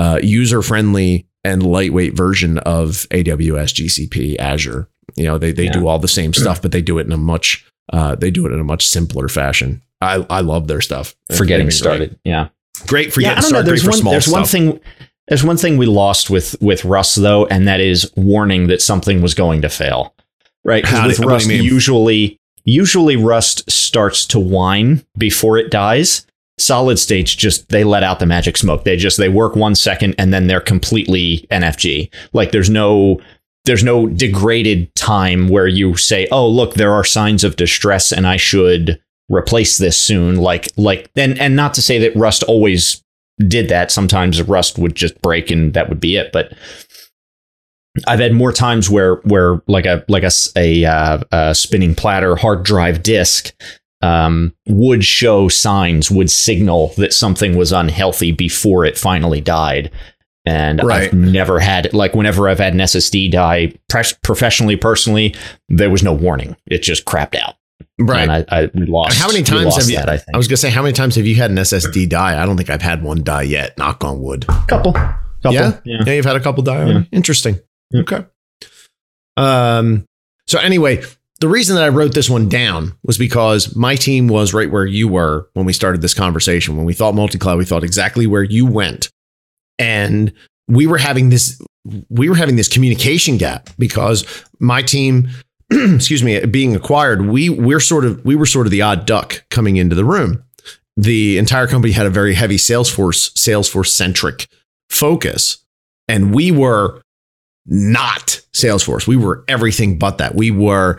uh, 0.00 0.18
user 0.22 0.62
friendly 0.62 1.26
and 1.44 1.62
lightweight 1.62 2.14
version 2.16 2.58
of 2.58 3.06
AWS, 3.10 3.74
GCP, 3.74 4.36
Azure. 4.38 4.88
You 5.16 5.24
know, 5.24 5.38
they 5.38 5.52
they 5.52 5.64
Yeah. 5.64 5.72
do 5.72 5.86
all 5.88 5.98
the 5.98 6.08
same 6.08 6.32
stuff, 6.32 6.62
but 6.62 6.72
they 6.72 6.82
do 6.82 6.98
it 6.98 7.06
in 7.06 7.12
a 7.12 7.16
much 7.16 7.64
uh, 7.92 8.14
they 8.14 8.30
do 8.30 8.46
it 8.46 8.52
in 8.52 8.60
a 8.60 8.64
much 8.64 8.86
simpler 8.86 9.28
fashion. 9.28 9.82
I 10.00 10.24
I 10.30 10.40
love 10.40 10.68
their 10.68 10.80
stuff. 10.80 11.14
for 11.36 11.44
getting 11.44 11.66
been 11.66 11.72
started. 11.72 12.18
Yeah. 12.24 12.48
great, 12.86 12.88
great 12.88 13.12
for 13.12 13.20
yeah, 13.20 13.30
getting 13.34 13.42
started. 13.48 13.66
Great 13.68 13.70
There's 13.70 13.82
for 13.82 13.90
one. 13.90 13.98
small 14.00 14.12
There's 14.12 14.28
one 14.28 14.44
thing. 14.44 14.80
There's 15.28 15.44
one 15.44 15.56
thing 15.56 15.76
we 15.76 15.86
lost 15.86 16.30
with 16.30 16.56
with 16.60 16.84
Rust 16.84 17.16
though, 17.16 17.46
and 17.46 17.66
that 17.68 17.80
is 17.80 18.10
warning 18.16 18.68
that 18.68 18.80
something 18.82 19.20
was 19.22 19.34
going 19.34 19.62
to 19.62 19.68
fail. 19.68 20.14
Right? 20.64 20.84
'Cause 20.84 20.92
How 20.92 21.02
do- 21.04 21.08
with 21.08 21.20
do 21.20 21.26
Rust, 21.28 21.48
usually 21.48 22.38
usually 22.64 23.16
Rust 23.16 23.70
starts 23.70 24.26
to 24.26 24.38
whine 24.38 25.02
before 25.18 25.56
it 25.58 25.70
dies. 25.70 26.26
Solid 26.60 26.98
states 26.98 27.34
just 27.34 27.68
they 27.70 27.84
let 27.84 28.02
out 28.02 28.18
the 28.18 28.26
magic 28.26 28.56
smoke. 28.56 28.84
They 28.84 28.96
just 28.96 29.16
they 29.16 29.28
work 29.28 29.56
one 29.56 29.74
second 29.74 30.14
and 30.18 30.32
then 30.32 30.46
they're 30.46 30.60
completely 30.60 31.46
NFG. 31.50 32.10
Like 32.32 32.52
there's 32.52 32.70
no 32.70 33.20
there's 33.64 33.84
no 33.84 34.06
degraded 34.06 34.94
time 34.94 35.48
where 35.48 35.68
you 35.68 35.96
say, 35.96 36.26
"Oh, 36.30 36.48
look, 36.48 36.74
there 36.74 36.92
are 36.92 37.04
signs 37.04 37.44
of 37.44 37.56
distress 37.56 38.12
and 38.12 38.26
I 38.26 38.36
should 38.36 39.00
replace 39.28 39.78
this 39.78 39.96
soon." 39.96 40.36
Like 40.36 40.68
like 40.76 41.10
and 41.16 41.38
and 41.38 41.56
not 41.56 41.74
to 41.74 41.82
say 41.82 41.98
that 41.98 42.16
Rust 42.16 42.42
always 42.44 43.02
did 43.48 43.68
that. 43.68 43.90
Sometimes 43.90 44.42
Rust 44.42 44.78
would 44.78 44.94
just 44.94 45.20
break 45.22 45.50
and 45.50 45.72
that 45.74 45.88
would 45.88 46.00
be 46.00 46.16
it, 46.16 46.32
but 46.32 46.52
I've 48.06 48.20
had 48.20 48.32
more 48.32 48.52
times 48.52 48.88
where 48.88 49.16
where 49.16 49.60
like 49.66 49.86
a 49.86 50.04
like 50.08 50.22
a 50.22 50.30
a, 50.56 50.84
uh, 50.84 51.18
a 51.32 51.54
spinning 51.54 51.94
platter 51.94 52.36
hard 52.36 52.62
drive 52.62 53.02
disk 53.02 53.52
um, 54.02 54.54
would 54.66 55.04
show 55.04 55.48
signs, 55.48 56.10
would 56.10 56.30
signal 56.30 56.88
that 56.96 57.12
something 57.12 57.56
was 57.56 57.72
unhealthy 57.72 58.32
before 58.32 58.84
it 58.84 58.96
finally 58.98 59.40
died. 59.40 59.90
And 60.46 60.80
Right. 60.82 61.04
I've 61.08 61.12
never 61.12 61.60
had 61.60 61.92
like 61.92 62.14
whenever 62.14 62.48
I've 62.48 62.58
had 62.58 62.72
an 62.72 62.80
SSD 62.80 63.30
die 63.30 63.74
pres- 63.90 64.14
professionally, 64.24 64.76
personally, 64.76 65.34
there 65.68 65.90
was 65.90 66.02
no 66.02 66.14
warning. 66.14 66.56
It 66.66 66.82
just 66.82 67.04
crapped 67.04 67.34
out. 67.34 67.56
right. 67.98 68.22
And 68.28 68.32
I, 68.32 68.44
I 68.62 68.70
lost. 68.74 69.18
How 69.18 69.26
many 69.26 69.42
times 69.42 69.76
have 69.76 69.90
you? 69.90 69.96
that? 69.96 70.08
I 70.08 70.16
think 70.16 70.34
I 70.34 70.38
was 70.38 70.48
gonna 70.48 70.56
say, 70.56 70.70
how 70.70 70.80
many 70.82 70.94
times 70.94 71.16
have 71.16 71.26
you 71.26 71.34
had 71.34 71.50
an 71.50 71.58
SSD 71.58 72.08
die? 72.08 72.42
I 72.42 72.46
don't 72.46 72.56
think 72.56 72.70
I've 72.70 72.80
had 72.80 73.02
one 73.02 73.22
die 73.22 73.42
yet. 73.42 73.76
Knock 73.76 74.02
on 74.02 74.20
wood. 74.22 74.46
couple. 74.66 74.94
couple. 74.94 75.52
Yeah? 75.52 75.78
yeah. 75.84 76.02
Yeah, 76.06 76.12
you've 76.14 76.24
had 76.24 76.36
a 76.36 76.40
couple 76.40 76.62
die. 76.62 76.86
Yeah. 76.88 77.02
Interesting. 77.12 77.60
Yeah. 77.90 78.00
Okay. 78.00 78.24
Um. 79.36 80.06
So 80.46 80.58
anyway, 80.58 81.02
the 81.40 81.48
reason 81.48 81.74
that 81.76 81.84
I 81.84 81.88
wrote 81.88 82.14
this 82.14 82.28
one 82.28 82.48
down 82.48 82.92
was 83.02 83.16
because 83.16 83.74
my 83.74 83.96
team 83.96 84.28
was 84.28 84.52
right 84.52 84.70
where 84.70 84.84
you 84.84 85.08
were 85.08 85.48
when 85.54 85.64
we 85.64 85.72
started 85.72 86.02
this 86.02 86.14
conversation. 86.14 86.76
When 86.76 86.84
we 86.84 86.92
thought 86.92 87.14
multi-cloud, 87.14 87.56
we 87.56 87.64
thought 87.64 87.82
exactly 87.82 88.26
where 88.26 88.42
you 88.42 88.66
went, 88.66 89.10
and 89.78 90.32
we 90.68 90.86
were 90.86 90.98
having 90.98 91.30
this 91.30 91.60
we 92.10 92.28
were 92.28 92.36
having 92.36 92.56
this 92.56 92.68
communication 92.68 93.38
gap 93.38 93.70
because 93.78 94.26
my 94.60 94.82
team 94.82 95.28
excuse 95.70 96.22
me 96.22 96.44
being 96.46 96.76
acquired 96.76 97.26
we 97.26 97.48
we're 97.48 97.80
sort 97.80 98.04
of 98.04 98.22
we 98.24 98.36
were 98.36 98.44
sort 98.44 98.66
of 98.66 98.70
the 98.70 98.82
odd 98.82 99.06
duck 99.06 99.42
coming 99.50 99.76
into 99.76 99.96
the 99.96 100.04
room. 100.04 100.44
The 100.96 101.38
entire 101.38 101.66
company 101.66 101.94
had 101.94 102.04
a 102.04 102.10
very 102.10 102.34
heavy 102.34 102.56
salesforce 102.56 103.32
salesforce 103.32 103.88
centric 103.88 104.46
focus 104.90 105.64
and 106.06 106.34
we 106.34 106.50
were 106.50 107.00
not 107.64 108.42
salesforce. 108.52 109.06
We 109.06 109.16
were 109.16 109.44
everything 109.48 109.98
but 109.98 110.18
that. 110.18 110.34
We 110.34 110.50
were 110.50 110.98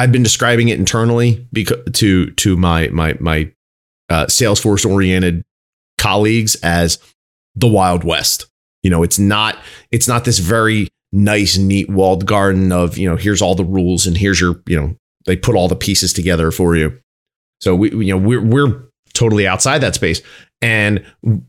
i've 0.00 0.12
been 0.12 0.22
describing 0.22 0.68
it 0.68 0.78
internally 0.78 1.46
because 1.52 1.78
to 1.92 2.30
to 2.32 2.56
my 2.56 2.88
my 2.88 3.16
my 3.20 3.50
uh, 4.08 4.26
salesforce 4.26 4.88
oriented 4.88 5.44
colleagues 5.98 6.56
as 6.62 6.98
the 7.54 7.68
wild 7.68 8.04
west. 8.04 8.46
You 8.82 8.90
know 8.90 9.02
it's 9.02 9.18
not 9.18 9.58
it's 9.90 10.08
not 10.08 10.24
this 10.24 10.38
very 10.38 10.88
nice 11.12 11.58
neat 11.58 11.90
walled 11.90 12.26
garden 12.26 12.72
of 12.72 12.96
you 12.96 13.08
know 13.08 13.16
here's 13.16 13.42
all 13.42 13.54
the 13.54 13.64
rules 13.64 14.06
and 14.06 14.16
here's 14.16 14.40
your 14.40 14.62
you 14.66 14.80
know 14.80 14.96
they 15.26 15.36
put 15.36 15.54
all 15.54 15.68
the 15.68 15.76
pieces 15.76 16.12
together 16.12 16.50
for 16.50 16.76
you. 16.76 16.98
So 17.60 17.76
we 17.76 17.90
you 17.90 18.12
know 18.12 18.18
we're 18.18 18.42
we're 18.42 18.84
totally 19.12 19.46
outside 19.46 19.80
that 19.80 19.94
space. 19.94 20.22
And 20.62 21.04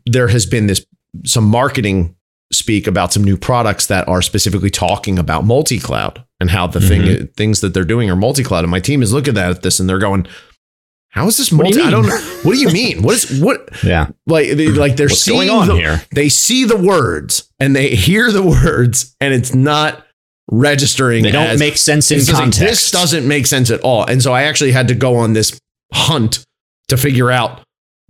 there 0.06 0.28
has 0.28 0.46
been 0.46 0.66
this 0.66 0.84
some 1.24 1.44
marketing 1.44 2.14
speak 2.52 2.86
about 2.86 3.12
some 3.12 3.24
new 3.24 3.36
products 3.36 3.86
that 3.86 4.06
are 4.08 4.22
specifically 4.22 4.70
talking 4.70 5.18
about 5.18 5.44
multi-cloud 5.44 6.24
and 6.38 6.50
how 6.50 6.66
the 6.66 6.80
thing 6.80 7.02
mm-hmm. 7.02 7.24
things 7.36 7.60
that 7.60 7.74
they're 7.74 7.84
doing 7.84 8.10
are 8.10 8.16
multi-cloud. 8.16 8.64
And 8.64 8.70
my 8.70 8.80
team 8.80 9.02
is 9.02 9.12
looking 9.12 9.38
at 9.38 9.62
this 9.62 9.80
and 9.80 9.88
they're 9.88 9.98
going 9.98 10.26
how 11.12 11.26
is 11.26 11.36
this 11.36 11.50
do 11.50 11.56
multi 11.56 11.78
you 11.78 11.84
I 11.84 11.90
don't 11.90 12.06
know. 12.06 12.16
What 12.42 12.54
do 12.54 12.58
you 12.58 12.70
mean? 12.70 13.02
What 13.02 13.14
is 13.14 13.40
what? 13.40 13.68
Yeah. 13.84 14.08
like 14.26 14.50
they, 14.50 14.68
like 14.68 14.96
they're 14.96 15.08
What's 15.08 15.20
seeing 15.20 15.50
on 15.50 15.68
the, 15.68 15.74
here? 15.74 16.02
they 16.14 16.28
see 16.28 16.64
the 16.64 16.76
words 16.76 17.50
and 17.60 17.76
they 17.76 17.90
hear 17.90 18.32
the 18.32 18.42
words 18.42 19.14
and 19.20 19.34
it's 19.34 19.54
not 19.54 20.06
registering 20.50 21.22
They 21.22 21.30
don't 21.30 21.48
as- 21.48 21.60
make 21.60 21.76
sense 21.76 22.10
in 22.10 22.18
like, 22.18 22.28
context. 22.28 22.60
this 22.60 22.90
doesn't 22.90 23.28
make 23.28 23.46
sense 23.46 23.70
at 23.70 23.80
all. 23.80 24.04
And 24.04 24.22
so 24.22 24.32
i 24.32 24.44
actually 24.44 24.72
had 24.72 24.88
to 24.88 24.94
go 24.94 25.16
on 25.16 25.34
this 25.34 25.58
hunt 25.92 26.44
to 26.88 26.96
figure 26.96 27.30
out 27.30 27.60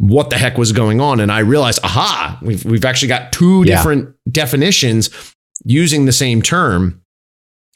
what 0.05 0.31
the 0.31 0.37
heck 0.37 0.59
was 0.59 0.73
going 0.73 1.01
on 1.01 1.21
and 1.21 1.31
i 1.31 1.39
realized 1.39 1.79
aha 1.85 2.37
we've, 2.43 2.65
we've 2.65 2.85
actually 2.85 3.07
got 3.07 3.31
two 3.33 3.63
Yeah. 3.65 3.77
different 3.77 4.15
definitions 4.31 5.11
using 5.65 6.07
the 6.07 6.13
same 6.13 6.43
term 6.43 7.01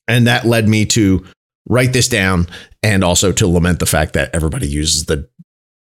and 0.08 0.26
that 0.26 0.44
led 0.44 0.68
me 0.68 0.84
to 0.86 1.24
write 1.68 1.92
this 1.92 2.08
down 2.08 2.46
and 2.82 3.04
also 3.04 3.30
to 3.32 3.46
lament 3.46 3.78
the 3.78 3.86
fact 3.86 4.12
that 4.14 4.34
everybody 4.34 4.66
uses 4.66 5.04
the 5.06 5.28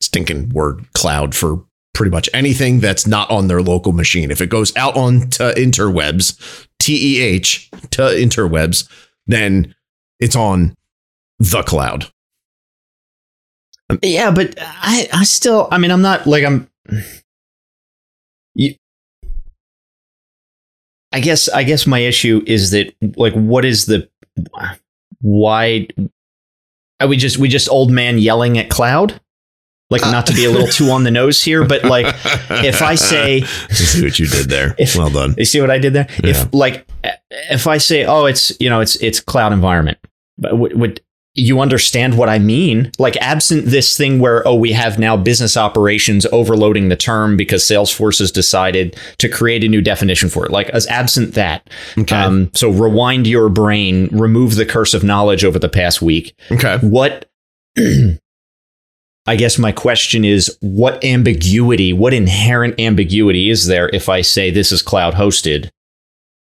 stinking 0.01 0.49
word 0.51 0.85
cloud 0.95 1.35
for 1.35 1.65
pretty 1.95 2.11
much 2.11 2.29
anything 2.35 2.81
that's 2.81 3.07
not 3.07 3.31
on 3.31 3.49
their 3.49 3.63
local 3.63 3.93
machine. 3.93 4.31
If 4.31 4.41
it 4.41 4.49
goes 4.49 4.75
out 4.77 4.97
on 4.97 5.31
to 5.31 5.53
interwebs, 5.57 6.67
T 6.79 7.17
E 7.19 7.21
H, 7.23 7.71
to 7.93 8.03
interwebs, 8.03 8.89
then 9.27 9.75
it's 10.21 10.37
on 10.37 10.75
the 11.39 11.63
cloud. 11.63 12.12
Yeah, 14.03 14.31
but 14.31 14.55
I, 14.59 15.09
I 15.13 15.25
still, 15.25 15.69
I 15.71 15.79
mean, 15.79 15.91
I'm 15.91 16.03
not 16.03 16.27
like 16.27 16.45
I'm. 16.45 16.69
You, 18.55 18.75
I 21.13 21.21
guess 21.21 21.49
I 21.49 21.63
guess 21.63 21.87
my 21.87 21.99
issue 21.99 22.43
is 22.47 22.71
that 22.71 22.95
like 23.17 23.35
what 23.35 23.65
is 23.65 23.87
the 23.87 24.09
why 25.21 25.87
are 27.01 27.09
we 27.09 27.17
just 27.17 27.39
we 27.39 27.49
just 27.49 27.69
old 27.69 27.91
man 27.91 28.19
yelling 28.19 28.59
at 28.59 28.71
cloud? 28.71 29.21
Like 29.91 30.01
not 30.03 30.25
to 30.27 30.33
be 30.33 30.47
a 30.47 30.51
little 30.51 30.69
too 30.69 30.91
on 30.91 31.05
the 31.05 31.11
nose 31.11 31.43
here, 31.43 31.67
but 31.67 31.85
like 31.85 32.07
if 32.51 32.81
I 32.81 32.95
say 32.95 33.43
see 33.71 34.03
what 34.03 34.19
you 34.19 34.27
did 34.27 34.49
there. 34.49 34.75
If- 34.79 34.97
well 34.97 35.11
done. 35.11 35.35
you 35.37 35.45
see 35.45 35.61
what 35.61 35.71
I 35.71 35.79
did 35.79 35.93
there? 35.93 36.09
Yeah. 36.25 36.31
If 36.31 36.55
like 36.55 36.87
if 37.31 37.67
I 37.67 37.77
say 37.77 38.07
oh 38.07 38.25
it's 38.25 38.59
you 38.59 38.71
know 38.71 38.81
it's 38.81 38.97
it's 38.97 39.21
cloud 39.21 39.53
environment, 39.53 39.99
but 40.39 40.57
would, 40.57 40.79
would 40.79 41.03
you 41.35 41.61
understand 41.61 42.19
what 42.19 42.29
I 42.29 42.39
mean? 42.39 42.91
Like 42.99 43.17
absent 43.17 43.65
this 43.67 43.97
thing 43.97 44.19
where 44.19 44.47
oh 44.47 44.55
we 44.55 44.73
have 44.73 44.99
now 44.99 45.17
business 45.17 45.57
operations 45.57 46.27
overloading 46.31 46.89
the 46.91 46.97
term 46.97 47.37
because 47.39 47.65
Salesforce 47.65 48.19
has 48.19 48.31
decided 48.31 48.97
to 49.19 49.29
create 49.31 49.65
a 49.65 49.69
new 49.69 49.81
definition 49.81 50.29
for 50.29 50.45
it. 50.45 50.51
Like 50.53 50.69
as 50.71 50.87
absent 50.89 51.33
that, 51.35 51.71
Okay. 51.97 52.15
um, 52.15 52.51
so 52.53 52.69
rewind 52.71 53.27
your 53.27 53.49
brain, 53.49 54.09
remove 54.13 54.57
the 54.57 54.67
curse 54.67 54.93
of 54.93 55.03
knowledge 55.05 55.43
over 55.45 55.59
the 55.59 55.71
past 55.71 56.03
week. 56.03 56.35
okay. 56.51 56.77
What 56.79 57.31
I 59.27 59.37
guess 59.37 59.59
my 59.59 59.73
question 59.73 60.25
is 60.25 60.57
what 60.61 61.03
ambiguity, 61.05 61.93
what 61.93 62.13
inherent 62.13 62.79
ambiguity 62.81 63.51
is 63.51 63.67
there 63.67 63.89
if 63.91 64.09
I 64.09 64.21
say 64.21 64.51
this 64.51 64.73
is 64.73 64.83
cloud 64.83 65.15
hosted? 65.15 65.71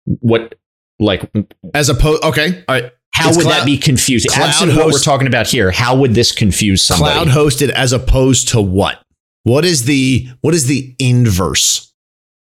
What 0.06 0.56
like 1.00 1.30
As 1.74 1.90
opposed, 1.90 2.24
okay. 2.24 2.64
All 2.68 2.76
right. 2.82 2.92
How 3.16 3.30
It's 3.30 3.38
would 3.38 3.46
cloud- 3.46 3.60
that 3.62 3.66
be 3.66 3.78
confusing? 3.78 4.30
cloud 4.30 4.50
Absent 4.50 4.76
what 4.76 4.88
we're 4.88 5.00
talking 5.00 5.28
about 5.28 5.48
here, 5.48 5.72
how 5.72 5.96
would 5.96 6.14
this 6.16 6.32
confuse 6.32 6.84
somebody? 6.84 7.14
Cloud 7.14 7.28
hosted 7.30 7.70
as 7.70 7.94
opposed 7.94 8.50
to 8.50 8.62
what? 8.62 9.02
What 9.44 9.64
is 9.64 9.86
the 9.86 10.28
what 10.42 10.54
is 10.54 10.66
the 10.68 10.94
inverse? 11.00 11.92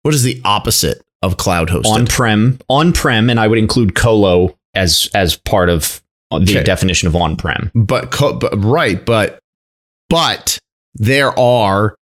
What 0.03 0.13
is 0.13 0.23
the 0.23 0.41
opposite 0.45 1.01
of 1.21 1.37
cloud 1.37 1.69
hosted? 1.69 1.85
on-prem, 1.93 2.59
on-prem, 2.69 3.29
and 3.29 3.39
I 3.39 3.47
would 3.47 3.59
include 3.59 3.95
colo 3.95 4.55
as 4.73 5.09
as 5.13 5.35
part 5.35 5.69
of 5.69 6.01
the 6.31 6.37
Okay. 6.37 6.63
definition 6.63 7.07
of 7.07 7.15
on-prem. 7.15 7.71
but, 7.75 8.09
co- 8.11 8.33
but 8.33 8.53
right, 8.63 9.05
but 9.05 9.39
but 10.09 10.57
there 10.95 11.37
are 11.37 11.95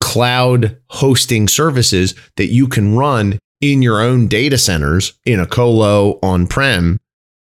cloud 0.00 0.76
hosting 0.90 1.48
services 1.48 2.14
that 2.36 2.46
you 2.46 2.66
can 2.68 2.94
run 2.96 3.38
in 3.60 3.82
your 3.82 4.00
own 4.00 4.26
data 4.28 4.58
centers 4.58 5.12
in 5.24 5.38
a 5.40 5.46
colo 5.46 6.18
on-prem 6.22 6.98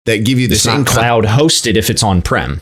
that 0.05 0.25
give 0.25 0.39
you 0.39 0.47
the 0.47 0.53
It's 0.55 0.63
same 0.63 0.85
cloud 0.85 1.23
hosted 1.25 1.75
if 1.75 1.89
it's 1.89 2.03
on-prem. 2.03 2.61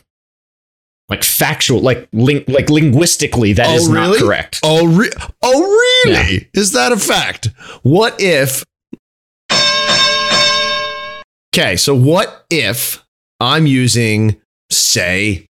Like 1.10 1.24
factual, 1.24 1.82
like 1.82 2.08
ling- 2.14 2.46
like 2.48 2.70
linguistically, 2.70 3.54
that 3.54 3.68
Oh, 3.68 3.74
is 3.76 3.90
really? 3.90 4.18
not 4.20 4.26
correct. 4.26 4.60
Oh, 4.64 4.88
re- 4.88 5.12
oh, 5.42 5.62
really? 6.06 6.50
Is 6.54 6.72
that 6.72 6.92
a 6.94 6.98
fact? 6.98 7.50
What 7.84 8.16
if? 8.20 8.64
Okay, 11.54 11.76
so 11.76 11.94
what 11.94 12.46
if 12.50 13.04
I'm 13.42 13.66
using, 13.66 14.40
say, 14.72 15.48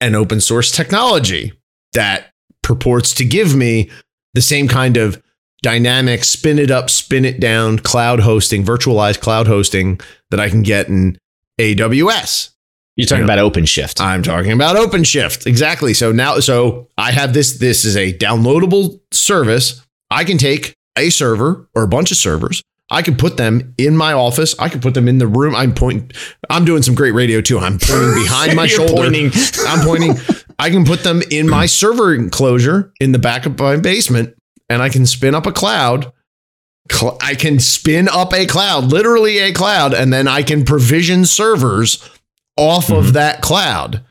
an 0.00 0.14
open 0.14 0.40
source 0.40 0.70
technology 0.70 1.52
that 1.92 2.30
purports 2.62 3.12
to 3.14 3.24
give 3.26 3.54
me 3.54 3.90
the 4.32 4.40
same 4.40 4.68
kind 4.68 4.96
of 4.96 5.22
dynamic 5.62 6.24
spin 6.24 6.58
it 6.58 6.70
up, 6.70 6.88
spin 6.90 7.24
it 7.24 7.40
down 7.40 7.78
cloud 7.78 8.20
hosting, 8.20 8.64
virtualized 8.64 9.20
cloud 9.20 9.46
hosting 9.46 10.00
that 10.30 10.40
I 10.40 10.48
can 10.48 10.62
get 10.62 10.88
in 10.88 11.18
AWS? 11.60 12.50
You're 12.96 13.06
talking 13.06 13.26
Yeah. 13.26 13.34
about 13.34 13.52
OpenShift. 13.52 14.00
I'm 14.00 14.22
talking 14.22 14.50
about 14.52 14.76
OpenShift. 14.76 15.46
Exactly. 15.46 15.94
So 15.94 16.10
now, 16.10 16.40
so 16.40 16.88
I 16.98 17.12
have 17.12 17.32
this. 17.32 17.58
This 17.58 17.84
is 17.84 17.96
a 17.96 18.12
downloadable 18.12 18.98
service. 19.12 19.80
I 20.10 20.24
can 20.24 20.36
take 20.38 20.74
a 20.96 21.10
server 21.10 21.68
or 21.74 21.82
a 21.84 21.88
bunch 21.88 22.10
of 22.10 22.16
servers. 22.16 22.60
I 22.90 23.02
can 23.02 23.16
put 23.16 23.36
them 23.36 23.74
in 23.78 23.96
my 23.96 24.14
office. 24.14 24.54
I 24.58 24.68
can 24.70 24.80
put 24.80 24.94
them 24.94 25.06
in 25.08 25.18
the 25.18 25.26
room. 25.26 25.54
I'm 25.54 25.74
pointing. 25.74 26.10
I'm 26.50 26.64
doing 26.64 26.82
some 26.82 26.94
great 26.94 27.12
radio 27.12 27.40
too. 27.40 27.58
I'm 27.58 27.78
pointing 27.78 28.14
behind 28.22 28.56
my 28.56 28.66
shoulder. 28.76 28.94
pointing. 28.94 29.30
I'm 29.66 29.84
pointing. 29.84 30.16
I 30.58 30.70
can 30.70 30.84
put 30.84 31.04
them 31.04 31.22
in 31.30 31.48
my 31.48 31.66
server 31.66 32.14
enclosure 32.14 32.92
in 32.98 33.12
the 33.12 33.18
back 33.18 33.46
of 33.46 33.58
my 33.58 33.76
basement, 33.76 34.34
and 34.68 34.82
I 34.82 34.88
can 34.88 35.06
spin 35.06 35.34
up 35.34 35.46
a 35.46 35.52
cloud. 35.52 36.12
Cl- 36.90 37.18
I 37.20 37.34
can 37.34 37.60
spin 37.60 38.08
up 38.08 38.32
a 38.32 38.46
cloud, 38.46 38.92
literally 38.92 39.38
a 39.38 39.52
cloud, 39.52 39.92
and 39.94 40.12
then 40.12 40.26
I 40.26 40.42
can 40.42 40.64
provision 40.64 41.24
servers 41.26 42.02
off 42.56 42.86
Mhm. 42.88 42.98
of 42.98 43.12
that 43.12 43.40
cloud. 43.42 44.02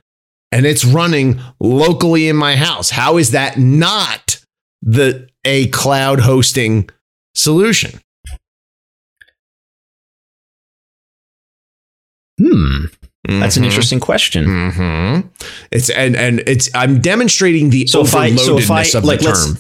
And 0.52 0.66
it's 0.66 0.86
running 0.86 1.42
locally 1.60 2.28
in 2.30 2.36
my 2.38 2.56
house. 2.56 2.92
How 2.92 3.18
is 3.18 3.32
that 3.32 3.58
not 3.58 4.40
the 4.82 5.28
a 5.44 5.68
cloud 5.68 6.22
hosting 6.22 6.90
solution? 7.36 8.00
Hmm. 12.40 12.86
That's 13.28 13.58
an 13.58 13.64
Mhm. 13.64 13.68
interesting 13.68 14.00
question. 14.00 14.46
Mhm. 14.46 15.30
It's 15.72 15.90
and 15.90 16.16
and 16.16 16.42
it's 16.48 16.70
I'm 16.74 17.02
demonstrating 17.02 17.72
the 17.72 17.88
So 17.88 18.02
if 18.02 18.16
I- 18.16 18.32
overloadedness 18.32 18.86
so 18.92 18.98
I- 18.98 19.00
of 19.00 19.06
like, 19.06 19.20
the 19.20 19.26
let's- 19.26 19.46
term. 19.46 19.58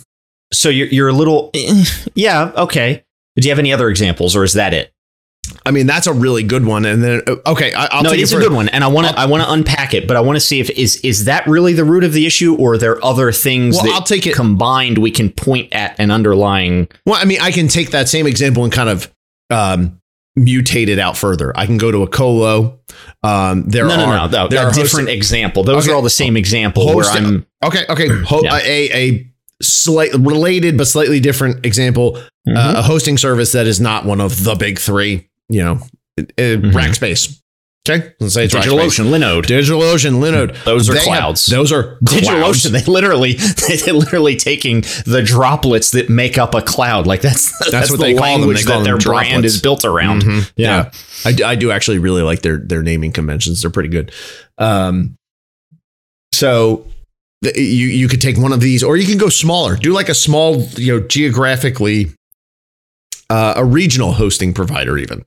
So 0.53 0.69
you're 0.69 0.87
you're 0.87 1.07
a 1.09 1.13
little, 1.13 1.49
eh, 1.53 1.83
yeah, 2.15 2.51
okay. 2.55 3.03
Do 3.35 3.45
you 3.47 3.51
have 3.51 3.59
any 3.59 3.73
other 3.73 3.89
examples, 3.89 4.35
or 4.35 4.43
is 4.43 4.53
that 4.53 4.73
it? 4.73 4.93
I 5.65 5.71
mean, 5.71 5.87
that's 5.87 6.07
a 6.07 6.13
really 6.13 6.43
good 6.43 6.65
one. 6.65 6.85
And 6.85 7.03
then 7.03 7.21
uh, 7.27 7.35
okay, 7.47 7.73
I, 7.73 7.85
I'll 7.91 8.03
no, 8.03 8.09
take 8.09 8.19
it 8.19 8.21
it 8.21 8.23
is 8.23 8.31
for 8.33 8.39
a 8.39 8.41
good 8.41 8.51
one, 8.53 8.69
and 8.69 8.83
I 8.83 8.87
want 8.87 9.07
to 9.07 9.17
I'll- 9.19 9.29
want 9.29 9.43
to 9.43 9.51
unpack 9.51 9.93
it, 9.93 10.07
but 10.07 10.17
I 10.17 10.21
want 10.21 10.35
to 10.37 10.39
see 10.39 10.59
if 10.59 10.69
is 10.71 10.97
is 10.97 11.25
that 11.25 11.45
really 11.47 11.73
the 11.73 11.83
root 11.85 12.03
of 12.03 12.13
the 12.13 12.25
issue, 12.25 12.55
or 12.55 12.73
are 12.73 12.77
there 12.77 13.03
other 13.03 13.31
things 13.31 13.75
Well, 13.75 13.85
that 13.85 13.93
I'll 13.93 14.01
take 14.03 14.25
it- 14.25 14.35
combined 14.35 14.97
we 14.97 15.11
can 15.11 15.29
point 15.31 15.71
at 15.73 15.99
an 15.99 16.11
underlying. 16.11 16.87
Well, 17.05 17.19
I 17.21 17.25
mean, 17.25 17.39
I 17.41 17.51
can 17.51 17.67
take 17.67 17.91
that 17.91 18.07
same 18.09 18.25
example 18.27 18.63
and 18.63 18.71
kind 18.73 18.89
of 18.89 19.13
um, 19.49 20.01
mutate 20.39 20.87
it 20.87 20.99
out 20.99 21.17
further. 21.17 21.51
I 21.57 21.65
can 21.65 21.77
go 21.77 21.91
to 21.91 22.03
a 22.03 22.07
colo. 22.07 22.79
Um, 23.23 23.63
there 23.67 23.85
no, 23.85 23.95
no, 23.97 24.05
are 24.05 24.29
no, 24.29 24.43
no, 24.43 24.47
there 24.47 24.63
a 24.63 24.65
are 24.67 24.71
different 24.71 25.07
hosting- 25.07 25.17
example. 25.17 25.63
Those 25.63 25.83
Okay. 25.85 25.91
are 25.91 25.95
all 25.95 26.01
the 26.01 26.09
same 26.09 26.35
example 26.37 26.85
where 26.87 27.05
Hosting- 27.05 27.25
I'm 27.25 27.45
Okay, 27.63 27.85
okay, 27.89 28.07
Ho- 28.23 28.41
Yeah. 28.43 28.57
a 28.63 28.89
a 28.91 29.27
slight 29.61 30.13
related 30.13 30.77
but 30.77 30.87
slightly 30.87 31.19
different 31.19 31.65
example. 31.65 32.13
Mhm. 32.47 32.55
Uh, 32.57 32.73
a 32.79 32.81
hosting 32.81 33.17
service 33.17 33.51
that 33.53 33.67
is 33.67 33.79
not 33.79 34.05
one 34.05 34.21
of 34.21 34.43
the 34.43 34.55
big 34.55 34.79
three. 34.79 35.27
You 35.49 35.63
know, 35.63 35.71
uh, 36.19 36.23
Mhm. 36.37 36.73
Rackspace. 36.73 37.35
Okay, 37.89 38.11
let's 38.19 38.33
say 38.33 38.43
it's 38.43 38.53
DigitalOcean. 38.53 39.05
Linode. 39.11 39.45
DigitalOcean, 39.45 40.19
Linode. 40.19 40.61
Those 40.65 40.89
are 40.89 40.93
They 40.93 40.99
have- 40.99 41.07
clouds. 41.07 41.45
those 41.45 41.71
are 41.71 41.97
clouds. 42.05 42.27
DigitalOcean, 42.27 42.71
they 42.71 42.83
literally, 42.91 43.33
they're 43.85 43.93
literally 43.93 44.35
taking 44.35 44.83
the 45.05 45.21
droplets 45.23 45.91
that 45.91 46.09
make 46.09 46.37
up 46.37 46.53
a 46.53 46.61
cloud. 46.61 47.07
Like 47.07 47.21
that's 47.21 47.49
that's, 47.71 47.89
what 47.89 47.99
the 47.99 48.07
they 48.07 48.13
call 48.13 48.23
them. 48.23 48.41
language 48.41 48.57
They 48.65 48.69
call 48.71 48.79
that 48.79 48.83
their 48.83 48.97
brand 48.97 49.29
droplets. 49.29 49.55
is 49.55 49.61
built 49.61 49.85
around. 49.85 50.23
Mhm. 50.23 50.51
Yeah. 50.57 50.91
I 51.25 51.55
do 51.55 51.71
actually 51.71 51.99
really 51.99 52.23
like 52.23 52.41
their 52.41 52.57
their 52.57 52.83
naming 52.83 53.13
conventions. 53.13 53.61
They're 53.61 53.71
pretty 53.71 53.89
good. 53.89 54.11
Um, 54.57 55.15
so 56.33 56.85
you 57.41 57.87
you 57.87 58.07
could 58.07 58.21
take 58.21 58.37
one 58.37 58.51
of 58.51 58.61
these, 58.61 58.83
or 58.83 58.97
you 58.97 59.07
can 59.07 59.17
go 59.17 59.29
smaller. 59.29 59.75
Do 59.75 59.93
like 59.93 60.09
a 60.09 60.15
small, 60.15 60.61
you 60.75 60.99
know, 60.99 61.07
geographically 61.07 62.11
uh, 63.29 63.53
a 63.57 63.65
regional 63.65 64.13
hosting 64.13 64.53
provider, 64.53 64.97
even 64.97 65.25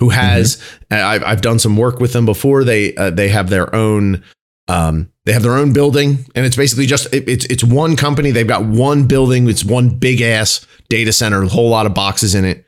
who 0.00 0.10
has. 0.10 0.56
Mm-hmm. 0.56 0.94
I've 0.94 1.24
I've 1.24 1.40
done 1.40 1.58
some 1.58 1.76
work 1.76 2.00
with 2.00 2.12
them 2.12 2.26
before. 2.26 2.64
They 2.64 2.94
uh, 2.96 3.10
they 3.10 3.28
have 3.28 3.50
their 3.50 3.74
own. 3.74 4.22
Um, 4.68 5.10
they 5.24 5.32
have 5.32 5.42
their 5.42 5.56
own 5.56 5.72
building, 5.72 6.24
and 6.34 6.46
it's 6.46 6.56
basically 6.56 6.86
just 6.86 7.12
it, 7.12 7.28
it's 7.28 7.44
it's 7.46 7.64
one 7.64 7.96
company. 7.96 8.30
They've 8.30 8.46
got 8.46 8.64
one 8.64 9.06
building. 9.06 9.48
It's 9.48 9.64
one 9.64 9.90
big 9.90 10.20
ass 10.20 10.66
data 10.88 11.12
center, 11.12 11.42
a 11.42 11.48
whole 11.48 11.68
lot 11.68 11.86
of 11.86 11.94
boxes 11.94 12.34
in 12.34 12.44
it, 12.44 12.64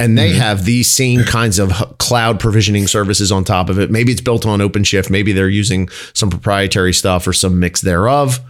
and 0.00 0.18
they 0.18 0.32
Mhm. 0.32 0.36
have 0.38 0.64
these 0.64 0.88
same 0.88 1.22
kinds 1.22 1.58
of 1.60 1.70
cloud 1.98 2.40
provisioning 2.40 2.86
services 2.88 3.30
on 3.30 3.44
top 3.44 3.68
of 3.70 3.78
it. 3.78 3.90
Maybe 3.90 4.10
it's 4.10 4.20
built 4.20 4.46
on 4.46 4.58
OpenShift. 4.60 5.10
Maybe 5.10 5.32
they're 5.32 5.48
using 5.48 5.88
some 6.14 6.30
proprietary 6.30 6.92
stuff 6.92 7.26
or 7.28 7.32
some 7.32 7.60
mix 7.60 7.80
thereof. 7.82 8.40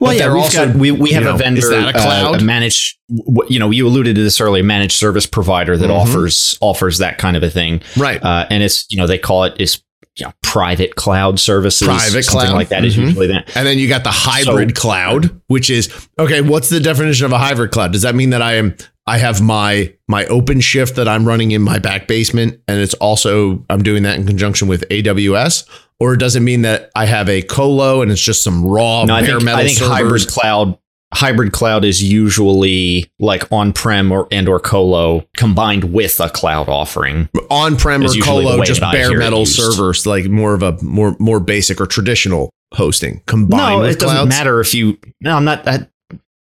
Well, 0.00 0.12
But 0.12 0.16
yeah, 0.16 0.32
we've 0.32 0.42
also, 0.42 0.66
got 0.66 0.76
we, 0.76 0.90
we 0.92 1.10
have 1.10 1.24
know, 1.24 1.34
a 1.34 1.38
vendor, 1.38 1.58
is 1.60 1.68
that 1.68 1.94
a 1.94 1.98
uh, 1.98 2.02
cloud? 2.02 2.40
a 2.40 2.44
managed. 2.44 2.96
You 3.50 3.58
know, 3.58 3.70
you 3.70 3.86
alluded 3.86 4.16
to 4.16 4.22
this 4.22 4.40
earlier. 4.40 4.62
Managed 4.64 4.96
service 4.96 5.26
provider 5.26 5.76
that 5.76 5.90
Mhm. 5.90 5.94
offers 6.00 6.56
offers 6.62 6.96
that 6.98 7.18
kind 7.18 7.36
of 7.36 7.42
a 7.42 7.50
thing, 7.50 7.82
Right. 7.98 8.18
uh, 8.24 8.46
and 8.50 8.62
it's 8.62 8.86
you 8.88 8.96
know 8.96 9.06
they 9.06 9.18
call 9.18 9.44
it 9.44 9.52
is 9.58 9.78
you 10.16 10.24
know 10.24 10.32
private 10.42 10.96
cloud 10.96 11.38
services, 11.38 11.86
Private 11.86 12.26
cloud. 12.26 12.54
like 12.54 12.70
that 12.70 12.84
is 12.86 12.96
Mhm. 12.96 13.08
usually 13.08 13.26
that. 13.26 13.50
And 13.54 13.66
then 13.66 13.78
you 13.78 13.88
got 13.88 14.02
the 14.04 14.10
hybrid 14.10 14.74
So- 14.74 14.80
cloud, 14.80 15.30
which 15.48 15.68
is 15.68 15.90
okay. 16.18 16.40
What's 16.40 16.70
the 16.70 16.80
definition 16.80 17.26
of 17.26 17.32
a 17.32 17.38
hybrid 17.38 17.70
cloud? 17.70 17.92
Does 17.92 18.02
that 18.02 18.14
mean 18.14 18.30
that 18.30 18.40
I 18.40 18.54
am 18.54 18.74
I 19.06 19.18
have 19.18 19.40
my 19.40 19.92
my 20.08 20.24
OpenShift 20.26 20.94
that 20.94 21.08
I'm 21.08 21.26
running 21.26 21.50
in 21.50 21.62
my 21.62 21.78
back 21.78 22.06
basement, 22.06 22.60
and 22.68 22.80
it's 22.80 22.94
also 22.94 23.64
I'm 23.70 23.82
doing 23.82 24.02
that 24.04 24.18
in 24.18 24.26
conjunction 24.26 24.68
with 24.68 24.88
AWS, 24.88 25.68
or 25.98 26.16
does 26.16 26.36
it 26.36 26.40
mean 26.40 26.62
that 26.62 26.90
I 26.94 27.06
have 27.06 27.28
a 27.28 27.42
colo 27.42 28.02
and 28.02 28.10
it's 28.12 28.20
just 28.20 28.44
some 28.44 28.64
raw 28.64 29.04
No, 29.04 29.14
I 29.14 29.20
bare 29.22 29.30
think, 29.32 29.44
metal 29.44 29.60
I 29.60 29.64
think 29.66 29.78
servers? 29.78 29.92
hybrid 29.92 30.26
cloud 30.28 30.78
hybrid 31.12 31.50
cloud 31.50 31.84
is 31.84 32.00
usually 32.02 33.10
like 33.18 33.50
on 33.50 33.72
prem 33.72 34.12
or 34.12 34.28
and 34.30 34.48
or 34.48 34.60
colo 34.60 35.26
combined 35.36 35.92
with 35.92 36.20
a 36.20 36.30
cloud 36.30 36.68
offering. 36.68 37.28
on-prem 37.50 38.04
or 38.04 38.08
colo, 38.22 38.62
just 38.62 38.80
bare 38.80 39.18
metal 39.18 39.44
servers, 39.44 40.06
like 40.06 40.26
more 40.26 40.54
of 40.54 40.62
a 40.62 40.80
more 40.82 41.16
more 41.18 41.40
basic 41.40 41.80
or 41.80 41.86
traditional 41.86 42.50
hosting 42.74 43.20
combined 43.26 43.78
no, 43.78 43.80
with 43.80 43.90
it 43.96 43.98
doesn't 43.98 44.16
clouds. 44.16 44.28
matter 44.28 44.60
if 44.60 44.72
you. 44.72 44.96
No, 45.20 45.34
I'm 45.36 45.44
not. 45.44 45.66
I, 45.66 45.88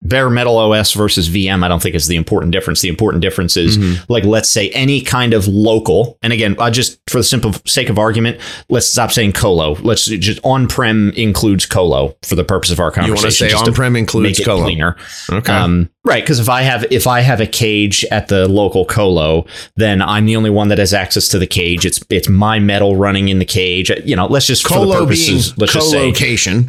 bare 0.08 0.30
metal 0.30 0.58
OS 0.58 0.94
versus 0.94 1.30
VM, 1.30 1.64
I 1.64 1.68
don't 1.68 1.82
think 1.82 1.96
is 1.96 2.08
the 2.08 2.16
important 2.16 2.52
difference. 2.52 2.82
The 2.82 2.90
important 2.90 3.22
difference 3.22 3.58
is 3.58 3.78
Mhm. 3.78 4.06
like 4.10 4.24
let's 4.26 4.50
say 4.50 4.70
any 4.70 5.02
kind 5.02 5.34
of 5.34 5.48
local. 5.48 6.18
And 6.24 6.32
again, 6.32 6.56
I 6.60 6.70
just 6.70 6.98
for 7.10 7.18
the 7.18 7.24
simple 7.24 7.54
sake 7.66 7.90
of 7.90 7.98
argument, 7.98 8.38
let's 8.70 8.88
stop 8.88 9.12
saying 9.12 9.34
colo. 9.34 9.78
Let's 9.82 10.06
just 10.06 10.40
on-prem 10.44 11.12
includes 11.16 11.66
colo 11.66 12.16
for 12.24 12.36
the 12.36 12.44
purpose 12.44 12.72
of 12.72 12.80
our 12.80 12.92
conversation. 12.92 13.48
You 13.50 13.56
want 13.56 13.66
to 13.66 13.66
say 13.66 13.70
on-prem 13.72 13.96
includes 13.96 14.40
colo? 14.40 14.64
cleaner. 14.64 14.96
Okay. 15.32 15.54
Um, 15.54 15.90
right, 16.06 16.24
because 16.24 16.40
if 16.40 16.48
I 16.50 16.62
have 16.62 16.86
if 16.92 17.08
I 17.08 17.22
have 17.22 17.42
a 17.42 17.48
cage 17.48 18.06
at 18.12 18.28
the 18.28 18.48
local 18.48 18.86
colo, 18.86 19.46
then 19.76 20.02
I'm 20.02 20.26
the 20.26 20.36
only 20.36 20.50
one 20.50 20.70
that 20.70 20.78
has 20.78 20.94
access 20.94 21.28
to 21.30 21.40
the 21.40 21.48
cage. 21.48 21.86
It's 21.86 22.00
it's 22.10 22.30
my 22.30 22.60
metal 22.60 22.96
running 22.96 23.30
in 23.30 23.40
the 23.40 23.46
cage. 23.46 23.90
You 24.06 24.16
know, 24.16 24.28
let's 24.28 24.46
just 24.48 24.64
for 24.64 24.70
the 24.70 24.76
Colo 24.76 24.94
being 25.06 25.08
purposes, 25.08 25.58
let's 25.58 25.74
just 25.74 25.92
say 25.92 26.12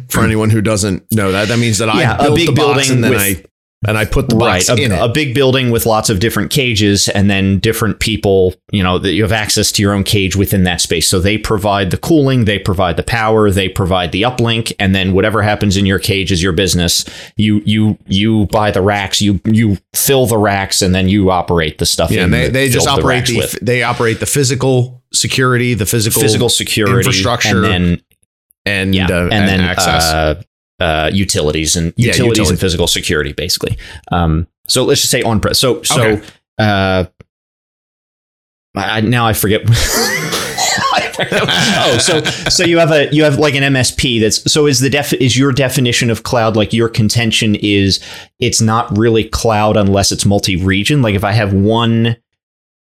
for 0.09 0.23
anyone 0.23 0.49
who 0.49 0.61
doesn't 0.61 1.09
know 1.13 1.31
that. 1.31 1.47
That 1.47 1.59
means 1.59 1.77
that 1.77 1.87
Yeah, 1.95 2.13
I 2.13 2.15
a 2.15 2.23
built 2.23 2.35
big 2.35 2.47
the 2.47 2.53
box 2.53 2.87
building 2.87 2.91
and 2.91 3.03
then 3.03 3.11
with- 3.11 3.21
I 3.21 3.43
and 3.85 3.97
I 3.97 4.05
put 4.05 4.29
the 4.29 4.35
right 4.35 4.67
in 4.69 4.91
a, 4.91 5.05
a 5.05 5.09
big 5.09 5.35
building 5.35 5.69
with 5.69 5.85
lots 5.85 6.09
of 6.09 6.19
different 6.19 6.49
cages 6.51 7.09
and 7.09 7.29
then 7.29 7.59
different 7.59 7.99
people 7.99 8.55
you 8.71 8.81
know 8.81 8.97
that 8.97 9.13
you 9.13 9.21
have 9.21 9.31
access 9.31 9.71
to 9.73 9.81
your 9.81 9.93
own 9.93 10.03
cage 10.03 10.35
within 10.35 10.63
that 10.63 10.81
space 10.81 11.07
so 11.07 11.19
they 11.19 11.37
provide 11.37 11.91
the 11.91 11.97
cooling 11.97 12.45
they 12.45 12.57
provide 12.57 12.97
the 12.97 13.03
power 13.03 13.51
they 13.51 13.69
provide 13.69 14.11
the 14.11 14.23
uplink 14.23 14.73
and 14.79 14.95
then 14.95 15.13
whatever 15.13 15.43
happens 15.43 15.77
in 15.77 15.85
your 15.85 15.99
cage 15.99 16.31
is 16.31 16.41
your 16.41 16.53
business 16.53 17.05
you 17.35 17.61
you 17.65 17.97
you 18.07 18.47
buy 18.47 18.71
the 18.71 18.81
racks 18.81 19.21
you 19.21 19.39
you 19.45 19.77
fill 19.93 20.25
the 20.25 20.37
racks 20.37 20.81
and 20.81 20.95
then 20.95 21.07
you 21.07 21.29
operate 21.29 21.77
the 21.77 21.85
stuff 21.85 22.09
yeah, 22.09 22.19
in 22.19 22.23
and 22.25 22.33
they, 22.33 22.49
they 22.49 22.69
just 22.69 22.87
operate 22.87 23.27
the, 23.27 23.37
with. 23.37 23.59
they 23.61 23.83
operate 23.83 24.19
the 24.19 24.25
physical 24.25 24.97
security, 25.13 25.73
the 25.73 25.85
physical 25.85 26.21
physical 26.21 26.49
security 26.49 26.97
infrastructure 26.97 27.63
and 27.63 27.63
then 27.63 28.01
and 28.65 28.95
yeah, 28.95 29.07
uh, 29.09 29.29
and, 29.31 29.47
then 29.47 29.61
access. 29.61 30.11
Uh, 30.11 30.41
uh, 30.79 31.09
utilities 31.13 31.75
and 31.75 31.93
Yeah, 31.97 32.07
utilities 32.07 32.49
and 32.49 32.59
physical 32.59 32.87
security, 32.87 33.33
basically. 33.33 33.77
Um, 34.11 34.47
so 34.67 34.83
let's 34.85 35.01
just 35.01 35.11
say 35.11 35.21
on 35.23 35.39
prem. 35.39 35.53
So 35.53 35.81
so 35.83 36.01
Okay. 36.01 36.25
uh, 36.59 37.05
I, 38.75 39.01
now 39.01 39.25
I 39.27 39.33
forget. 39.33 39.61
oh, 41.19 41.97
so 41.99 42.21
so 42.23 42.63
you 42.63 42.77
have 42.77 42.91
a 42.91 43.11
you 43.13 43.23
have 43.23 43.39
like 43.39 43.55
an 43.55 43.73
MSP 43.73 44.21
that's 44.21 44.51
so 44.51 44.67
is 44.67 44.79
the 44.79 44.89
def 44.89 45.13
is 45.13 45.35
your 45.37 45.51
definition 45.51 46.09
of 46.11 46.23
cloud 46.23 46.55
like 46.55 46.73
your 46.73 46.89
contention 46.89 47.55
is 47.55 47.99
it's 48.39 48.61
not 48.61 48.95
really 48.97 49.23
cloud 49.23 49.77
unless 49.77 50.11
it's 50.11 50.25
multi-region 50.25 51.01
like 51.01 51.15
if 51.15 51.23
I 51.23 51.31
have 51.31 51.53
one 51.53 52.17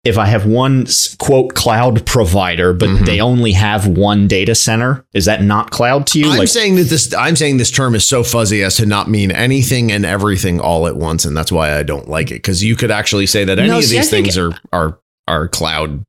if 0.04 0.18
I 0.18 0.26
have 0.26 0.44
one 0.46 0.86
quote 1.18 1.54
cloud 1.54 2.04
provider 2.06 2.72
but 2.72 2.88
Mhm. 2.90 3.06
they 3.06 3.20
only 3.20 3.52
have 3.52 3.86
one 3.86 4.28
data 4.28 4.54
center 4.54 5.04
is 5.14 5.24
that 5.24 5.42
not 5.42 5.70
cloud 5.70 6.06
to 6.08 6.18
you 6.20 6.30
I'm 6.30 6.38
like 6.38 6.48
saying 6.48 6.76
that 6.76 6.84
this 6.84 7.12
I'm 7.14 7.36
saying 7.36 7.56
this 7.56 7.70
term 7.70 7.94
is 7.94 8.04
so 8.06 8.22
fuzzy 8.22 8.62
as 8.62 8.76
to 8.76 8.86
not 8.86 9.08
mean 9.08 9.30
anything 9.30 9.90
and 9.90 10.04
everything 10.04 10.60
all 10.60 10.86
at 10.86 10.96
once, 10.96 11.24
and 11.24 11.36
that's 11.36 11.50
why 11.52 11.76
I 11.78 11.82
don't 11.82 12.08
like 12.08 12.30
it. 12.30 12.34
Because 12.36 12.62
you 12.62 12.76
could 12.76 12.90
actually 12.90 13.26
say 13.26 13.44
that 13.44 13.58
any 13.58 13.68
No, 13.68 13.78
of 13.78 13.84
see, 13.84 13.96
I 13.96 14.00
these 14.02 14.10
think- 14.10 14.26
things 14.26 14.38
are 14.38 14.52
are 14.72 14.98
are 15.26 15.48
cloud 15.48 16.04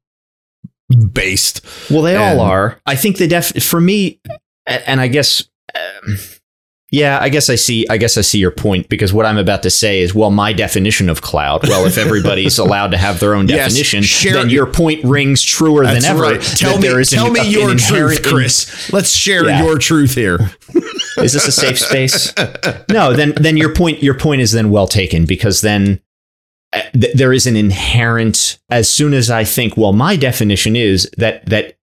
based. 1.13 1.61
Well, 1.89 2.01
they 2.03 2.15
And- 2.15 2.39
all 2.39 2.45
are. 2.45 2.77
I 2.85 2.95
think 2.95 3.17
the 3.17 3.27
def 3.27 3.51
for 3.63 3.79
me, 3.81 4.19
and 4.67 4.99
I 5.01 5.07
guess, 5.07 5.43
um, 5.73 6.17
yeah, 6.91 7.17
I 7.21 7.29
guess 7.29 7.49
I 7.49 7.55
see. 7.55 7.85
I 7.89 7.97
guess 7.97 8.17
I 8.17 8.21
see 8.21 8.37
your 8.39 8.51
point 8.51 8.87
because 8.89 9.11
what 9.11 9.25
I'm 9.25 9.37
about 9.37 9.63
to 9.63 9.69
say 9.69 9.99
is, 10.01 10.13
well, 10.13 10.29
my 10.31 10.53
definition 10.53 11.09
of 11.09 11.21
cloud. 11.21 11.67
Well, 11.67 11.85
if 11.85 11.97
everybody's 11.97 12.57
allowed 12.59 12.91
to 12.91 12.97
have 12.97 13.19
their 13.19 13.33
own 13.35 13.47
Yes, 13.49 13.69
definition, 13.69 14.03
share- 14.03 14.33
then 14.33 14.49
your 14.49 14.65
point 14.67 15.03
rings 15.03 15.41
truer 15.43 15.83
than 15.85 16.05
ever. 16.05 16.21
right. 16.21 16.41
Tell 16.41 16.77
me, 16.79 17.03
tell 17.05 17.27
an- 17.27 17.33
me 17.33 17.49
your 17.49 17.75
truth, 17.75 18.23
Chris. 18.23 18.91
Let's 18.93 19.11
share 19.11 19.45
Yeah. 19.47 19.63
your 19.63 19.77
truth 19.79 20.13
here. 20.15 20.51
Is 21.17 21.33
this 21.33 21.47
a 21.47 21.51
safe 21.51 21.79
space? 21.79 22.33
no. 22.89 23.13
Then, 23.13 23.33
then 23.37 23.57
your 23.57 23.73
point. 23.73 24.03
Your 24.03 24.13
point 24.17 24.41
is 24.41 24.51
then 24.51 24.69
well 24.69 24.87
taken 24.87 25.25
because 25.25 25.61
then. 25.61 26.01
uh, 26.73 26.81
th- 26.93 27.15
There 27.15 27.33
is 27.33 27.47
an 27.47 27.55
inherent. 27.55 28.59
As 28.69 28.89
soon 28.89 29.13
as 29.13 29.29
I 29.31 29.43
think, 29.43 29.75
well, 29.77 29.93
my 29.93 30.15
definition 30.15 30.75
is 30.75 31.09
that 31.17 31.45
that 31.47 31.77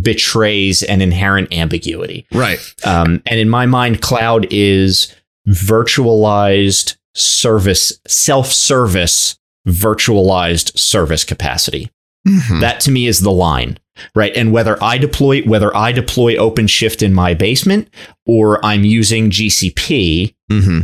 betrays 0.00 0.82
an 0.82 1.00
inherent 1.00 1.52
ambiguity. 1.52 2.26
Right. 2.32 2.58
Um, 2.84 3.22
and 3.26 3.38
in 3.40 3.48
my 3.48 3.66
mind, 3.66 4.02
cloud 4.02 4.46
is 4.50 5.14
virtualized 5.48 6.96
service, 7.14 7.98
self 8.06 8.52
service, 8.52 9.38
virtualized 9.66 10.78
service 10.78 11.24
capacity. 11.24 11.90
Mhm. 12.26 12.60
That 12.60 12.80
to 12.80 12.90
me 12.90 13.06
is 13.06 13.20
the 13.20 13.30
line, 13.30 13.78
right? 14.14 14.36
And 14.36 14.52
whether 14.52 14.82
I 14.82 14.98
deploy, 14.98 15.42
whether 15.42 15.74
I 15.76 15.92
deploy 15.92 16.34
OpenShift 16.34 17.02
in 17.02 17.14
my 17.14 17.34
basement 17.34 17.88
or 18.26 18.64
I'm 18.64 18.84
using 18.84 19.30
GCP, 19.30 20.34
mm-hmm. 20.50 20.80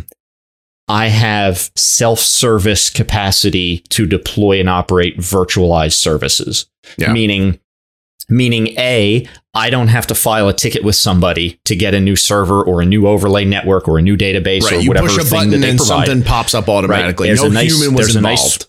I 0.89 1.09
have 1.09 1.71
self 1.77 2.21
service 2.21 2.91
capacity 2.91 3.79
to 3.91 4.07
deploy 4.07 4.61
and 4.61 4.69
operate 4.69 5.19
virtualized 5.19 5.95
services. 5.95 6.67
Yeah. 6.97 7.13
Meaning, 7.13 7.59
meaning 8.33 8.69
A, 8.79 9.27
I 9.55 9.71
don't 9.71 9.89
have 9.89 10.07
to 10.09 10.15
file 10.15 10.49
a 10.49 10.53
ticket 10.55 10.83
with 10.83 10.97
somebody 10.97 11.61
to 11.67 11.77
get 11.77 11.95
a 11.95 12.01
new 12.01 12.17
server 12.17 12.63
or 12.63 12.81
a 12.83 12.87
new 12.87 13.07
overlay 13.07 13.45
network 13.45 13.87
or 13.89 13.99
a 13.99 14.03
new 14.03 14.17
database 14.17 14.63
Right. 14.63 14.73
or 14.75 14.81
You 14.81 14.89
whatever 14.89 15.09
push 15.09 15.19
a 15.19 15.21
thing 15.25 15.51
button 15.51 15.61
that 15.61 15.69
and 15.71 15.79
provide. 15.79 16.07
something 16.07 16.23
pops 16.25 16.55
up 16.55 16.69
automatically. 16.69 17.29
There's 17.29 17.43
No 17.43 17.49
a 17.49 17.51
nice- 17.51 17.71
human 17.79 17.95
was 17.95 18.07
there's 18.07 18.17
a 18.17 18.21
nice- 18.21 18.39
involved. 18.43 18.67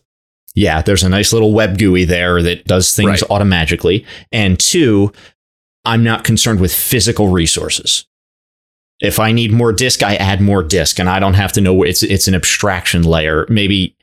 Yeah, 0.56 0.82
there's 0.84 1.02
a 1.04 1.10
nice 1.10 1.34
little 1.34 1.52
web 1.54 1.78
GUI 1.80 2.04
there 2.06 2.44
that 2.44 2.66
does 2.66 2.92
things 2.92 3.22
Right. 3.22 3.32
automatically. 3.32 4.06
And 4.32 4.60
two, 4.60 5.12
I'm 5.86 6.04
not 6.04 6.24
concerned 6.24 6.60
with 6.60 6.72
physical 6.74 7.30
resources. 7.30 8.06
If 9.00 9.20
I 9.20 9.32
need 9.32 9.52
more 9.52 9.74
disk, 9.74 10.04
I 10.04 10.16
add 10.16 10.40
more 10.42 10.62
disk, 10.64 11.00
and 11.00 11.10
I 11.10 11.20
don't 11.20 11.34
have 11.34 11.52
to 11.54 11.62
know 11.62 11.74
where 11.74 11.90
it's 11.90 12.04
it's 12.04 12.28
an 12.28 12.36
abstraction 12.36 13.02
layer. 13.04 13.46
Maybe 13.50 13.96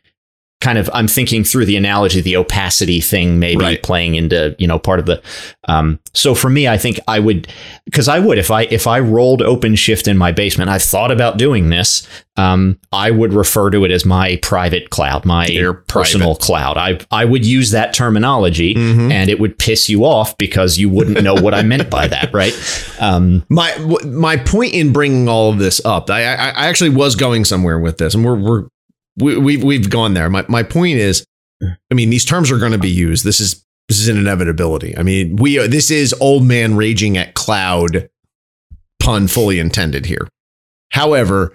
kind 0.61 0.77
of 0.79 0.91
I'm 0.93 1.09
thinking 1.09 1.43
through 1.45 1.65
the 1.65 1.77
analogy, 1.77 2.21
the 2.21 2.37
opacity 2.37 3.01
thing, 3.01 3.39
maybe 3.39 3.63
Right. 3.63 3.83
playing 3.83 4.15
into 4.15 4.55
you 4.59 4.67
know 4.67 4.79
part 4.79 4.99
of 5.01 5.07
the. 5.07 5.23
Um, 5.69 5.99
so 6.15 6.35
for 6.35 6.51
me, 6.51 6.69
I 6.69 6.77
think 6.77 7.01
I 7.09 7.19
would 7.19 7.49
because 7.87 8.09
I 8.09 8.19
would 8.19 8.37
if 8.39 8.51
I 8.51 8.63
if 8.65 8.87
I 8.87 9.01
rolled 9.01 9.41
OpenShift 9.41 10.07
in 10.09 10.19
my 10.19 10.33
basement. 10.33 10.69
I've 10.71 10.83
thought 10.83 11.11
about 11.11 11.39
doing 11.39 11.71
this. 11.71 12.07
Um, 12.37 12.79
I 12.93 13.11
would 13.11 13.33
refer 13.35 13.71
to 13.71 13.85
it 13.85 13.91
as 13.91 14.05
my 14.07 14.37
private 14.43 14.91
cloud, 14.91 15.25
my 15.27 15.47
Your 15.47 15.75
personal 15.75 16.37
cloud. 16.37 16.77
I 16.77 16.99
I 17.11 17.25
would 17.25 17.45
use 17.45 17.71
that 17.71 17.93
terminology, 17.95 18.75
Mhm. 18.75 19.11
and 19.13 19.31
it 19.31 19.41
would 19.41 19.59
piss 19.59 19.89
you 19.89 20.05
off 20.05 20.37
because 20.39 20.79
you 20.79 20.89
wouldn't 20.89 21.23
know 21.23 21.35
what 21.35 21.55
I 21.55 21.63
meant 21.63 21.89
by 21.91 22.07
that, 22.09 22.33
right? 22.33 22.53
Um, 23.01 23.45
My 23.49 23.73
my 24.05 24.37
point 24.37 24.75
in 24.75 24.93
bringing 24.93 25.27
all 25.29 25.51
of 25.51 25.59
this 25.59 25.81
up, 25.87 26.11
I, 26.11 26.25
I 26.25 26.35
I 26.51 26.67
actually 26.69 26.91
was 26.91 27.17
going 27.17 27.45
somewhere 27.47 27.79
with 27.79 27.97
this, 27.99 28.15
and 28.15 28.25
we're 28.25 28.35
we're 28.37 28.65
we, 29.21 29.37
we've 29.37 29.63
we've 29.65 29.91
gone 29.91 30.15
there. 30.15 30.29
My 30.31 30.45
my 30.49 30.63
point 30.63 30.99
is, 30.99 31.25
I 31.63 31.95
mean, 31.95 32.11
these 32.11 32.25
terms 32.25 32.51
are 32.51 32.59
going 32.59 32.73
to 32.73 32.79
be 32.79 32.91
used. 32.91 33.25
This 33.25 33.41
is 33.41 33.65
this 33.89 34.01
is 34.01 34.09
an 34.09 34.17
inevitability. 34.19 34.97
I 34.97 35.03
mean, 35.03 35.37
we 35.37 35.59
are, 35.59 35.67
this 35.69 35.91
is 35.91 36.15
old 36.21 36.45
man 36.45 36.77
raging 36.77 37.17
at 37.19 37.35
cloud, 37.35 38.09
pun 39.01 39.27
fully 39.29 39.59
intended 39.59 40.07
here. 40.07 40.29
However, 40.93 41.53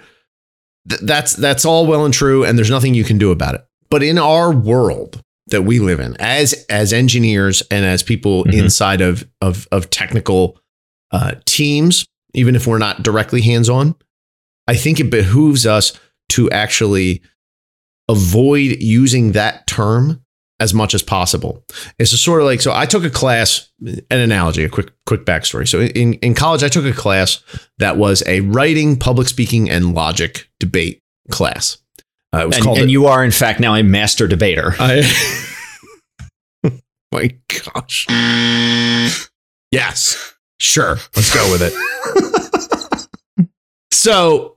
th- 0.90 1.02
that's 1.02 1.34
that's 1.36 1.66
all 1.66 1.86
well 1.88 2.06
and 2.06 2.14
true, 2.14 2.44
and 2.44 2.58
there's 2.58 2.70
nothing 2.70 2.94
you 2.94 3.04
can 3.04 3.18
do 3.18 3.32
about 3.32 3.56
it. 3.56 3.66
But 3.90 4.04
in 4.04 4.18
our 4.18 4.52
world 4.54 5.22
that 5.48 5.62
we 5.62 5.80
live 5.80 6.00
in, 6.00 6.16
as 6.20 6.54
as 6.70 6.92
engineers 6.92 7.62
and 7.72 7.86
as 7.86 8.02
people 8.04 8.44
Mhm. 8.46 8.54
inside 8.64 9.02
of 9.02 9.28
of 9.42 9.68
of 9.72 9.90
technical 9.90 10.60
uh, 11.12 11.36
teams, 11.46 12.06
even 12.34 12.56
if 12.56 12.68
we're 12.68 12.78
not 12.80 13.04
directly 13.04 13.42
hands 13.42 13.70
on, 13.70 13.96
I 14.68 14.76
think 14.76 15.00
it 15.00 15.10
behooves 15.10 15.66
us 15.66 15.94
to 16.30 16.50
actually 16.50 17.22
avoid 18.08 18.82
using 18.82 19.34
that 19.34 19.68
term 19.68 20.22
as 20.60 20.74
much 20.74 20.94
as 20.94 21.04
possible. 21.04 21.64
It's 22.00 22.14
a 22.14 22.18
sort 22.18 22.42
of 22.42 22.48
like 22.48 22.62
so. 22.62 22.72
I 22.74 22.86
took 22.86 23.04
a 23.04 23.10
class, 23.10 23.70
an 23.82 24.04
analogy, 24.10 24.64
a 24.64 24.70
quick 24.70 24.92
quick 25.06 25.26
backstory. 25.26 25.68
So 25.68 25.82
in 25.82 26.14
in 26.16 26.34
college, 26.34 26.64
I 26.64 26.70
took 26.70 26.86
a 26.86 26.94
class 26.94 27.44
that 27.78 27.98
was 27.98 28.24
a 28.26 28.42
writing, 28.42 28.98
public 28.98 29.28
speaking, 29.28 29.70
and 29.70 29.94
logic 29.94 30.50
debate 30.60 31.02
class. 31.30 31.78
Uh, 32.34 32.40
it 32.40 32.48
was 32.48 32.56
and, 32.58 32.66
called. 32.66 32.78
and 32.80 32.92
you 32.92 33.06
are 33.06 33.24
in 33.24 33.32
fact 33.32 33.60
now 33.60 33.76
a 33.76 33.84
master 33.84 34.28
debater. 34.28 34.76
I, 34.80 35.04
my 37.12 37.36
gosh. 37.74 38.08
Yes. 39.72 40.36
Sure. 40.60 40.98
Let's 41.16 41.34
go 41.34 41.52
with 41.52 41.62
it. 41.62 43.48
so 43.92 44.55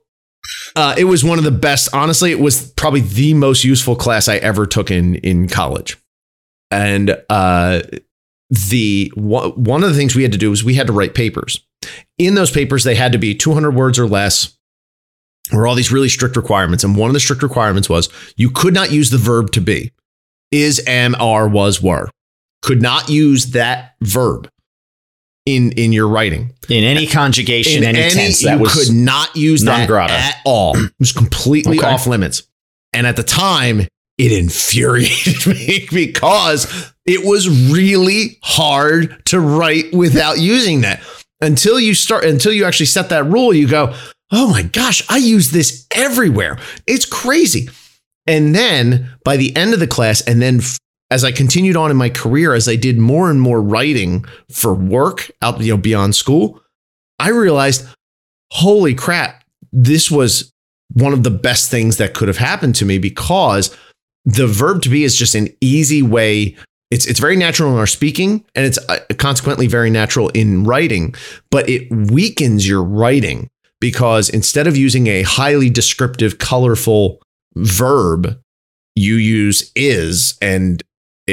uh, 0.79 0.95
it 0.97 1.03
was 1.03 1.25
one 1.25 1.37
of 1.37 1.43
the 1.43 1.51
best. 1.51 1.93
Honestly, 1.93 2.31
it 2.31 2.39
was 2.39 2.71
probably 2.71 3.01
the 3.01 3.33
most 3.33 3.65
useful 3.65 3.97
class 3.97 4.29
I 4.29 4.37
ever 4.37 4.65
took 4.65 4.89
in 4.89 5.15
in 5.15 5.49
college. 5.49 5.97
And 6.71 7.21
uh, 7.29 7.81
the 8.49 9.11
one 9.15 9.83
of 9.83 9.89
the 9.89 9.95
things 9.95 10.15
we 10.15 10.23
had 10.23 10.31
to 10.31 10.37
do 10.37 10.49
was 10.49 10.63
we 10.63 10.75
had 10.75 10.87
to 10.87 10.93
write 10.93 11.15
papers. 11.15 11.59
In 12.17 12.35
those 12.35 12.49
papers, 12.49 12.85
they 12.85 12.95
had 12.95 13.11
to 13.11 13.17
be 13.17 13.35
200 13.35 13.71
words 13.71 13.99
or 13.99 14.07
less. 14.07 14.57
Were 15.51 15.67
all 15.67 15.75
these 15.75 15.91
really 15.91 16.07
strict 16.07 16.37
requirements. 16.37 16.85
And 16.85 16.95
one 16.95 17.09
of 17.09 17.13
the 17.13 17.19
strict 17.19 17.43
requirements 17.43 17.89
was 17.89 18.07
you 18.37 18.49
could 18.49 18.73
not 18.73 18.91
use 18.91 19.09
the 19.09 19.17
verb 19.17 19.51
to 19.51 19.61
be. 19.61 19.91
Is, 20.49 20.81
am, 20.87 21.13
are, 21.19 21.47
was, 21.47 21.81
were. 21.81 22.09
Could 22.61 22.81
not 22.81 23.09
use 23.09 23.47
that 23.47 23.95
verb 23.99 24.49
in 25.55 25.71
in 25.73 25.91
your 25.91 26.07
writing. 26.07 26.53
In 26.69 26.83
any 26.83 27.07
conjugation, 27.07 27.83
In 27.83 27.95
any, 27.95 28.09
tense, 28.11 28.41
that 28.43 28.55
you 28.57 28.59
was 28.63 28.73
could 28.73 28.95
not 28.95 29.35
use 29.35 29.63
that 29.63 29.87
grata. 29.87 30.13
at 30.13 30.35
all. 30.45 30.77
It 30.77 30.91
was 30.99 31.11
completely 31.11 31.77
Okay. 31.79 31.87
off 31.87 32.05
limits. 32.07 32.43
And 32.93 33.05
at 33.07 33.15
the 33.15 33.23
time, 33.23 33.81
it 34.17 34.31
infuriated 34.31 35.45
me 35.47 35.87
because 35.91 36.91
it 37.05 37.25
was 37.25 37.47
really 37.71 38.37
hard 38.43 39.25
to 39.27 39.39
write 39.39 39.93
without 39.93 40.39
using 40.39 40.81
that. 40.81 41.01
Until 41.41 41.79
you 41.79 41.93
start, 41.93 42.25
until 42.25 42.51
you 42.51 42.65
actually 42.65 42.87
set 42.87 43.09
that 43.09 43.23
rule, 43.25 43.53
you 43.53 43.67
go, 43.67 43.93
oh 44.31 44.49
my 44.49 44.61
gosh, 44.63 45.01
I 45.09 45.17
use 45.17 45.51
this 45.51 45.87
everywhere. 45.95 46.59
It's 46.85 47.05
crazy. 47.05 47.69
And 48.27 48.53
then 48.53 49.09
by 49.23 49.37
the 49.37 49.55
end 49.55 49.73
of 49.73 49.79
the 49.79 49.87
class, 49.87 50.21
and 50.21 50.41
then 50.41 50.59
as 51.11 51.23
I 51.23 51.31
continued 51.31 51.75
on 51.75 51.91
in 51.91 51.97
my 51.97 52.09
career, 52.09 52.53
as 52.53 52.67
I 52.67 52.75
did 52.75 52.97
more 52.97 53.29
and 53.31 53.41
more 53.41 53.61
writing 53.61 54.25
for 54.51 54.73
work 54.73 55.31
out, 55.41 55.59
you 55.61 55.73
know, 55.73 55.77
beyond 55.77 56.15
school, 56.15 56.61
I 57.19 57.29
realized, 57.29 57.85
holy 58.51 58.93
crap, 58.93 59.43
this 59.71 60.11
was 60.11 60.51
one 60.93 61.13
of 61.13 61.23
the 61.23 61.31
best 61.31 61.69
things 61.69 61.97
that 61.97 62.13
could 62.13 62.27
have 62.27 62.37
happened 62.37 62.75
to 62.75 62.85
me 62.85 62.97
because 62.97 63.75
the 64.25 64.47
verb 64.47 64.81
to 64.83 64.89
be 64.89 65.03
is 65.03 65.15
just 65.15 65.35
an 65.35 65.49
easy 65.61 66.01
way. 66.01 66.55
It's 66.91 67.05
it's 67.05 67.19
very 67.19 67.35
natural 67.35 67.71
in 67.71 67.77
our 67.77 67.87
speaking, 67.87 68.43
and 68.55 68.65
it's 68.65 68.79
uh, 68.89 68.99
consequently 69.17 69.67
very 69.67 69.89
natural 69.89 70.29
in 70.29 70.63
writing. 70.63 71.13
But 71.51 71.69
it 71.69 71.89
weakens 71.91 72.67
your 72.67 72.83
writing 72.83 73.49
because 73.79 74.29
instead 74.29 74.67
of 74.67 74.75
using 74.75 75.07
a 75.07 75.21
highly 75.21 75.69
descriptive, 75.69 76.39
colorful 76.39 77.21
verb, 77.55 78.39
you 78.95 79.15
use 79.15 79.71
is, 79.75 80.37
and 80.41 80.83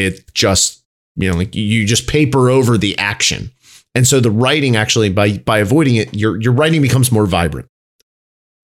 it 0.05 0.33
just 0.35 0.85
you 1.17 1.31
know 1.31 1.37
like 1.37 1.55
you 1.55 1.85
just 1.87 2.07
paper 2.07 2.51
over 2.51 2.77
the 2.79 2.97
action. 2.99 3.51
And 3.95 4.07
so 4.07 4.21
the 4.21 4.31
writing 4.31 4.77
actually 4.77 5.09
by 5.09 5.39
by 5.39 5.59
avoiding 5.59 5.97
it, 5.97 6.15
your 6.15 6.41
your 6.41 6.53
writing 6.53 6.83
becomes 6.83 7.11
more 7.11 7.27
vibrant. 7.27 7.69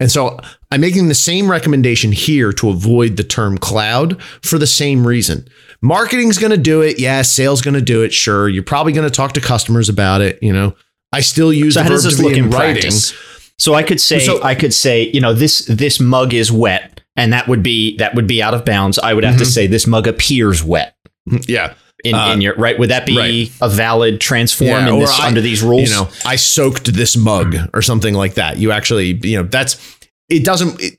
And 0.01 0.11
so 0.11 0.39
I'm 0.73 0.81
making 0.81 1.07
the 1.09 1.15
same 1.15 1.49
recommendation 1.51 2.11
here 2.11 2.53
to 2.55 2.71
avoid 2.71 3.17
the 3.17 3.23
term 3.23 3.57
cloud 3.57 4.21
for 4.43 4.59
the 4.59 4.67
same 4.67 5.07
reason. 5.07 5.47
Marketing's 5.81 6.39
going 6.39 6.51
to 6.51 6.57
do 6.57 6.81
it. 6.83 6.99
Yeah, 6.99 7.23
sales 7.23 7.63
going 7.63 7.75
to 7.75 7.81
do 7.81 8.03
it. 8.03 8.13
Sure. 8.13 8.49
You're 8.49 8.65
probably 8.65 8.93
going 8.93 9.09
to 9.09 9.15
talk 9.15 9.33
to 9.35 9.41
customers 9.41 9.89
about 9.89 10.21
it. 10.21 10.43
You 10.43 10.53
know, 10.53 10.75
I 11.13 11.21
still 11.21 11.53
use 11.53 11.75
So 11.75 11.81
the 11.81 11.85
how 11.85 11.91
does 11.91 12.05
this 12.05 12.17
to 12.17 12.23
look 12.23 12.33
in 12.37 12.51
writing. 12.51 12.83
practice? 12.83 13.15
So 13.59 13.75
I 13.75 13.85
could 13.85 14.01
say 14.01 14.19
So- 14.19 14.43
I 14.43 14.55
could 14.57 14.75
say 14.75 15.09
you 15.15 15.21
know 15.21 15.33
this 15.35 15.67
this 15.67 16.01
mug 16.01 16.35
is 16.35 16.51
wet, 16.51 17.01
and 17.17 17.33
that 17.33 17.47
would 17.49 17.63
be 17.63 17.97
that 17.99 18.15
would 18.17 18.27
be 18.27 18.43
out 18.43 18.55
of 18.55 18.65
bounds. 18.65 18.99
I 18.99 19.15
would 19.15 19.23
have 19.25 19.39
to 19.39 19.45
Mhm. 19.45 19.55
say 19.55 19.67
this 19.69 19.87
mug 19.87 20.07
appears 20.09 20.65
wet. 20.65 20.97
Yeah. 21.27 21.75
In, 22.05 22.15
Uh, 22.17 22.33
in 22.33 22.41
your 22.41 22.55
right, 22.57 22.77
would 22.79 22.91
that 22.91 23.07
be 23.07 23.17
right. 23.17 23.51
a 23.61 23.69
valid 23.69 24.21
transform 24.21 24.69
Yeah, 24.71 24.89
in 24.93 24.99
this 24.99 25.21
I- 25.21 25.29
under 25.29 25.41
these 25.41 25.63
rules? 25.63 25.89
You 25.89 25.95
know, 25.95 26.09
I 26.27 26.35
soaked 26.37 26.93
this 26.93 27.17
mug 27.17 27.57
or 27.75 27.81
something 27.83 28.15
like 28.15 28.35
that. 28.35 28.59
You 28.59 28.73
actually, 28.73 29.21
you 29.23 29.37
know, 29.37 29.45
that's 29.49 29.77
it 30.29 30.45
doesn't 30.45 30.83
it, 30.83 30.99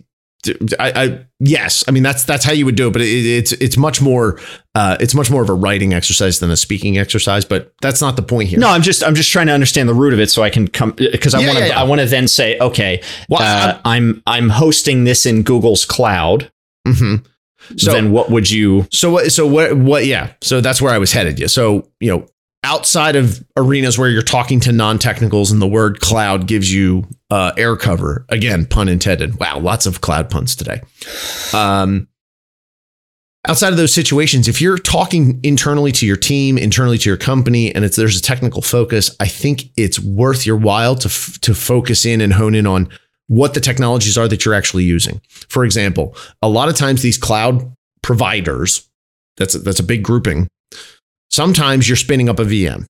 I, 0.79 0.91
I 1.03 1.19
yes, 1.39 1.83
I 1.87 1.91
mean 1.91 2.03
that's 2.03 2.23
that's 2.25 2.45
how 2.45 2.51
you 2.53 2.63
would 2.65 2.75
do 2.75 2.87
it, 2.87 2.91
but 2.93 3.01
it, 3.01 3.07
it's 3.07 3.51
it's 3.53 3.75
much 3.77 4.01
more 4.01 4.39
uh, 4.75 4.95
it's 5.01 5.13
much 5.13 5.29
more 5.31 5.41
of 5.41 5.49
a 5.49 5.53
writing 5.53 5.93
exercise 5.93 6.39
than 6.39 6.51
a 6.51 6.57
speaking 6.57 6.97
exercise. 6.97 7.43
But 7.45 7.73
that's 7.81 7.99
not 8.01 8.15
the 8.15 8.23
point 8.23 8.47
here. 8.49 8.59
No, 8.59 8.69
I'm 8.69 8.81
just 8.81 9.03
I'm 9.03 9.15
just 9.15 9.29
trying 9.31 9.47
to 9.47 9.53
understand 9.53 9.87
the 9.89 9.93
root 9.93 10.13
of 10.13 10.19
it 10.21 10.29
so 10.31 10.41
I 10.41 10.49
can 10.49 10.67
come 10.69 10.91
because 10.97 11.33
I 11.33 11.39
Yeah, 11.39 11.47
want 11.47 11.57
to 11.59 11.63
yeah, 11.65 11.69
yeah. 11.71 11.79
I 11.81 11.83
want 11.83 11.99
to 12.01 12.07
then 12.07 12.27
say 12.29 12.57
okay, 12.59 13.01
Well, 13.29 13.41
uh, 13.41 13.79
I'm 13.83 14.21
I'm 14.25 14.49
hosting 14.49 15.03
this 15.03 15.25
in 15.25 15.43
Google's 15.43 15.83
cloud. 15.85 16.49
Mhm. 16.87 17.23
So 17.77 17.91
then 17.91 18.11
what 18.11 18.29
would 18.29 18.49
you? 18.49 18.87
So 18.91 19.11
what? 19.11 19.31
So 19.31 19.47
what? 19.47 19.77
What? 19.77 20.05
Yeah. 20.05 20.33
So 20.41 20.61
that's 20.61 20.81
where 20.81 20.93
I 20.93 20.97
was 20.97 21.11
headed. 21.11 21.39
Yeah. 21.39 21.47
So 21.47 21.89
you 21.99 22.11
know, 22.11 22.27
outside 22.63 23.15
of 23.15 23.43
arenas 23.57 23.97
where 23.97 24.09
you're 24.09 24.21
talking 24.21 24.59
to 24.61 24.71
non-technicals 24.71 25.51
and 25.51 25.61
the 25.61 25.67
word 25.67 25.99
cloud 25.99 26.47
gives 26.47 26.73
you 26.73 27.05
uh, 27.29 27.51
air 27.57 27.75
cover. 27.75 28.25
Again, 28.29 28.65
pun 28.65 28.87
intended. 28.87 29.39
Wow, 29.39 29.59
lots 29.59 29.85
of 29.85 30.01
cloud 30.01 30.29
puns 30.29 30.55
today. 30.55 30.81
Um, 31.53 32.07
outside 33.47 33.69
of 33.69 33.77
those 33.77 33.93
situations, 33.93 34.47
if 34.47 34.61
you're 34.61 34.77
talking 34.77 35.39
internally 35.43 35.91
to 35.93 36.05
your 36.05 36.15
team, 36.15 36.57
internally 36.57 36.97
to 36.97 37.09
your 37.09 37.17
company, 37.17 37.73
and 37.73 37.83
it's 37.83 37.97
there's 37.97 38.17
a 38.17 38.21
technical 38.21 38.61
focus, 38.61 39.15
I 39.19 39.27
think 39.27 39.65
it's 39.75 39.99
worth 39.99 40.45
your 40.45 40.57
while 40.57 40.95
to 40.95 41.07
f- 41.07 41.39
to 41.41 41.53
focus 41.53 42.05
in 42.05 42.21
and 42.21 42.33
hone 42.33 42.55
in 42.55 42.65
on 42.65 42.89
what 43.27 43.53
the 43.53 43.59
technologies 43.59 44.17
are 44.17 44.27
that 44.27 44.45
you're 44.45 44.53
actually 44.53 44.83
using. 44.83 45.21
For 45.49 45.63
example, 45.65 46.15
a 46.41 46.49
lot 46.49 46.69
of 46.69 46.75
times 46.75 47.01
these 47.01 47.17
cloud 47.17 47.73
providers, 48.01 48.87
that's 49.37 49.55
a, 49.55 49.59
that's 49.59 49.79
a 49.79 49.83
big 49.83 50.03
grouping. 50.03 50.47
Sometimes 51.31 51.87
you're 51.89 51.95
spinning 51.95 52.29
up 52.29 52.39
a 52.39 52.43
VM. 52.45 52.85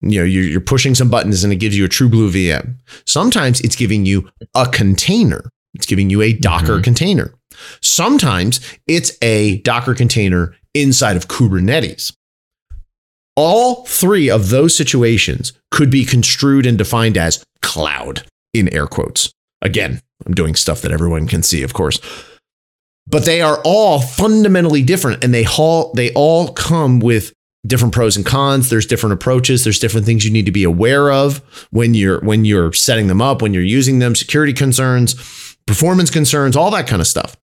You 0.00 0.20
know, 0.20 0.24
you're, 0.24 0.44
you're 0.44 0.60
pushing 0.60 0.94
some 0.94 1.10
buttons 1.10 1.42
and 1.42 1.52
it 1.52 1.56
gives 1.56 1.76
you 1.76 1.84
a 1.84 1.88
true 1.88 2.08
blue 2.08 2.30
VM. 2.30 2.76
Sometimes 3.06 3.60
it's 3.62 3.74
giving 3.74 4.06
you 4.06 4.30
a 4.54 4.66
container. 4.66 5.48
It's 5.74 5.86
giving 5.86 6.08
you 6.10 6.22
a 6.22 6.32
Docker 6.32 6.78
Mhm. 6.78 6.84
container. 6.84 7.34
Sometimes 7.82 8.60
it's 8.86 9.16
a 9.22 9.58
Docker 9.62 9.94
container 9.94 10.54
inside 10.74 11.16
of 11.16 11.26
Kubernetes. 11.26 12.12
All 13.36 13.84
three 13.86 14.30
of 14.30 14.50
those 14.50 14.76
situations 14.76 15.52
could 15.70 15.90
be 15.90 16.04
construed 16.04 16.66
and 16.66 16.76
defined 16.78 17.16
as 17.16 17.44
cloud 17.62 18.24
in 18.54 18.72
air 18.72 18.86
quotes. 18.86 19.30
Again, 19.62 20.00
I'm 20.26 20.34
doing 20.34 20.54
stuff 20.54 20.82
that 20.82 20.92
everyone 20.92 21.26
can 21.26 21.42
see, 21.42 21.62
of 21.62 21.74
course. 21.74 22.00
But 23.06 23.24
they 23.24 23.40
are 23.40 23.60
all 23.64 24.00
fundamentally 24.00 24.82
different 24.82 25.24
and 25.24 25.32
they 25.32 25.46
all 25.46 25.92
they 25.94 26.12
all 26.12 26.52
come 26.52 27.00
with 27.00 27.32
different 27.66 27.94
pros 27.94 28.16
and 28.16 28.24
cons. 28.24 28.70
There's 28.70 28.86
different 28.86 29.14
approaches, 29.14 29.64
there's 29.64 29.78
different 29.78 30.06
things 30.06 30.24
you 30.24 30.30
need 30.30 30.46
to 30.46 30.52
be 30.52 30.64
aware 30.64 31.10
of 31.10 31.38
when 31.70 31.94
you're 31.94 32.20
when 32.20 32.44
you're 32.44 32.72
setting 32.72 33.06
them 33.06 33.22
up, 33.22 33.42
when 33.42 33.54
you're 33.54 33.62
using 33.62 33.98
them, 33.98 34.14
security 34.14 34.52
concerns, 34.52 35.14
performance 35.66 36.10
concerns, 36.10 36.56
all 36.56 36.70
that 36.70 36.86
kind 36.86 37.00
of 37.00 37.08
stuff. 37.08 37.36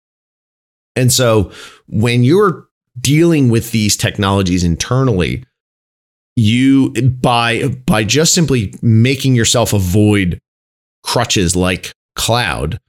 And 0.95 1.11
so 1.11 1.51
when 1.87 2.23
you're 2.23 2.67
dealing 2.99 3.49
with 3.49 3.71
these 3.71 3.97
technologies 3.97 4.63
internally, 4.63 5.43
you 6.35 6.91
by 6.91 7.69
by 7.85 8.03
just 8.03 8.33
simply 8.33 8.73
making 8.81 9.35
yourself 9.35 9.73
avoid 9.73 10.39
crutches 11.03 11.55
like 11.55 11.91
cloud, 12.15 12.79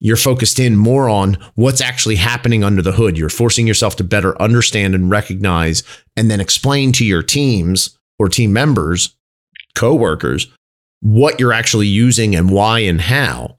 you're 0.00 0.16
focused 0.16 0.58
in 0.58 0.76
more 0.76 1.08
on 1.08 1.38
what's 1.54 1.80
actually 1.80 2.16
happening 2.16 2.62
under 2.62 2.82
the 2.82 2.92
hood. 2.92 3.16
You're 3.16 3.28
forcing 3.30 3.66
yourself 3.66 3.96
to 3.96 4.04
better 4.04 4.40
understand 4.40 4.94
and 4.94 5.10
recognize 5.10 5.82
and 6.16 6.30
then 6.30 6.40
explain 6.40 6.92
to 6.92 7.06
your 7.06 7.22
teams 7.22 7.98
or 8.18 8.28
team 8.28 8.52
members, 8.52 9.16
coworkers, 9.74 10.52
what 11.00 11.40
you're 11.40 11.52
actually 11.52 11.86
using 11.86 12.34
and 12.34 12.50
why 12.50 12.80
and 12.80 13.00
how. 13.00 13.58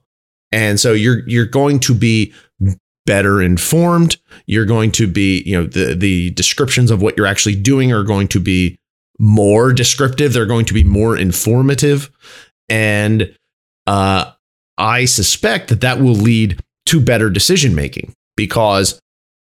And 0.52 0.78
so 0.78 0.92
you're 0.92 1.28
you're 1.28 1.46
going 1.46 1.80
to 1.80 1.94
be 1.94 2.32
better 3.06 3.40
informed. 3.40 4.16
You're 4.46 4.66
going 4.66 4.92
to 4.92 5.06
be, 5.06 5.42
you 5.44 5.56
know, 5.56 5.66
the 5.66 5.94
the 5.94 6.30
descriptions 6.30 6.90
of 6.90 7.02
what 7.02 7.16
you're 7.16 7.26
actually 7.26 7.56
doing 7.56 7.92
are 7.92 8.02
going 8.02 8.28
to 8.28 8.40
be 8.40 8.78
more 9.18 9.72
descriptive. 9.72 10.32
They're 10.32 10.46
going 10.46 10.66
to 10.66 10.74
be 10.74 10.84
more 10.84 11.16
informative. 11.16 12.10
And 12.68 13.34
uh, 13.86 14.32
I 14.78 15.04
suspect 15.04 15.68
that 15.68 15.80
that 15.80 16.00
will 16.00 16.14
lead 16.14 16.60
to 16.86 17.00
better 17.00 17.30
decision 17.30 17.74
making 17.74 18.12
because 18.36 19.00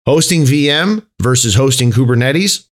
hosting 0.05 0.43
VM 0.43 1.05
versus 1.21 1.55
hosting 1.55 1.91
Kubernetes, 1.91 2.67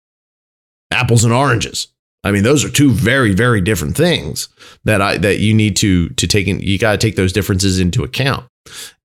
apples 0.91 1.23
and 1.23 1.33
oranges. 1.33 1.87
I 2.23 2.31
mean, 2.31 2.43
those 2.43 2.65
are 2.65 2.69
two 2.69 2.91
very, 2.91 3.33
very 3.33 3.61
different 3.61 3.95
things 3.95 4.49
that 4.83 5.01
I 5.01 5.17
that 5.17 5.39
you 5.39 5.53
need 5.53 5.75
to 5.77 6.09
to 6.09 6.27
take 6.27 6.47
in. 6.47 6.59
You 6.59 6.77
got 6.77 6.91
to 6.93 6.97
take 6.97 7.15
those 7.15 7.31
differences 7.31 7.79
into 7.79 8.03
account. 8.03 8.45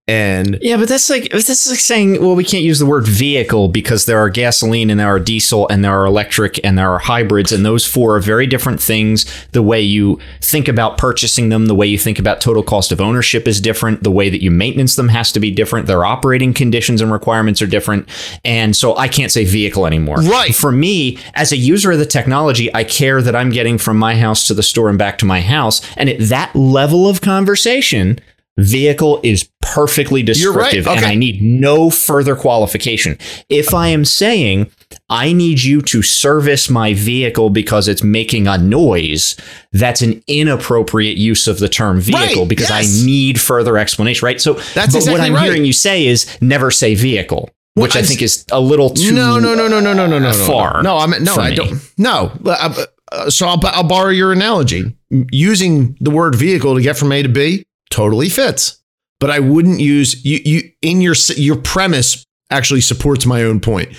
And 0.08 0.58
Yeah, 0.60 0.78
but 0.78 0.88
that's 0.88 1.08
like 1.08 1.30
that's 1.30 1.70
like 1.70 1.78
saying, 1.78 2.20
well, 2.20 2.34
we 2.34 2.42
can't 2.42 2.64
use 2.64 2.80
the 2.80 2.86
word 2.86 3.06
vehicle 3.06 3.68
because 3.68 4.06
there 4.06 4.18
are 4.18 4.28
gasoline 4.28 4.90
and 4.90 4.98
there 4.98 5.06
are 5.06 5.20
diesel 5.20 5.68
and 5.68 5.84
there 5.84 5.92
are 5.92 6.06
electric 6.06 6.58
and 6.64 6.76
there 6.76 6.90
are 6.90 6.98
hybrids, 6.98 7.52
and 7.52 7.64
those 7.64 7.86
four 7.86 8.16
are 8.16 8.20
very 8.20 8.48
different 8.48 8.82
things. 8.82 9.24
The 9.52 9.62
way 9.62 9.80
you 9.80 10.18
think 10.40 10.66
about 10.66 10.98
purchasing 10.98 11.50
them, 11.50 11.66
the 11.66 11.76
way 11.76 11.86
you 11.86 11.98
think 11.98 12.18
about 12.18 12.40
total 12.40 12.64
cost 12.64 12.90
of 12.90 13.00
ownership 13.00 13.46
is 13.46 13.60
different. 13.60 14.02
The 14.02 14.10
way 14.10 14.28
that 14.28 14.42
you 14.42 14.50
maintenance 14.50 14.96
them 14.96 15.08
has 15.08 15.30
to 15.32 15.40
be 15.40 15.52
different. 15.52 15.86
Their 15.86 16.04
operating 16.04 16.52
conditions 16.52 17.00
and 17.00 17.12
requirements 17.12 17.62
are 17.62 17.68
different, 17.68 18.08
and 18.44 18.74
so 18.74 18.96
I 18.96 19.06
can't 19.06 19.30
say 19.30 19.44
vehicle 19.44 19.86
anymore. 19.86 20.16
Right. 20.16 20.52
For 20.52 20.72
me, 20.72 21.18
as 21.34 21.52
a 21.52 21.56
user 21.56 21.92
of 21.92 22.00
the 22.00 22.06
technology, 22.06 22.74
I 22.74 22.82
care 22.82 23.22
that 23.22 23.36
I'm 23.36 23.50
getting 23.50 23.78
from 23.78 23.98
my 23.98 24.16
house 24.16 24.48
to 24.48 24.54
the 24.54 24.64
store 24.64 24.88
and 24.88 24.98
back 24.98 25.18
to 25.18 25.24
my 25.24 25.42
house, 25.42 25.80
and 25.96 26.08
at 26.08 26.18
that 26.28 26.56
level 26.56 27.08
of 27.08 27.20
conversation. 27.20 28.18
Vehicle 28.58 29.18
is 29.22 29.48
perfectly 29.62 30.20
You're 30.20 30.52
right. 30.52 30.70
descriptive, 30.72 30.86
and 30.86 31.06
I 31.06 31.14
need 31.14 31.40
no 31.40 31.88
further 31.88 32.36
qualification. 32.36 33.16
If 33.48 33.72
I 33.72 33.88
am 33.88 34.04
saying 34.04 34.70
I 35.08 35.32
need 35.32 35.62
you 35.62 35.80
to 35.82 36.02
service 36.02 36.68
my 36.68 36.92
vehicle 36.92 37.48
because 37.48 37.88
it's 37.88 38.02
making 38.02 38.46
a 38.46 38.58
noise, 38.58 39.36
that's 39.72 40.02
an 40.02 40.22
inappropriate 40.26 41.16
use 41.16 41.48
of 41.48 41.60
the 41.60 41.68
term 41.68 42.00
vehicle 42.00 42.42
Right, 42.42 42.48
because 42.48 42.68
yes. 42.68 43.02
I 43.02 43.06
need 43.06 43.40
further 43.40 43.78
explanation, 43.78 44.26
right? 44.26 44.40
So 44.40 44.54
That's 44.74 44.92
but 44.92 45.10
what 45.10 45.20
I'm 45.20 45.34
right. 45.34 45.44
hearing 45.44 45.64
you 45.64 45.72
say 45.72 46.06
is 46.06 46.26
never 46.42 46.70
say 46.70 46.94
vehicle, 46.94 47.48
Well, 47.76 47.84
which 47.84 47.96
I 47.96 48.02
think 48.02 48.20
is 48.20 48.44
a 48.52 48.60
little 48.60 48.90
too 48.90 49.12
no, 49.12 49.38
no, 49.38 49.54
no, 49.54 49.66
no, 49.66 49.80
no, 49.80 49.94
no, 49.94 50.06
no, 50.06 50.18
no, 50.18 50.30
no, 50.30 50.46
far. 50.46 50.82
No, 50.82 50.98
I'm 50.98 51.10
no, 51.24 51.34
I 51.36 51.50
me. 51.50 51.56
don't. 51.56 51.92
No, 51.96 52.32
uh, 52.44 53.30
so 53.30 53.46
I'll, 53.46 53.60
I'll 53.64 53.88
borrow 53.88 54.10
your 54.10 54.30
analogy. 54.32 54.94
Using 55.10 55.96
the 56.00 56.10
word 56.10 56.34
vehicle 56.34 56.74
to 56.74 56.82
get 56.82 56.98
from 56.98 57.12
A 57.12 57.22
to 57.22 57.28
B 57.30 57.64
totally 57.92 58.28
fits, 58.28 58.82
but 59.20 59.30
I 59.30 59.38
wouldn't 59.38 59.78
use 59.78 60.24
you. 60.24 60.40
You 60.44 60.70
in 60.82 61.00
your 61.00 61.14
your 61.36 61.56
premise 61.56 62.24
actually 62.50 62.80
supports 62.80 63.24
my 63.26 63.44
own 63.44 63.60
point 63.60 63.90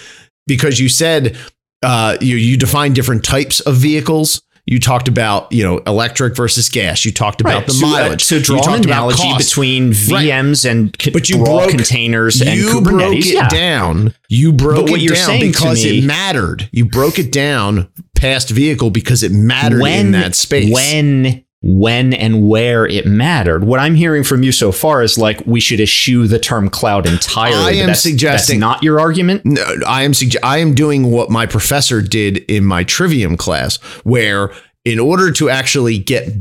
because 0.48 0.80
you 0.80 0.90
said 0.90 1.38
uh, 1.82 2.18
you 2.20 2.36
you 2.36 2.58
define 2.58 2.94
different 2.94 3.24
types 3.24 3.60
of 3.62 3.76
vehicles. 3.76 4.42
You 4.66 4.80
talked 4.80 5.10
about 5.10 5.52
you 5.52 5.62
know 5.64 5.80
electric 5.80 6.38
versus 6.38 6.70
gas. 6.70 7.04
You 7.04 7.12
talked 7.12 7.42
about 7.42 7.54
Right. 7.56 7.68
the 7.68 7.74
So, 7.74 7.86
uh, 7.86 7.90
mileage. 7.92 8.24
So, 8.24 8.36
You 8.36 8.44
talked 8.44 8.68
an 8.68 8.74
about 8.86 8.86
analogy 8.86 9.24
cost. 9.24 9.50
between 9.50 9.92
VMs 9.92 10.64
and 10.70 10.98
co- 10.98 11.12
But 11.12 11.30
you 11.30 11.44
broke- 11.44 11.70
containers 11.70 12.40
and 12.42 12.58
you 12.58 12.70
Kubernetes. 12.70 12.82
broke 12.90 13.16
it 13.18 13.26
yeah. 13.34 13.50
down. 13.50 14.14
You 14.30 14.54
broke 14.54 14.90
it 14.90 15.02
you're 15.02 15.16
down 15.16 15.26
saying 15.26 15.42
because 15.52 15.84
me- 15.84 16.00
it 16.00 16.04
mattered. 16.06 16.70
You 16.72 16.86
broke 16.86 17.20
it 17.20 17.30
down 17.30 17.90
past 18.16 18.50
vehicle 18.52 18.90
because 18.90 19.22
it 19.22 19.34
mattered 19.34 19.84
in 19.86 20.12
that 20.12 20.34
space. 20.34 20.74
When, 20.74 21.43
when, 21.64 22.14
and 22.14 22.48
where 22.48 22.86
it 22.86 23.06
mattered. 23.06 23.64
What 23.64 23.80
I'm 23.80 23.96
hearing 23.96 24.24
from 24.24 24.44
you 24.44 24.52
so 24.52 24.72
far 24.74 25.02
is 25.02 25.18
like 25.18 25.42
we 25.46 25.62
should 25.62 25.80
eschew 25.80 26.28
the 26.28 26.38
term 26.38 26.70
cloud 26.70 27.08
entirely. 27.08 27.80
I 27.80 27.82
am 27.82 27.88
that's, 27.88 28.02
suggesting- 28.02 28.60
that's 28.60 28.76
not 28.76 28.84
your 28.84 29.00
argument. 29.00 29.46
No, 29.46 29.64
I 29.88 30.04
am 30.04 30.12
sugge- 30.12 30.36
I 30.44 30.58
am 30.58 30.76
doing 30.76 31.10
what 31.10 31.30
my 31.30 31.46
professor 31.46 32.02
did 32.02 32.38
in 32.50 32.66
my 32.66 32.84
trivium 32.84 33.38
class, 33.38 33.78
where 34.04 34.52
in 34.84 35.00
order 35.00 35.32
to 35.32 35.50
actually 35.50 35.98
get 35.98 36.34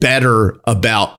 better 0.00 0.56
about 0.64 1.17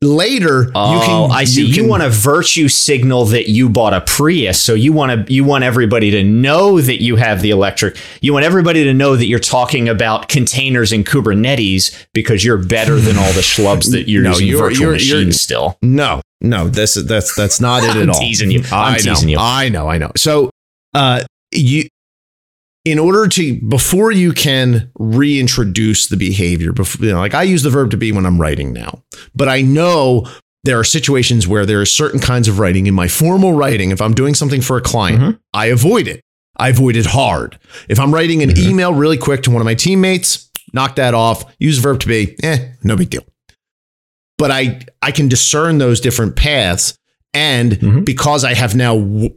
later, 0.00 0.70
Oh, 0.74 0.94
you 0.94 1.00
can. 1.06 1.30
I 1.30 1.44
see. 1.44 1.64
You, 1.66 1.74
can- 1.74 1.88
want 1.88 2.02
to 2.02 2.08
virtue 2.10 2.68
signal 2.68 3.24
that 3.26 3.48
you 3.50 3.68
bought 3.68 3.92
a 3.94 4.00
Prius, 4.00 4.60
so 4.60 4.74
you 4.74 4.92
want 4.92 5.26
to 5.26 5.32
you 5.32 5.44
want 5.44 5.64
everybody 5.64 6.10
to 6.12 6.22
know 6.24 6.80
that 6.80 7.02
you 7.02 7.16
have 7.16 7.42
the 7.42 7.50
electric. 7.50 7.96
You 8.20 8.32
want 8.32 8.44
everybody 8.44 8.84
to 8.84 8.94
know 8.94 9.16
that 9.16 9.26
you're 9.26 9.38
talking 9.38 9.88
about 9.88 10.28
containers 10.28 10.92
and 10.92 11.06
Kubernetes 11.06 12.06
because 12.14 12.44
you're 12.44 12.58
better 12.58 12.96
than 12.96 13.16
all 13.16 13.32
the 13.32 13.40
schlubs 13.40 13.90
that 13.92 14.08
you're 14.08 14.22
No, 14.22 14.30
using 14.30 14.46
you're- 14.48 14.60
virtual 14.60 14.82
you're- 14.86 14.94
machines 14.94 15.10
you're- 15.12 15.32
still. 15.32 15.76
No, 15.82 16.20
no, 16.40 16.68
this 16.68 16.94
that's 16.94 17.34
that's 17.34 17.60
not 17.60 17.82
it 17.84 17.90
at 17.90 17.96
I'm 18.02 18.10
all. 18.10 18.18
teasing 18.20 18.50
you. 18.50 18.60
I'm 18.72 18.94
I 18.94 18.96
know, 18.98 19.14
teasing 19.14 19.28
you. 19.28 19.38
I 19.38 19.68
know, 19.68 19.88
I 19.88 19.98
know. 19.98 20.10
So, 20.16 20.50
uh, 20.94 21.22
you, 21.52 21.88
in 22.84 22.98
order 22.98 23.28
to 23.28 23.60
before 23.68 24.10
you 24.10 24.32
can 24.32 24.90
reintroduce 24.98 26.08
the 26.08 26.16
behavior, 26.16 26.72
before 26.72 27.06
you 27.06 27.12
know, 27.12 27.18
like 27.20 27.34
I 27.34 27.42
use 27.44 27.62
the 27.62 27.70
verb 27.70 27.90
to 27.92 27.96
be 27.96 28.12
when 28.12 28.26
I'm 28.26 28.40
writing 28.40 28.72
now, 28.72 29.02
but 29.34 29.48
I 29.48 29.62
know 29.62 30.26
there 30.64 30.78
are 30.78 30.84
situations 30.84 31.46
where 31.48 31.66
there 31.66 31.80
are 31.80 31.86
certain 31.86 32.20
kinds 32.20 32.48
of 32.48 32.58
writing 32.58 32.86
in 32.86 32.94
my 32.94 33.08
formal 33.08 33.52
writing. 33.52 33.90
If 33.90 34.00
I'm 34.00 34.14
doing 34.14 34.34
something 34.34 34.60
for 34.60 34.76
a 34.76 34.80
client, 34.80 35.20
Mhm. 35.20 35.38
I 35.52 35.66
avoid 35.66 36.06
it. 36.08 36.20
I 36.56 36.68
avoid 36.68 36.96
it 36.96 37.06
hard. 37.06 37.58
If 37.88 37.98
I'm 37.98 38.12
writing 38.14 38.42
an 38.42 38.50
Mhm. 38.50 38.68
email 38.70 38.92
really 38.94 39.16
quick 39.16 39.42
to 39.44 39.50
one 39.50 39.60
of 39.60 39.64
my 39.64 39.74
teammates, 39.74 40.48
knock 40.72 40.96
that 40.96 41.14
off. 41.14 41.44
Use 41.58 41.76
the 41.76 41.82
verb 41.82 42.00
to 42.00 42.08
be. 42.08 42.36
Eh, 42.42 42.58
no 42.84 42.96
big 42.96 43.10
deal. 43.10 43.24
But 44.38 44.50
I 44.50 44.80
I 45.00 45.10
can 45.12 45.28
discern 45.28 45.78
those 45.78 46.00
different 46.00 46.36
paths, 46.36 46.94
and 47.34 47.72
Mhm. 47.72 48.04
because 48.04 48.44
I 48.44 48.54
have 48.54 48.74
now 48.74 48.96
w- 48.98 49.30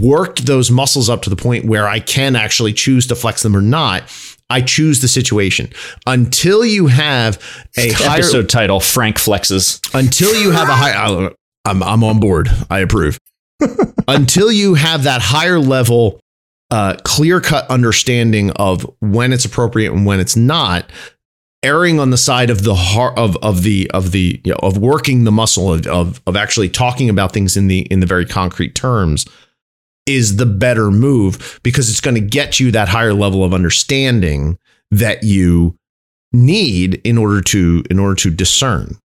worked 0.00 0.46
those 0.46 0.70
muscles 0.70 1.08
up 1.08 1.22
to 1.22 1.30
the 1.30 1.36
point 1.36 1.64
where 1.66 1.88
I 1.88 2.00
can 2.00 2.36
actually 2.36 2.72
choose 2.72 3.06
to 3.08 3.14
flex 3.14 3.42
them 3.42 3.56
or 3.56 3.62
not, 3.62 4.04
I 4.50 4.60
choose 4.62 5.00
the 5.00 5.08
situation. 5.08 5.70
Until 6.06 6.64
you 6.64 6.86
have 6.88 7.38
a 7.76 7.92
higher 7.92 8.18
Episode 8.20 8.48
title: 8.48 8.80
Frank 8.80 9.16
flexes. 9.18 9.78
until 9.94 10.34
you 10.34 10.50
have 10.52 10.68
a 10.68 10.74
high 10.74 10.92
I- 10.92 11.30
I'm 11.64 11.82
I'm 11.82 12.02
on 12.04 12.18
board. 12.20 12.50
I 12.70 12.78
approve. 12.80 13.18
until 14.08 14.50
you 14.52 14.74
have 14.74 15.02
that 15.04 15.20
higher 15.20 15.58
level 15.60 16.20
uh 16.70 16.94
clear 17.04 17.40
cut 17.40 17.68
understanding 17.70 18.50
of 18.52 18.88
when 19.00 19.32
it's 19.32 19.44
appropriate 19.44 19.92
and 19.92 20.04
when 20.06 20.20
it's 20.20 20.36
not 20.36 20.84
erring 21.62 21.98
on 21.98 22.10
the 22.10 22.16
side 22.16 22.50
of 22.50 22.62
the 22.62 22.74
heart 22.74 23.16
of 23.18 23.36
of 23.38 23.62
the 23.62 23.90
of 23.92 24.12
the 24.12 24.40
you 24.44 24.52
know, 24.52 24.58
of 24.62 24.78
working 24.78 25.24
the 25.24 25.32
muscle 25.32 25.72
of, 25.72 25.86
of 25.86 26.20
of 26.26 26.36
actually 26.36 26.68
talking 26.68 27.08
about 27.08 27.32
things 27.32 27.56
in 27.56 27.66
the 27.66 27.80
in 27.90 28.00
the 28.00 28.06
very 28.06 28.24
concrete 28.24 28.74
terms 28.74 29.26
is 30.06 30.36
the 30.36 30.46
better 30.46 30.90
move 30.90 31.60
because 31.62 31.90
it's 31.90 32.00
going 32.00 32.14
to 32.14 32.20
get 32.20 32.58
you 32.58 32.70
that 32.70 32.88
higher 32.88 33.12
level 33.12 33.44
of 33.44 33.52
understanding 33.52 34.58
that 34.90 35.22
you 35.22 35.76
need 36.32 37.00
in 37.04 37.18
order 37.18 37.40
to 37.40 37.82
in 37.90 37.98
order 37.98 38.14
to 38.14 38.30
discern. 38.30 38.96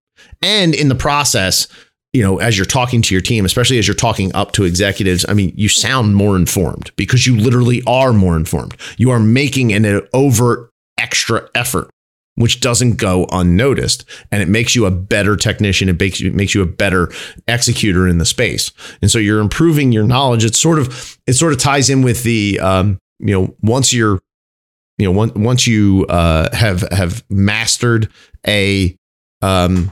And 0.42 0.74
in 0.76 0.90
the 0.90 0.96
process 0.96 1.68
you 2.14 2.22
know 2.22 2.38
as 2.38 2.58
you're 2.58 2.66
talking 2.66 3.02
to 3.02 3.16
your 3.16 3.22
team 3.22 3.44
especially 3.44 3.80
as 3.80 3.88
you're 3.88 3.96
talking 3.96 4.34
up 4.36 4.52
to 4.52 4.66
executives 4.66 5.26
i 5.28 5.34
mean 5.34 5.52
you 5.58 5.68
sound 5.68 6.16
more 6.16 6.36
informed 6.36 6.92
because 6.96 7.26
you 7.26 7.36
literally 7.36 7.82
are 7.88 8.14
more 8.14 8.36
informed. 8.36 8.78
You 8.98 9.10
are 9.10 9.20
making 9.20 9.74
an 9.74 10.02
overt 10.14 10.70
extra 11.00 11.50
effort 11.56 11.90
which 12.36 12.60
doesn't 12.60 12.98
go 12.98 13.28
unnoticed 13.32 14.06
and 14.32 14.42
it 14.42 14.48
makes 14.48 14.76
you 14.76 14.86
a 14.86 14.92
better 14.92 15.36
technician. 15.36 15.90
It 15.90 16.00
makes 16.00 16.20
you 16.20 16.30
it 16.30 16.36
makes 16.36 16.56
you 16.56 16.62
a 16.62 16.66
better 16.66 17.12
executor 17.48 18.08
in 18.08 18.18
the 18.18 18.26
space. 18.26 18.72
And 19.02 19.12
so 19.12 19.20
you're 19.20 19.40
improving 19.40 19.92
your 19.92 20.06
knowledge. 20.06 20.44
It's 20.44 20.60
sort 20.60 20.80
of 20.80 21.18
it 21.28 21.34
sort 21.34 21.54
of 21.54 21.60
ties 21.60 21.90
in 21.90 22.02
with 22.02 22.24
the 22.24 22.60
um 22.60 23.00
you 23.20 23.34
know 23.34 23.56
once 23.62 23.94
you're 23.94 24.20
you 24.98 25.06
know 25.06 25.12
once 25.12 25.34
once 25.36 25.68
you 25.68 26.06
uh 26.10 26.54
have 26.56 26.82
have 26.92 27.24
mastered 27.30 28.12
a 28.48 28.98
um 29.42 29.92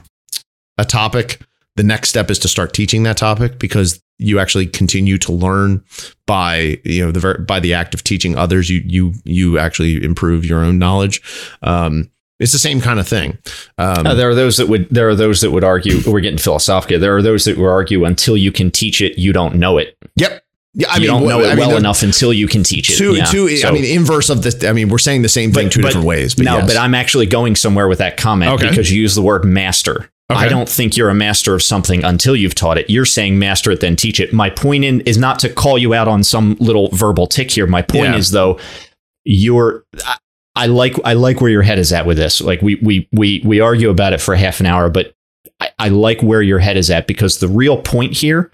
a 0.78 0.84
topic 0.84 1.40
the 1.76 1.82
next 1.82 2.10
step 2.10 2.30
is 2.30 2.38
to 2.40 2.48
start 2.48 2.74
teaching 2.74 3.02
that 3.04 3.16
topic 3.16 3.58
because 3.58 4.02
you 4.18 4.38
actually 4.38 4.66
continue 4.66 5.18
to 5.18 5.32
learn 5.32 5.82
by 6.26 6.78
you 6.84 7.04
know 7.04 7.10
the 7.10 7.44
by 7.46 7.60
the 7.60 7.74
act 7.74 7.94
of 7.94 8.04
teaching 8.04 8.36
others. 8.36 8.70
You 8.70 8.82
you 8.84 9.14
you 9.24 9.58
actually 9.58 10.02
improve 10.02 10.44
your 10.44 10.64
own 10.64 10.78
knowledge. 10.78 11.22
Um 11.62 12.10
it's 12.42 12.52
the 12.52 12.58
same 12.58 12.80
kind 12.80 12.98
of 13.00 13.08
thing 13.08 13.38
um 13.78 14.06
Uh, 14.06 14.14
there 14.14 14.28
are 14.28 14.34
those 14.34 14.56
that 14.58 14.68
would 14.68 14.86
there 14.90 15.08
are 15.08 15.14
those 15.14 15.40
that 15.40 15.50
would 15.50 15.64
argue 15.64 16.00
we're 16.06 16.20
getting 16.20 16.38
philosophical. 16.38 16.98
There 16.98 17.16
are 17.16 17.22
those 17.22 17.44
that 17.44 17.56
would 17.56 17.68
argue 17.68 18.04
until 18.04 18.36
you 18.36 18.52
can 18.52 18.70
teach 18.70 19.00
it, 19.00 19.18
you 19.18 19.32
don't 19.32 19.54
know 19.54 19.78
it. 19.78 19.96
yep 20.16 20.42
yeah 20.74 20.88
i 20.90 20.94
you 20.96 21.00
mean 21.02 21.10
don't 21.10 21.28
know 21.28 21.38
wh- 21.40 21.44
it 21.46 21.52
I 21.52 21.54
mean, 21.54 21.68
well 21.68 21.76
enough 21.76 22.02
until 22.02 22.32
you 22.32 22.48
can 22.48 22.62
teach 22.62 22.88
it. 22.90 22.96
two, 22.96 23.14
Yeah. 23.14 23.24
two, 23.26 23.46
I 23.66 23.70
mean, 23.72 23.84
inverse 23.84 24.30
of 24.30 24.42
this. 24.42 24.64
I 24.64 24.72
mean, 24.72 24.88
we're 24.88 24.96
saying 25.08 25.20
the 25.20 25.28
same 25.28 25.52
thing 25.52 25.66
But- 25.66 25.72
two 25.72 25.82
but- 25.82 25.88
different 25.88 26.06
ways. 26.06 26.34
But 26.34 26.46
no, 26.46 26.56
yes. 26.58 26.66
but 26.66 26.76
I'm 26.78 26.94
actually 26.94 27.26
going 27.26 27.56
somewhere 27.56 27.88
with 27.88 27.98
that 27.98 28.16
comment 28.16 28.52
Okay. 28.52 28.70
because 28.70 28.90
you 28.90 28.98
use 29.02 29.14
the 29.14 29.20
word 29.20 29.44
master. 29.44 30.08
Okay. 30.30 30.40
I 30.46 30.48
don't 30.48 30.66
think 30.68 30.96
you're 30.96 31.10
a 31.10 31.14
master 31.14 31.54
of 31.54 31.62
something 31.62 32.02
until 32.04 32.34
you've 32.34 32.54
taught 32.54 32.78
it. 32.78 32.88
You're 32.88 33.04
saying 33.04 33.38
master 33.38 33.70
it, 33.70 33.80
then 33.80 33.96
teach 33.96 34.18
it. 34.18 34.32
My 34.32 34.48
point 34.48 34.82
in 34.84 35.02
is 35.02 35.18
not 35.18 35.38
to 35.40 35.50
call 35.50 35.76
you 35.76 35.92
out 35.92 36.08
on 36.08 36.24
some 36.24 36.56
little 36.58 36.88
verbal 36.92 37.26
tick 37.26 37.50
here. 37.50 37.66
My 37.66 37.82
point 37.82 38.12
Yeah. 38.14 38.16
is 38.16 38.30
though, 38.30 38.58
you're. 39.24 39.84
I, 40.54 40.66
like 40.66 40.94
I 41.04 41.14
like 41.14 41.40
where 41.40 41.50
your 41.50 41.62
head 41.62 41.78
is 41.78 41.92
at 41.92 42.06
with 42.06 42.16
this. 42.18 42.40
Like 42.40 42.60
we 42.62 42.76
we 42.76 43.08
we 43.12 43.42
we 43.44 43.60
argue 43.60 43.90
about 43.90 44.12
it 44.12 44.20
for 44.20 44.34
half 44.34 44.60
an 44.60 44.66
hour, 44.66 44.90
but 44.90 45.14
I, 45.60 45.70
I 45.78 45.88
like 45.88 46.22
where 46.22 46.42
your 46.42 46.58
head 46.58 46.76
is 46.76 46.90
at 46.90 47.06
because 47.06 47.38
the 47.38 47.48
real 47.48 47.80
point 47.80 48.12
here 48.12 48.50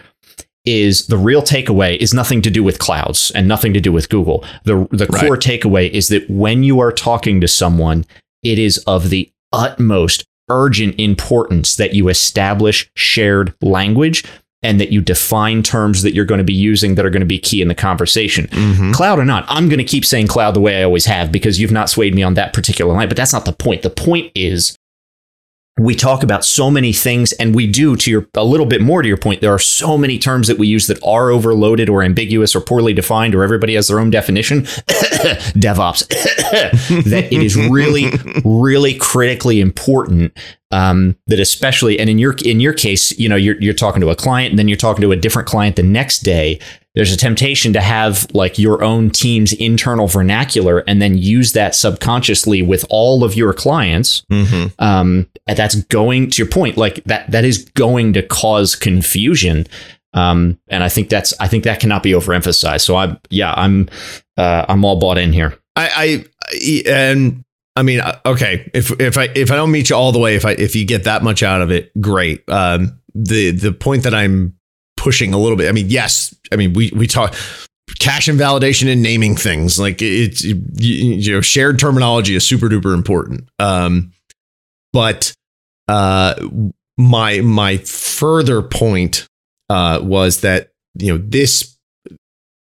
is 0.64 1.06
the 1.06 1.16
real 1.16 1.42
takeaway 1.42 1.96
is 1.96 2.12
nothing 2.12 2.42
to 2.42 2.50
do 2.50 2.62
with 2.62 2.78
clouds 2.78 3.32
and 3.34 3.48
nothing 3.48 3.72
to 3.74 3.80
do 3.80 3.90
with 3.90 4.08
Google. 4.08 4.44
The 4.64 4.86
the 4.90 5.06
Right. 5.06 5.26
core 5.26 5.36
takeaway 5.36 5.90
is 5.90 6.08
that 6.08 6.28
when 6.30 6.62
you 6.62 6.78
are 6.80 6.92
talking 6.92 7.40
to 7.40 7.48
someone, 7.48 8.04
it 8.42 8.58
is 8.58 8.78
of 8.86 9.10
the 9.10 9.30
utmost 9.52 10.24
urgent 10.50 10.94
importance 10.98 11.76
that 11.76 11.94
you 11.94 12.08
establish 12.08 12.90
shared 12.94 13.54
language 13.60 14.24
and 14.62 14.80
that 14.80 14.90
you 14.90 15.00
define 15.00 15.62
terms 15.62 16.02
that 16.02 16.14
you're 16.14 16.24
going 16.24 16.38
to 16.38 16.44
be 16.44 16.52
using 16.52 16.96
that 16.96 17.06
are 17.06 17.10
going 17.10 17.20
to 17.20 17.26
be 17.26 17.38
key 17.38 17.62
in 17.62 17.68
the 17.68 17.74
conversation. 17.74 18.48
Mhm. 18.48 18.92
Cloud 18.92 19.18
or 19.18 19.24
not, 19.24 19.44
I'm 19.48 19.68
going 19.68 19.78
to 19.78 19.84
keep 19.84 20.04
saying 20.04 20.26
cloud 20.26 20.54
the 20.54 20.60
way 20.60 20.80
I 20.80 20.82
always 20.82 21.06
have 21.06 21.30
because 21.30 21.60
you've 21.60 21.70
not 21.70 21.88
swayed 21.88 22.14
me 22.14 22.22
on 22.22 22.34
that 22.34 22.52
particular 22.52 22.92
line, 22.92 23.08
but 23.08 23.16
that's 23.16 23.32
not 23.32 23.44
the 23.44 23.52
point. 23.52 23.82
The 23.82 23.90
point 23.90 24.32
is 24.34 24.76
we 25.80 25.94
talk 25.94 26.24
about 26.24 26.44
so 26.44 26.70
many 26.70 26.92
things 26.92 27.32
and 27.34 27.54
we 27.54 27.66
do 27.66 27.94
to 27.94 28.10
your 28.10 28.26
a 28.34 28.44
little 28.44 28.66
bit 28.66 28.80
more 28.82 29.00
to 29.00 29.06
your 29.06 29.16
point 29.16 29.40
there 29.40 29.54
are 29.54 29.60
so 29.60 29.96
many 29.96 30.18
terms 30.18 30.48
that 30.48 30.58
we 30.58 30.66
use 30.66 30.88
that 30.88 30.98
are 31.04 31.30
overloaded 31.30 31.88
or 31.88 32.02
ambiguous 32.02 32.56
or 32.56 32.60
poorly 32.60 32.92
defined 32.92 33.32
or 33.32 33.44
everybody 33.44 33.74
has 33.74 33.86
their 33.86 34.00
own 34.00 34.10
definition 34.10 34.62
devops 35.54 36.06
that 37.08 37.32
it 37.32 37.42
is 37.42 37.54
really 37.56 38.10
really 38.44 38.94
critically 38.94 39.60
important 39.60 40.36
um, 40.70 41.16
that 41.26 41.40
especially 41.40 41.98
and 41.98 42.10
in 42.10 42.18
your 42.18 42.34
in 42.44 42.60
your 42.60 42.72
case 42.74 43.18
you 43.18 43.28
know 43.28 43.36
you're 43.36 43.60
you're 43.60 43.72
talking 43.74 44.00
to 44.02 44.10
a 44.10 44.16
client 44.16 44.50
and 44.50 44.58
then 44.58 44.68
you're 44.68 44.76
talking 44.76 45.02
to 45.02 45.12
a 45.12 45.16
different 45.16 45.48
client 45.48 45.76
the 45.76 45.82
next 45.82 46.20
day. 46.20 46.60
There's 46.94 47.12
a 47.12 47.16
temptation 47.16 47.72
to 47.74 47.80
have 47.80 48.26
like 48.34 48.58
your 48.58 48.82
own 48.82 49.10
team's 49.10 49.52
internal 49.52 50.08
vernacular 50.08 50.80
and 50.88 51.00
then 51.00 51.16
use 51.16 51.52
that 51.52 51.76
subconsciously 51.76 52.60
with 52.60 52.84
all 52.90 53.22
of 53.22 53.36
your 53.36 53.52
clients. 53.52 54.24
Mhm. 54.32 54.72
um, 54.80 55.28
and 55.46 55.56
that's 55.56 55.76
going 55.84 56.28
to 56.30 56.42
your 56.42 56.50
point 56.50 56.76
like 56.76 57.04
that 57.04 57.30
that 57.30 57.44
is 57.44 57.64
going 57.74 58.12
to 58.14 58.22
cause 58.22 58.74
confusion. 58.74 59.66
Um, 60.14 60.58
and 60.68 60.82
i 60.82 60.88
think 60.88 61.08
that's 61.10 61.32
i 61.38 61.46
think 61.48 61.64
that 61.64 61.80
cannot 61.80 62.02
be 62.02 62.12
overemphasized. 62.12 62.80
So 62.80 62.96
i'm 62.96 63.18
yeah 63.30 63.54
i'm 63.56 63.88
uh, 64.36 64.64
i'm 64.68 64.84
all 64.84 64.98
bought 64.98 65.18
in 65.18 65.32
here. 65.32 65.56
I, 65.76 66.24
I 66.50 66.90
and 66.90 67.44
I 67.78 67.82
mean, 67.82 68.00
uh, 68.00 68.18
okay, 68.26 68.68
if 68.74 68.90
if 69.00 69.16
I 69.16 69.28
if 69.36 69.52
I 69.52 69.56
don't 69.56 69.70
meet 69.70 69.88
you 69.88 69.94
all 69.94 70.10
the 70.10 70.18
way, 70.18 70.34
if 70.34 70.44
I 70.44 70.50
if 70.50 70.74
you 70.74 70.84
get 70.84 71.04
that 71.04 71.22
much 71.22 71.44
out 71.44 71.62
of 71.62 71.70
it, 71.70 71.92
great. 72.00 72.42
Um, 72.48 72.98
the 73.14 73.52
the 73.52 73.72
point 73.72 74.02
that 74.02 74.12
I'm 74.12 74.58
pushing 74.96 75.32
a 75.32 75.38
little 75.38 75.56
bit. 75.56 75.68
I 75.68 75.72
mean, 75.72 75.88
yes, 75.88 76.34
I 76.50 76.56
mean 76.56 76.72
we 76.72 76.90
we 76.92 77.06
talk 77.06 77.36
cache 78.00 78.28
invalidation 78.28 78.88
and 78.88 79.00
naming 79.00 79.36
things. 79.36 79.78
Like 79.78 80.02
it's 80.02 80.42
you, 80.42 80.60
you 80.74 81.32
know 81.32 81.40
shared 81.40 81.78
terminology 81.78 82.34
is 82.34 82.44
super 82.44 82.68
duper 82.68 82.94
important. 82.94 83.48
Um, 83.60 84.12
but 84.92 85.32
uh, 85.86 86.34
my 86.96 87.42
my 87.42 87.76
further 87.76 88.60
point 88.60 89.28
uh, 89.70 90.00
was 90.02 90.40
that 90.40 90.72
you 90.98 91.12
know 91.12 91.24
this 91.24 91.78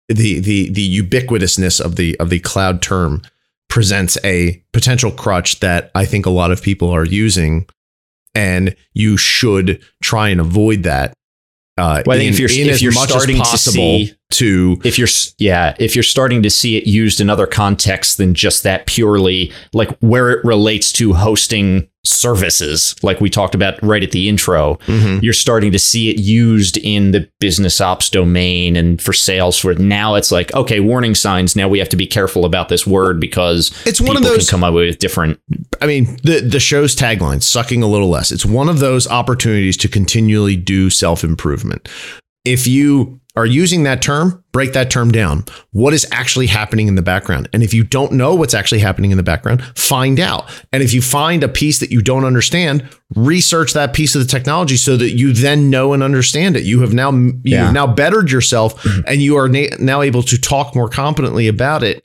the 0.09 0.41
the 0.41 0.71
the 0.71 1.03
ubiquitousness 1.03 1.81
of 1.81 1.95
the 1.95 2.19
of 2.19 2.31
the 2.31 2.41
cloud 2.41 2.83
term 2.83 3.23
presents 3.75 4.17
a 4.23 4.63
potential 4.73 5.11
crutch 5.11 5.59
that 5.59 5.91
I 5.97 6.05
think 6.05 6.27
a 6.27 6.31
lot 6.31 6.53
of 6.53 6.63
people 6.63 6.91
are 6.91 7.05
using, 7.05 7.67
and 8.33 8.77
you 8.93 9.17
should 9.17 9.83
try 10.01 10.29
and 10.29 10.41
avoid 10.41 10.85
that. 10.85 11.13
Uh, 11.77 12.05
Well, 12.07 12.17
I 12.17 12.21
think 12.21 12.29
in- 12.29 12.35
if 12.35 12.39
you're 12.39 12.51
in 12.63 12.69
if 12.69 12.75
as 12.75 12.83
you're 12.83 12.93
much 12.93 13.11
as 13.11 13.17
starting 13.17 13.39
to 13.43 13.59
see 13.59 14.13
to 14.31 14.81
if 14.85 14.97
you're 14.97 15.09
yeah 15.39 15.75
if 15.81 15.97
you're 15.97 16.05
starting 16.05 16.41
to 16.45 16.51
see 16.51 16.77
it 16.77 16.87
used 16.87 17.21
in 17.21 17.29
other 17.29 17.49
contexts 17.49 18.15
than 18.15 18.33
just 18.33 18.63
that 18.63 18.87
purely 18.87 19.51
like 19.73 19.91
where 19.99 20.31
it 20.31 20.45
relates 20.45 20.93
to 20.93 21.13
hosting 21.15 21.89
services 22.05 22.95
like 23.03 23.21
we 23.21 23.29
talked 23.31 23.55
about 23.55 23.83
right 23.83 24.03
at 24.03 24.11
the 24.13 24.29
intro 24.29 24.77
Mhm. 24.87 25.23
you're 25.23 25.33
starting 25.33 25.73
to 25.73 25.79
see 25.79 26.11
it 26.11 26.19
used 26.19 26.77
in 26.79 27.11
the 27.13 27.29
business 27.41 27.81
ops 27.81 28.09
domain 28.11 28.77
and 28.77 29.01
for 29.03 29.13
sales 29.13 29.59
for 29.59 29.75
now 29.75 30.15
it's 30.15 30.31
like 30.33 30.53
okay 30.55 30.81
warning 30.81 31.15
signs 31.15 31.57
now 31.57 31.69
we 31.69 31.79
have 31.79 31.89
to 31.89 31.97
be 31.97 32.07
careful 32.07 32.45
about 32.45 32.69
this 32.69 32.87
word 32.87 33.21
because 33.21 33.71
It's 33.87 34.01
one 34.01 34.17
of 34.17 34.23
those- 34.23 34.49
can 34.49 34.59
come 34.61 34.65
up 34.65 34.75
with 34.75 34.99
different 34.99 35.39
I 35.83 35.87
mean, 35.87 36.17
the 36.23 36.41
the 36.41 36.61
show's 36.61 36.95
tagline, 36.97 37.43
sucking 37.43 37.83
a 37.83 37.87
little 37.87 38.09
less. 38.09 38.31
It's 38.33 38.47
one 38.47 38.69
of 38.69 38.79
those 38.79 39.07
opportunities 39.09 39.77
to 39.79 39.89
continually 39.89 40.57
do 40.57 40.89
self-improvement. 40.89 41.89
If 42.45 42.67
you 42.67 43.21
are 43.37 43.47
using 43.47 43.83
that 43.83 44.01
term, 44.01 44.45
break 44.53 44.73
that 44.75 44.91
term 44.91 45.11
down. 45.11 45.45
What 45.73 45.93
is 45.93 46.07
actually 46.13 46.47
happening 46.47 46.87
in 46.89 46.95
the 46.95 47.03
background? 47.03 47.49
And 47.53 47.63
if 47.63 47.75
you 47.75 47.83
don't 47.83 48.13
know 48.13 48.35
what's 48.35 48.55
actually 48.55 48.79
happening 48.81 49.11
in 49.11 49.17
the 49.17 49.23
background, 49.23 49.65
find 49.77 50.21
out. 50.21 50.49
And 50.73 50.83
if 50.83 50.93
you 50.95 51.03
find 51.03 51.43
a 51.43 51.49
piece 51.49 51.81
that 51.81 51.91
you 51.91 52.01
don't 52.01 52.25
understand, 52.25 52.89
research 53.17 53.73
that 53.73 53.93
piece 53.93 54.15
of 54.15 54.23
the 54.23 54.29
technology 54.29 54.77
so 54.77 54.97
that 54.97 55.11
you 55.11 55.33
then 55.33 55.69
know 55.71 55.93
and 55.93 56.03
understand 56.03 56.57
it. 56.57 56.65
You 56.65 56.81
have 56.81 56.95
now 56.95 57.11
you 57.11 57.41
Yeah. 57.45 57.65
have 57.65 57.75
now 57.75 57.87
bettered 57.87 58.31
yourself 58.31 58.81
mm-hmm. 58.83 59.01
and 59.07 59.21
you 59.21 59.37
are 59.37 59.49
na- 59.49 59.77
now 59.81 60.03
able 60.03 60.23
to 60.23 60.39
talk 60.41 60.75
more 60.77 60.89
competently 60.89 61.49
about 61.49 61.83
it. 61.83 62.05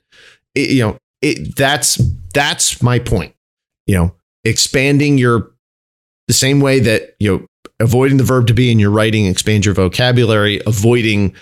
It- 0.54 0.70
you 0.70 0.82
know, 0.82 0.98
it 1.22 1.54
that's 1.56 2.00
that's 2.32 2.82
my 2.82 2.98
point 2.98 3.34
you 3.86 3.96
know, 3.96 4.14
expanding 4.44 5.18
your 5.18 5.50
the 6.28 6.32
same 6.32 6.60
way 6.60 6.78
that, 6.78 7.16
you 7.18 7.28
know, 7.28 7.46
avoiding 7.80 8.16
the 8.18 8.24
verb 8.24 8.46
to 8.48 8.54
be 8.54 8.70
in 8.70 8.78
your 8.78 8.90
writing 8.90 9.26
expands 9.26 9.66
your 9.66 9.74
vocabulary, 9.74 10.60
avoiding 10.66 11.34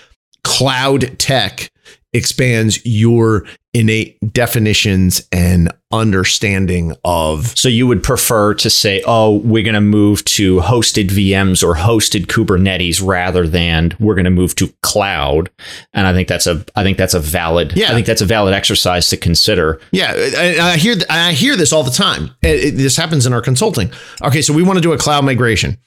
cloud 0.43 1.17
tech 1.19 1.69
expands 2.13 2.83
your 2.85 3.45
innate 3.75 4.17
definitions 4.33 5.21
and 5.31 5.71
understanding 5.91 6.91
of 7.03 7.55
So 7.57 7.69
you 7.69 7.85
would 7.85 8.01
prefer 8.01 8.55
to 8.55 8.69
say, 8.69 9.03
"Oh, 9.05 9.35
we're 9.37 9.63
going 9.63 9.75
to 9.75 9.81
move 9.81 10.25
to 10.25 10.59
hosted 10.59 11.09
VMs 11.11 11.63
or 11.63 11.75
hosted 11.75 12.25
Kubernetes 12.25 12.99
rather 13.05 13.47
than 13.47 13.93
we're 13.99 14.15
going 14.15 14.25
to 14.25 14.31
move 14.31 14.55
to 14.55 14.73
cloud." 14.81 15.51
And 15.93 16.07
I 16.07 16.13
think 16.13 16.27
that's 16.27 16.47
a 16.47 16.65
I 16.75 16.81
think 16.83 16.97
that's 16.97 17.13
a 17.13 17.19
valid 17.19 17.73
Yeah. 17.75 17.91
I 17.91 17.93
think 17.93 18.07
that's 18.07 18.21
a 18.21 18.25
valid 18.25 18.53
exercise 18.55 19.07
to 19.09 19.17
consider. 19.17 19.79
Yeah, 19.91 20.13
I, 20.15 20.57
I 20.73 20.77
hear 20.77 20.95
I 21.09 21.33
hear 21.33 21.55
this 21.55 21.71
all 21.71 21.83
the 21.83 21.91
time. 21.91 22.31
It- 22.41 22.63
it- 22.65 22.77
this 22.77 22.97
happens 22.97 23.25
in 23.27 23.33
our 23.33 23.41
consulting. 23.41 23.91
Okay, 24.23 24.41
so 24.41 24.51
we 24.53 24.63
want 24.63 24.77
to 24.77 24.81
do 24.81 24.93
a 24.93 24.97
cloud 24.97 25.25
migration. 25.25 25.77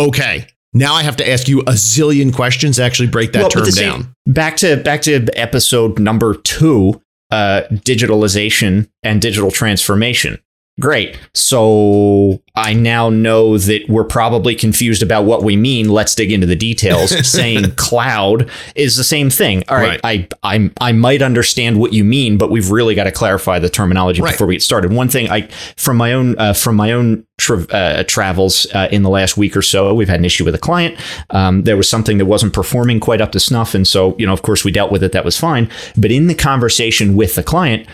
Okay, 0.00 0.46
now 0.72 0.94
I 0.94 1.02
have 1.02 1.16
to 1.16 1.28
ask 1.28 1.46
you 1.48 1.60
a 1.60 1.72
zillion 1.72 2.32
questions 2.34 2.76
to 2.76 2.82
actually 2.84 3.08
break 3.08 3.32
that 3.32 3.40
Well, 3.42 3.50
term 3.50 3.66
same- 3.66 3.90
down. 3.90 4.14
Back 4.26 4.56
to 4.58 4.76
back 4.78 5.02
to 5.02 5.26
episode 5.34 5.98
number 5.98 6.34
2, 6.34 7.00
uh 7.30 7.62
digitalization 7.70 8.88
and 9.02 9.20
digital 9.20 9.50
transformation. 9.50 10.38
Great. 10.80 11.18
So 11.34 12.42
I 12.56 12.72
now 12.72 13.10
know 13.10 13.58
that 13.58 13.82
we're 13.88 14.04
probably 14.04 14.54
confused 14.54 15.02
about 15.02 15.24
what 15.26 15.42
we 15.42 15.54
mean. 15.54 15.90
Let's 15.90 16.14
dig 16.14 16.32
into 16.32 16.46
the 16.46 16.56
details. 16.56 17.10
Saying 17.30 17.72
cloud 17.76 18.48
is 18.74 18.96
the 18.96 19.04
same 19.04 19.28
thing. 19.28 19.62
All 19.68 19.76
right, 19.76 20.00
I 20.02 20.26
I 20.42 20.70
I 20.80 20.92
might 20.92 21.20
understand 21.22 21.78
what 21.78 21.92
you 21.92 22.02
mean, 22.02 22.38
but 22.38 22.50
we've 22.50 22.70
really 22.70 22.94
got 22.94 23.04
to 23.04 23.12
clarify 23.12 23.58
the 23.58 23.68
terminology 23.68 24.22
Right. 24.22 24.32
before 24.32 24.46
we 24.46 24.54
get 24.54 24.62
started. 24.62 24.92
One 24.92 25.08
thing 25.08 25.30
I 25.30 25.48
from 25.76 25.98
my 25.98 26.12
own 26.14 26.38
uh, 26.38 26.54
from 26.54 26.76
my 26.76 26.92
own 26.92 27.26
tra- 27.38 27.66
uh, 27.70 28.04
travels 28.04 28.66
uh, 28.74 28.88
in 28.90 29.02
the 29.02 29.10
last 29.10 29.36
week 29.36 29.56
or 29.56 29.62
so, 29.62 29.92
we've 29.92 30.08
had 30.08 30.18
an 30.18 30.24
issue 30.24 30.44
with 30.46 30.54
a 30.54 30.58
client. 30.58 30.98
Um, 31.30 31.64
there 31.64 31.76
was 31.76 31.88
something 31.90 32.16
that 32.18 32.26
wasn't 32.26 32.54
performing 32.54 33.00
quite 33.00 33.20
up 33.20 33.32
to 33.32 33.40
snuff, 33.40 33.74
and 33.74 33.86
so 33.86 34.16
you 34.18 34.26
know, 34.26 34.32
of 34.32 34.40
course, 34.42 34.64
we 34.64 34.70
dealt 34.72 34.90
with 34.90 35.02
it. 35.04 35.12
That 35.12 35.26
was 35.26 35.36
fine. 35.38 35.68
But 35.96 36.10
in 36.10 36.26
the 36.26 36.34
conversation 36.34 37.16
with 37.16 37.34
the 37.34 37.42
client, 37.42 37.86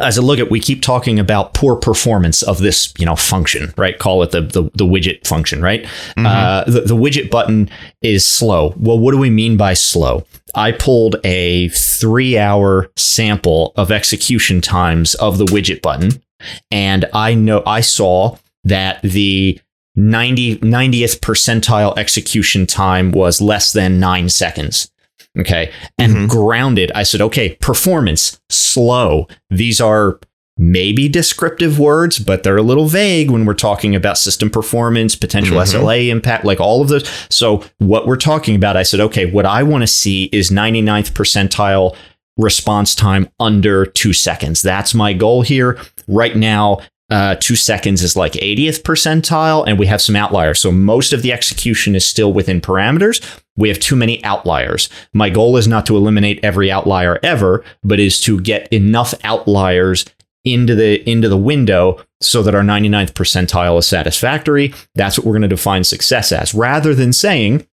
as 0.00 0.18
I 0.18 0.22
look 0.22 0.38
at, 0.38 0.50
we 0.50 0.60
keep 0.60 0.82
talking 0.82 1.18
about 1.18 1.54
poor 1.54 1.76
performance 1.76 2.42
of 2.42 2.58
this, 2.58 2.92
you 2.98 3.06
know, 3.06 3.16
function, 3.16 3.72
right? 3.76 3.98
Call 3.98 4.22
it 4.22 4.30
the 4.30 4.42
the, 4.42 4.62
the 4.74 4.84
widget 4.84 5.26
function, 5.26 5.62
right? 5.62 5.86
Uh, 6.16 6.64
the, 6.64 6.80
the 6.82 6.96
widget 6.96 7.30
button 7.30 7.70
is 8.02 8.26
slow. 8.26 8.74
Well, 8.76 8.98
what 8.98 9.12
do 9.12 9.18
we 9.18 9.30
mean 9.30 9.56
by 9.56 9.74
slow? 9.74 10.26
I 10.54 10.72
pulled 10.72 11.16
a 11.24 11.68
three 11.68 12.38
hour 12.38 12.90
sample 12.96 13.72
of 13.76 13.90
execution 13.90 14.60
times 14.60 15.14
of 15.16 15.38
the 15.38 15.44
widget 15.46 15.82
button, 15.82 16.22
and 16.70 17.06
I 17.12 17.34
know 17.34 17.62
I 17.66 17.80
saw 17.80 18.36
that 18.64 19.00
the 19.02 19.60
90, 19.96 20.58
90th 20.58 21.20
percentile 21.20 21.96
execution 21.98 22.66
time 22.66 23.10
was 23.10 23.40
less 23.40 23.72
than 23.72 24.00
nine 24.00 24.28
seconds. 24.28 24.90
Okay. 25.38 25.70
And 25.98 26.14
Mhm. 26.16 26.28
grounded, 26.28 26.90
I 26.94 27.02
said, 27.04 27.20
okay, 27.20 27.50
performance, 27.60 28.40
slow. 28.50 29.28
These 29.50 29.80
are 29.80 30.18
maybe 30.58 31.08
descriptive 31.08 31.78
words, 31.78 32.18
but 32.18 32.42
they're 32.42 32.56
a 32.56 32.62
little 32.62 32.86
vague 32.86 33.30
when 33.30 33.46
we're 33.46 33.54
talking 33.54 33.94
about 33.94 34.18
system 34.18 34.50
performance, 34.50 35.14
potential 35.14 35.56
Mhm. 35.56 35.62
SLA 35.62 36.10
impact, 36.10 36.44
like 36.44 36.60
all 36.60 36.82
of 36.82 36.88
those. 36.88 37.08
So, 37.30 37.64
what 37.78 38.06
we're 38.06 38.16
talking 38.16 38.54
about, 38.56 38.76
I 38.76 38.82
said, 38.82 39.00
okay, 39.00 39.24
what 39.24 39.46
I 39.46 39.62
want 39.62 39.82
to 39.82 39.86
see 39.86 40.24
is 40.32 40.50
99th 40.50 41.14
percentile 41.14 41.94
response 42.36 42.94
time 42.94 43.28
under 43.38 43.86
two 43.86 44.12
seconds. 44.12 44.60
That's 44.62 44.94
my 44.94 45.12
goal 45.12 45.42
here. 45.42 45.78
Right 46.08 46.36
now, 46.36 46.80
uh, 47.10 47.36
two 47.40 47.56
seconds 47.56 48.02
is 48.02 48.14
like 48.16 48.36
80th 48.36 48.82
percentile, 48.84 49.64
and 49.66 49.78
we 49.78 49.86
have 49.86 50.00
some 50.00 50.14
outliers. 50.14 50.60
So 50.60 50.70
most 50.70 51.12
of 51.12 51.22
the 51.22 51.32
execution 51.32 51.94
is 51.96 52.04
still 52.04 52.32
within 52.32 52.60
parameters. 52.60 53.20
We 53.60 53.68
have 53.68 53.78
too 53.78 53.94
many 53.96 54.22
outliers. 54.24 54.88
My 55.12 55.30
goal 55.30 55.56
is 55.56 55.68
not 55.68 55.86
to 55.86 55.96
eliminate 55.96 56.40
every 56.42 56.70
outlier 56.70 57.20
ever, 57.22 57.62
but 57.84 58.00
is 58.00 58.20
to 58.22 58.40
get 58.40 58.66
enough 58.72 59.14
outliers 59.22 60.04
into 60.44 60.74
the 60.74 61.08
into 61.08 61.28
the 61.28 61.36
window 61.36 62.02
so 62.22 62.42
that 62.42 62.54
our 62.54 62.62
99th 62.62 63.12
percentile 63.12 63.78
is 63.78 63.86
satisfactory. 63.86 64.72
That's 64.94 65.18
what 65.18 65.26
we're 65.26 65.34
going 65.34 65.42
to 65.42 65.48
define 65.48 65.84
success 65.84 66.32
as, 66.32 66.54
rather 66.54 66.94
than 66.94 67.12
saying 67.12 67.66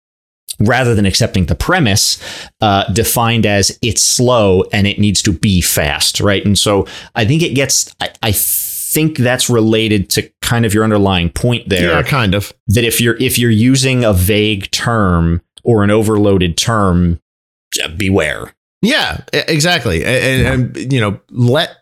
rather 0.60 0.94
than 0.94 1.04
accepting 1.04 1.44
the 1.46 1.54
premise 1.54 2.18
uh, 2.62 2.90
defined 2.92 3.44
as 3.44 3.78
it's 3.82 4.00
slow 4.02 4.62
and 4.72 4.86
it 4.86 4.98
needs 4.98 5.20
to 5.20 5.30
be 5.32 5.60
fast, 5.60 6.18
right? 6.18 6.46
And 6.46 6.58
so 6.58 6.86
I 7.14 7.26
think 7.26 7.42
it 7.42 7.50
gets, 7.54 7.94
I, 8.00 8.08
I 8.22 8.32
think 8.32 9.18
that's 9.18 9.50
related 9.50 10.08
to 10.10 10.22
kind 10.40 10.64
of 10.64 10.72
your 10.72 10.82
underlying 10.82 11.28
point 11.28 11.68
there 11.68 11.90
Yeah, 11.92 12.02
kind 12.02 12.34
of. 12.34 12.54
that 12.68 12.84
if 12.84 13.02
you're 13.02 13.16
if 13.16 13.38
you're 13.38 13.50
using 13.50 14.02
a 14.04 14.14
vague 14.14 14.70
term 14.70 15.42
or 15.66 15.82
an 15.82 15.90
overloaded 15.90 16.56
term, 16.56 17.20
uh, 17.82 17.88
beware. 17.88 18.54
Yeah, 18.80 19.22
exactly. 19.32 20.04
And, 20.04 20.76
and, 20.76 20.92
you 20.92 21.00
know, 21.00 21.20
let 21.30 21.76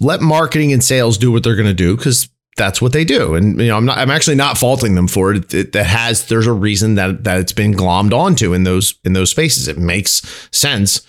let 0.00 0.20
marketing 0.20 0.72
and 0.72 0.82
sales 0.82 1.16
do 1.16 1.30
what 1.30 1.44
they're 1.44 1.56
going 1.56 1.68
to 1.68 1.74
do 1.74 1.96
because 1.96 2.28
that's 2.56 2.82
what 2.82 2.92
they 2.92 3.04
do. 3.04 3.34
And 3.34 3.58
you 3.60 3.68
know, 3.68 3.76
I'm 3.76 3.84
not. 3.84 3.98
I'm 3.98 4.10
actually 4.10 4.34
not 4.34 4.58
faulting 4.58 4.96
them 4.96 5.06
for 5.06 5.32
it. 5.32 5.54
it. 5.54 5.72
That 5.72 5.86
has 5.86 6.26
there's 6.26 6.48
a 6.48 6.52
reason 6.52 6.96
that 6.96 7.22
that 7.24 7.38
it's 7.38 7.52
been 7.52 7.72
glommed 7.72 8.12
onto 8.12 8.52
in 8.52 8.64
those 8.64 8.94
in 9.04 9.12
those 9.12 9.30
spaces. 9.30 9.68
It 9.68 9.78
makes 9.78 10.48
sense 10.50 11.06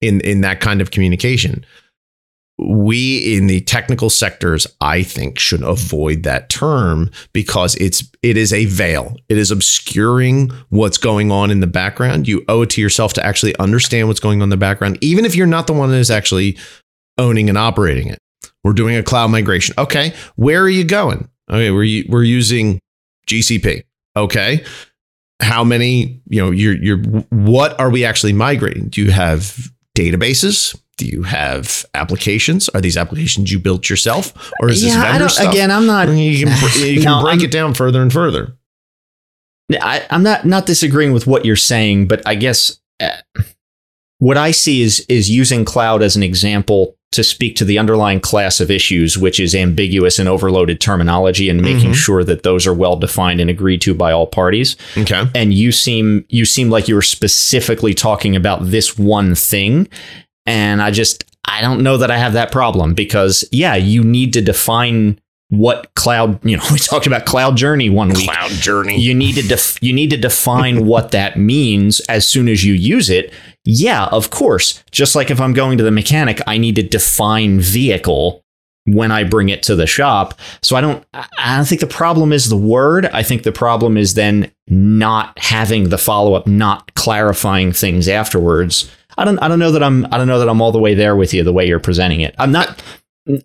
in 0.00 0.20
in 0.20 0.42
that 0.42 0.60
kind 0.60 0.80
of 0.80 0.92
communication. 0.92 1.66
We 2.64 3.36
in 3.36 3.46
the 3.46 3.60
technical 3.60 4.10
sectors, 4.10 4.66
I 4.80 5.02
think, 5.02 5.38
should 5.38 5.62
avoid 5.62 6.22
that 6.22 6.48
term 6.48 7.10
because 7.32 7.74
it's 7.76 8.04
it 8.22 8.36
is 8.36 8.52
a 8.52 8.66
veil. 8.66 9.16
It 9.28 9.38
is 9.38 9.50
obscuring 9.50 10.50
what's 10.68 10.98
going 10.98 11.30
on 11.30 11.50
in 11.50 11.60
the 11.60 11.66
background. 11.66 12.28
You 12.28 12.44
owe 12.48 12.62
it 12.62 12.70
to 12.70 12.80
yourself 12.80 13.12
to 13.14 13.24
actually 13.24 13.56
understand 13.58 14.08
what's 14.08 14.20
going 14.20 14.40
on 14.40 14.46
in 14.46 14.50
the 14.50 14.56
background, 14.56 14.98
even 15.00 15.24
if 15.24 15.34
you're 15.34 15.46
not 15.46 15.66
the 15.66 15.72
one 15.72 15.90
that 15.90 15.96
is 15.96 16.10
actually 16.10 16.58
owning 17.18 17.48
and 17.48 17.58
operating 17.58 18.08
it. 18.08 18.18
We're 18.64 18.72
doing 18.72 18.96
a 18.96 19.02
cloud 19.02 19.30
migration. 19.30 19.74
Okay, 19.78 20.14
where 20.36 20.62
are 20.62 20.68
you 20.68 20.84
going? 20.84 21.28
Okay, 21.50 21.70
we're 21.70 22.04
we're 22.08 22.22
using 22.22 22.80
GCP. 23.26 23.82
Okay, 24.16 24.64
how 25.40 25.64
many? 25.64 26.22
You 26.28 26.42
know, 26.42 26.50
you're 26.50 26.76
you're. 26.76 26.98
What 27.30 27.78
are 27.80 27.90
we 27.90 28.04
actually 28.04 28.32
migrating? 28.32 28.88
Do 28.88 29.02
you 29.02 29.10
have 29.10 29.72
databases? 29.96 30.78
Do 30.98 31.06
you 31.06 31.22
have 31.22 31.84
applications? 31.94 32.68
Are 32.70 32.80
these 32.80 32.96
applications 32.96 33.50
you 33.50 33.58
built 33.58 33.88
yourself, 33.88 34.32
or 34.60 34.68
is 34.68 34.82
this 34.82 34.94
yeah, 34.94 35.02
I 35.02 35.12
vendor 35.12 35.28
stuff? 35.28 35.52
again, 35.52 35.70
I'm 35.70 35.86
not. 35.86 36.08
you 36.08 36.46
can 36.46 36.56
you 36.86 36.94
can 37.02 37.04
No, 37.04 37.22
break 37.22 37.36
I'm- 37.38 37.44
it 37.44 37.50
down 37.50 37.74
further 37.74 38.02
and 38.02 38.12
further. 38.12 38.56
I, 39.80 40.04
I'm 40.10 40.22
not 40.22 40.44
not 40.44 40.66
disagreeing 40.66 41.12
with 41.12 41.26
what 41.26 41.44
you're 41.44 41.56
saying, 41.56 42.08
but 42.08 42.20
I 42.26 42.34
guess 42.34 42.78
uh, 43.00 43.16
what 44.18 44.36
I 44.36 44.50
see 44.50 44.82
is 44.82 45.00
is 45.08 45.30
using 45.30 45.64
cloud 45.64 46.02
as 46.02 46.14
an 46.14 46.22
example 46.22 46.96
to 47.12 47.22
speak 47.24 47.56
to 47.56 47.64
the 47.64 47.78
underlying 47.78 48.20
class 48.20 48.60
of 48.60 48.70
issues, 48.70 49.18
which 49.18 49.38
is 49.40 49.54
ambiguous 49.54 50.18
and 50.18 50.28
overloaded 50.28 50.80
terminology, 50.80 51.48
and 51.48 51.60
making 51.62 51.90
Mhm. 51.92 51.94
sure 51.94 52.24
that 52.24 52.42
those 52.42 52.66
are 52.66 52.72
well 52.74 52.96
defined 52.96 53.40
and 53.40 53.48
agreed 53.50 53.80
to 53.82 53.94
by 53.94 54.12
all 54.12 54.26
parties. 54.26 54.76
Okay. 54.96 55.24
And 55.34 55.54
you 55.54 55.72
seem 55.72 56.24
you 56.28 56.44
seem 56.44 56.68
like 56.68 56.86
you 56.88 56.94
were 56.94 57.02
specifically 57.02 57.94
talking 57.94 58.36
about 58.36 58.70
this 58.70 58.98
one 58.98 59.34
thing, 59.34 59.88
and 60.46 60.82
I 60.82 60.90
just 60.90 61.24
I 61.44 61.60
don't 61.60 61.82
know 61.82 61.96
that 61.98 62.10
I 62.10 62.18
have 62.18 62.34
that 62.34 62.52
problem 62.52 62.94
because 62.94 63.44
yeah, 63.52 63.74
you 63.74 64.04
need 64.04 64.32
to 64.34 64.40
define 64.40 65.20
what 65.48 65.94
cloud. 65.94 66.42
You 66.44 66.56
know, 66.56 66.64
we 66.72 66.78
talked 66.78 67.06
about 67.06 67.26
cloud 67.26 67.56
journey 67.56 67.90
one 67.90 68.08
week 68.08 68.30
Cloud 68.30 68.50
journey. 68.50 68.98
you 68.98 69.14
need 69.14 69.34
to 69.34 69.42
def- 69.42 69.82
you 69.82 69.92
need 69.92 70.10
to 70.10 70.16
define 70.16 70.86
what 70.86 71.10
that 71.10 71.36
means 71.36 72.00
as 72.08 72.26
soon 72.26 72.48
as 72.48 72.64
you 72.64 72.72
use 72.72 73.10
it. 73.10 73.32
Yeah, 73.64 74.06
of 74.06 74.30
course. 74.30 74.82
Just 74.90 75.14
like 75.14 75.30
if 75.30 75.40
I'm 75.40 75.52
going 75.52 75.78
to 75.78 75.84
the 75.84 75.90
mechanic, 75.90 76.40
I 76.46 76.58
need 76.58 76.76
to 76.76 76.82
define 76.82 77.60
vehicle 77.60 78.42
when 78.84 79.12
I 79.12 79.22
bring 79.22 79.48
it 79.48 79.62
to 79.64 79.76
the 79.76 79.86
shop. 79.86 80.34
So 80.62 80.74
I 80.74 80.80
don't 80.80 81.04
I 81.14 81.26
I 81.38 81.56
don't 81.56 81.66
think 81.68 81.80
the 81.80 81.86
problem 81.86 82.32
is 82.32 82.48
the 82.48 82.56
word. 82.56 83.06
I 83.06 83.22
think 83.22 83.42
the 83.42 83.52
problem 83.52 83.96
is 83.96 84.14
then 84.14 84.50
not 84.68 85.38
having 85.38 85.90
the 85.90 85.98
follow-up, 85.98 86.46
not 86.46 86.94
clarifying 86.94 87.72
things 87.72 88.08
afterwards. 88.08 88.90
I 89.18 89.24
don't 89.24 89.38
I 89.38 89.48
don't 89.48 89.58
know 89.58 89.72
that 89.72 89.82
I'm 89.82 90.06
I 90.12 90.18
don't 90.18 90.26
know 90.28 90.38
that 90.38 90.48
I'm 90.48 90.60
all 90.62 90.72
the 90.72 90.78
way 90.78 90.94
there 90.94 91.16
with 91.16 91.32
you 91.34 91.42
the 91.44 91.52
way 91.52 91.66
you're 91.66 91.80
presenting 91.80 92.20
it. 92.20 92.34
I'm 92.38 92.52
not 92.52 92.82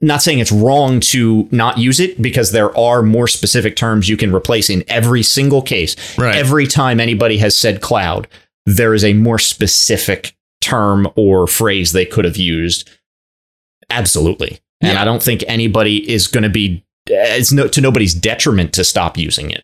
not 0.02 0.24
saying 0.24 0.40
it's 0.40 0.52
wrong 0.52 1.00
to 1.00 1.48
not 1.52 1.78
use 1.78 2.00
it 2.00 2.20
because 2.22 2.52
there 2.52 2.76
are 2.78 3.04
more 3.04 3.28
specific 3.28 3.76
terms 3.76 4.10
you 4.10 4.18
can 4.18 4.34
replace 4.34 4.70
in 4.72 4.84
every 4.88 5.22
single 5.22 5.62
case. 5.62 5.96
Right. 6.18 6.36
Every 6.36 6.66
time 6.66 7.00
anybody 7.00 7.38
has 7.38 7.56
said 7.56 7.80
cloud, 7.82 8.28
there 8.66 8.94
is 8.96 9.04
a 9.04 9.14
more 9.14 9.38
specific 9.38 10.36
term 10.62 11.08
or 11.16 11.46
phrase 11.46 11.92
they 11.92 12.06
could 12.06 12.26
have 12.26 12.38
used. 12.38 12.90
Absolutely. 13.90 14.60
And 14.82 14.94
Yeah. 14.94 15.02
I 15.02 15.06
don't 15.06 15.22
think 15.22 15.44
anybody 15.48 16.10
is 16.12 16.28
going 16.28 16.44
to 16.44 16.50
be 16.50 16.84
it's 17.10 17.54
no, 17.54 17.68
to 17.70 17.80
nobody's 17.80 18.14
detriment 18.14 18.74
to 18.74 18.84
stop 18.84 19.18
using 19.18 19.50
it. 19.50 19.64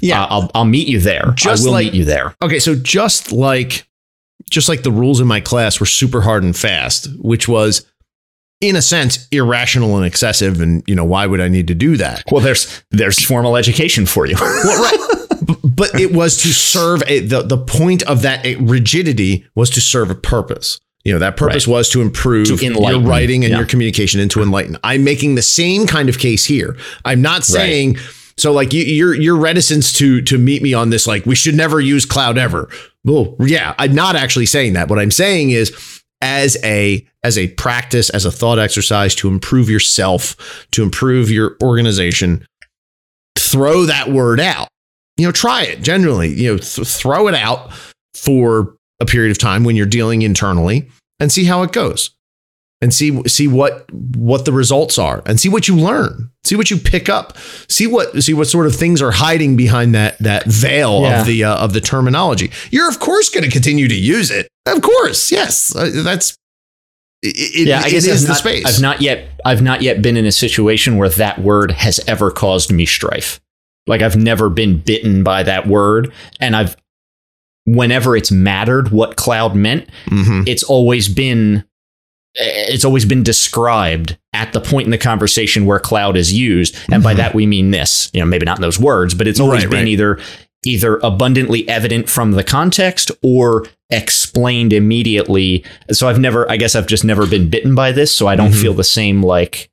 Yeah. 0.00 0.24
Uh, 0.24 0.26
I'll 0.30 0.50
I'll 0.56 0.64
meet 0.64 0.88
you 0.88 0.98
there. 0.98 1.32
Just 1.36 1.62
I 1.62 1.66
will 1.66 1.72
like- 1.72 1.84
meet 1.86 1.94
you 1.94 2.04
there. 2.04 2.34
Okay, 2.42 2.58
so 2.58 2.74
just 2.74 3.30
like 3.30 3.86
just 4.48 4.68
like 4.68 4.82
the 4.82 4.92
rules 4.92 5.20
in 5.20 5.26
my 5.26 5.40
class 5.40 5.80
were 5.80 5.86
super 5.86 6.20
hard 6.20 6.42
and 6.42 6.56
fast, 6.56 7.08
which 7.18 7.48
was 7.48 7.84
in 8.60 8.76
a 8.76 8.82
sense 8.82 9.26
irrational 9.32 9.96
and 9.96 10.04
excessive 10.04 10.60
and 10.60 10.82
you 10.86 10.94
know 10.94 11.04
why 11.04 11.26
would 11.26 11.40
I 11.40 11.48
need 11.48 11.66
to 11.68 11.74
do 11.74 11.96
that? 11.96 12.22
Well, 12.30 12.42
there's 12.42 12.82
there's 12.90 13.22
formal 13.24 13.56
education 13.56 14.06
for 14.06 14.26
you. 14.26 14.36
Well, 14.40 14.82
right. 14.82 15.06
But 15.64 15.98
it 15.98 16.12
was 16.12 16.36
to 16.42 16.48
serve 16.52 17.02
a, 17.06 17.20
the 17.20 17.42
the 17.42 17.56
point 17.56 18.02
of 18.02 18.22
that 18.22 18.44
eh, 18.44 18.56
rigidity 18.60 19.46
was 19.54 19.70
to 19.70 19.80
serve 19.80 20.10
a 20.10 20.14
purpose. 20.14 20.78
You 21.04 21.14
know, 21.14 21.18
that 21.20 21.38
purpose 21.38 21.66
was 21.66 21.88
to 21.90 22.02
improve 22.02 22.48
To 22.48 22.56
your 22.56 23.00
writing 23.00 23.42
and 23.44 23.50
Yeah. 23.52 23.58
your 23.58 23.66
communication 23.66 24.20
and 24.20 24.30
to 24.32 24.42
enlighten. 24.42 24.76
I'm 24.84 25.02
making 25.02 25.34
the 25.36 25.42
same 25.42 25.86
kind 25.86 26.10
of 26.10 26.18
case 26.18 26.44
here. 26.44 26.76
I'm 27.06 27.22
not 27.22 27.44
saying 27.44 27.96
so 28.40 28.52
like 28.52 28.72
you, 28.72 28.82
your 28.82 29.14
your 29.14 29.36
reticence 29.36 29.92
to 29.94 30.22
to 30.22 30.38
meet 30.38 30.62
me 30.62 30.72
on 30.74 30.90
this 30.90 31.06
like 31.06 31.26
we 31.26 31.34
should 31.34 31.54
never 31.54 31.80
use 31.80 32.06
cloud 32.06 32.38
ever. 32.38 32.68
Well, 33.04 33.36
yeah, 33.40 33.74
I'm 33.78 33.94
not 33.94 34.16
actually 34.16 34.46
saying 34.46 34.74
that. 34.74 34.88
What 34.88 34.98
I'm 34.98 35.10
saying 35.10 35.50
is 35.50 36.02
as 36.20 36.56
a 36.64 37.06
as 37.22 37.36
a 37.36 37.48
practice, 37.48 38.10
as 38.10 38.24
a 38.24 38.32
thought 38.32 38.58
exercise 38.58 39.14
to 39.16 39.28
improve 39.28 39.68
yourself, 39.68 40.66
to 40.72 40.82
improve 40.82 41.30
your 41.30 41.56
organization, 41.62 42.46
throw 43.38 43.84
that 43.86 44.10
word 44.10 44.40
out. 44.40 44.68
You 45.16 45.26
know, 45.26 45.32
try 45.32 45.64
it 45.64 45.82
generally. 45.82 46.28
You 46.28 46.52
know, 46.52 46.58
th- 46.58 46.88
throw 46.88 47.28
it 47.28 47.34
out 47.34 47.72
for 48.14 48.76
a 49.00 49.04
period 49.04 49.30
of 49.30 49.38
time 49.38 49.64
when 49.64 49.76
you're 49.76 49.86
dealing 49.86 50.22
internally 50.22 50.90
and 51.18 51.30
see 51.30 51.44
how 51.44 51.62
it 51.62 51.72
goes. 51.72 52.10
And 52.82 52.94
see 52.94 53.22
see 53.28 53.46
what 53.46 53.84
what 54.16 54.46
the 54.46 54.52
results 54.52 54.98
are 54.98 55.22
and 55.26 55.38
see 55.38 55.50
what 55.50 55.68
you 55.68 55.76
learn. 55.76 56.30
See 56.44 56.56
what 56.56 56.70
you 56.70 56.78
pick 56.78 57.10
up. 57.10 57.36
See 57.68 57.86
what 57.86 58.22
see 58.22 58.32
what 58.32 58.46
sort 58.48 58.64
of 58.66 58.74
things 58.74 59.02
are 59.02 59.10
hiding 59.10 59.54
behind 59.54 59.94
that 59.94 60.18
that 60.20 60.46
veil 60.46 61.02
Yeah. 61.02 61.20
of 61.20 61.26
the 61.26 61.44
uh, 61.44 61.56
of 61.58 61.74
the 61.74 61.82
terminology. 61.82 62.50
You're 62.70 62.88
of 62.88 62.98
course 62.98 63.28
going 63.28 63.44
to 63.44 63.50
continue 63.50 63.86
to 63.86 63.94
use 63.94 64.30
it. 64.30 64.48
Of 64.64 64.80
course. 64.80 65.30
Yes. 65.30 65.76
Uh, 65.76 65.90
that's 66.02 66.38
it, 67.22 67.36
it, 67.36 67.68
yeah, 67.68 67.80
I 67.80 67.90
guess 67.90 68.06
is 68.06 68.22
I've 68.22 68.28
the 68.28 68.34
space. 68.34 68.64
I've 68.64 68.80
not 68.80 69.02
yet 69.02 69.28
I've 69.44 69.60
not 69.60 69.82
yet 69.82 70.00
been 70.00 70.16
in 70.16 70.24
a 70.24 70.32
situation 70.32 70.96
where 70.96 71.10
that 71.10 71.38
word 71.42 71.72
has 71.72 72.00
ever 72.06 72.30
caused 72.30 72.72
me 72.72 72.86
strife. 72.86 73.42
Like 73.86 74.00
I've 74.00 74.16
never 74.16 74.48
been 74.48 74.78
bitten 74.78 75.22
by 75.22 75.42
that 75.42 75.66
word 75.66 76.14
and 76.40 76.56
I've 76.56 76.76
whenever 77.66 78.16
it's 78.16 78.30
mattered 78.32 78.90
what 78.90 79.16
cloud 79.16 79.54
meant, 79.54 79.86
Mhm. 80.08 80.48
it's 80.48 80.62
always 80.62 81.08
been 81.08 81.64
it's 82.34 82.84
always 82.84 83.04
been 83.04 83.22
described 83.22 84.16
at 84.32 84.52
the 84.52 84.60
point 84.60 84.84
in 84.86 84.90
the 84.92 84.98
conversation 84.98 85.66
where 85.66 85.78
cloud 85.80 86.16
is 86.16 86.32
used 86.32 86.76
and 86.92 87.02
by 87.02 87.12
Mhm. 87.12 87.16
that 87.16 87.34
we 87.34 87.44
mean 87.46 87.72
this 87.72 88.08
you 88.12 88.20
know 88.20 88.26
maybe 88.26 88.46
not 88.46 88.58
in 88.58 88.62
those 88.62 88.78
words 88.78 89.14
but 89.14 89.26
it's 89.26 89.40
always 89.40 89.64
Right, 89.64 89.70
been 89.70 89.80
right. 89.80 89.88
either 89.88 90.18
either 90.64 90.98
abundantly 91.02 91.68
evident 91.68 92.08
from 92.08 92.32
the 92.32 92.44
context 92.44 93.10
or 93.22 93.66
explained 93.90 94.72
immediately 94.72 95.64
so 95.90 96.08
i've 96.08 96.20
never 96.20 96.48
i 96.50 96.56
guess 96.56 96.74
i've 96.76 96.86
just 96.86 97.04
never 97.04 97.26
been 97.26 97.48
bitten 97.48 97.74
by 97.74 97.90
this 97.92 98.14
so 98.14 98.26
i 98.28 98.36
don't 98.36 98.52
Mhm. 98.52 98.62
feel 98.62 98.74
the 98.74 98.84
same 98.84 99.22
like 99.22 99.68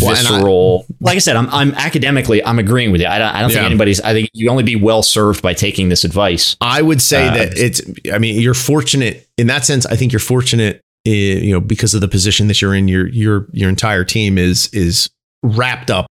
Well, 0.00 0.10
I- 0.10 0.14
visceral 0.14 0.86
like 1.00 1.16
i 1.16 1.18
said 1.18 1.36
i'm, 1.36 1.48
I'm 1.50 1.72
academically 1.74 2.44
i'm 2.44 2.58
agreeing 2.58 2.92
with 2.92 3.00
you 3.00 3.06
i 3.06 3.18
don't, 3.18 3.34
I 3.34 3.40
don't 3.40 3.50
think 3.50 3.64
anybody's 3.64 4.00
i 4.02 4.12
think 4.12 4.28
you 4.34 4.50
only 4.50 4.62
be 4.62 4.76
well 4.76 5.02
served 5.02 5.40
by 5.42 5.54
taking 5.54 5.88
this 5.88 6.04
advice 6.04 6.56
I 6.60 6.82
would 6.82 7.00
say 7.02 7.28
Uh, 7.28 7.34
that 7.34 7.58
it's. 7.58 7.80
I 8.12 8.18
mean, 8.18 8.40
you're 8.40 8.54
fortunate 8.54 9.26
in 9.38 9.46
that 9.48 9.64
sense. 9.64 9.84
I 9.86 9.96
think 9.96 10.12
you're 10.12 10.18
fortunate, 10.20 10.80
eh, 11.06 11.10
you 11.38 11.52
know, 11.52 11.60
because 11.60 11.94
of 11.94 12.00
the 12.00 12.08
position 12.08 12.48
that 12.48 12.60
you're 12.62 12.74
in. 12.74 12.88
Your 12.88 13.08
your 13.08 13.48
your 13.52 13.68
entire 13.68 14.04
team 14.04 14.38
is 14.38 14.68
is 14.72 15.10
wrapped 15.42 15.90
up 15.90 16.06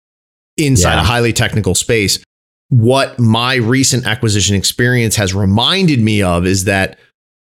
inside 0.56 0.94
Yeah. 0.94 1.00
a 1.00 1.04
highly 1.04 1.32
technical 1.32 1.74
space. 1.74 2.18
What 2.70 3.18
my 3.18 3.54
recent 3.56 4.06
acquisition 4.06 4.54
experience 4.56 5.16
has 5.16 5.34
reminded 5.34 6.00
me 6.00 6.22
of 6.22 6.46
is 6.46 6.64
that 6.64 6.98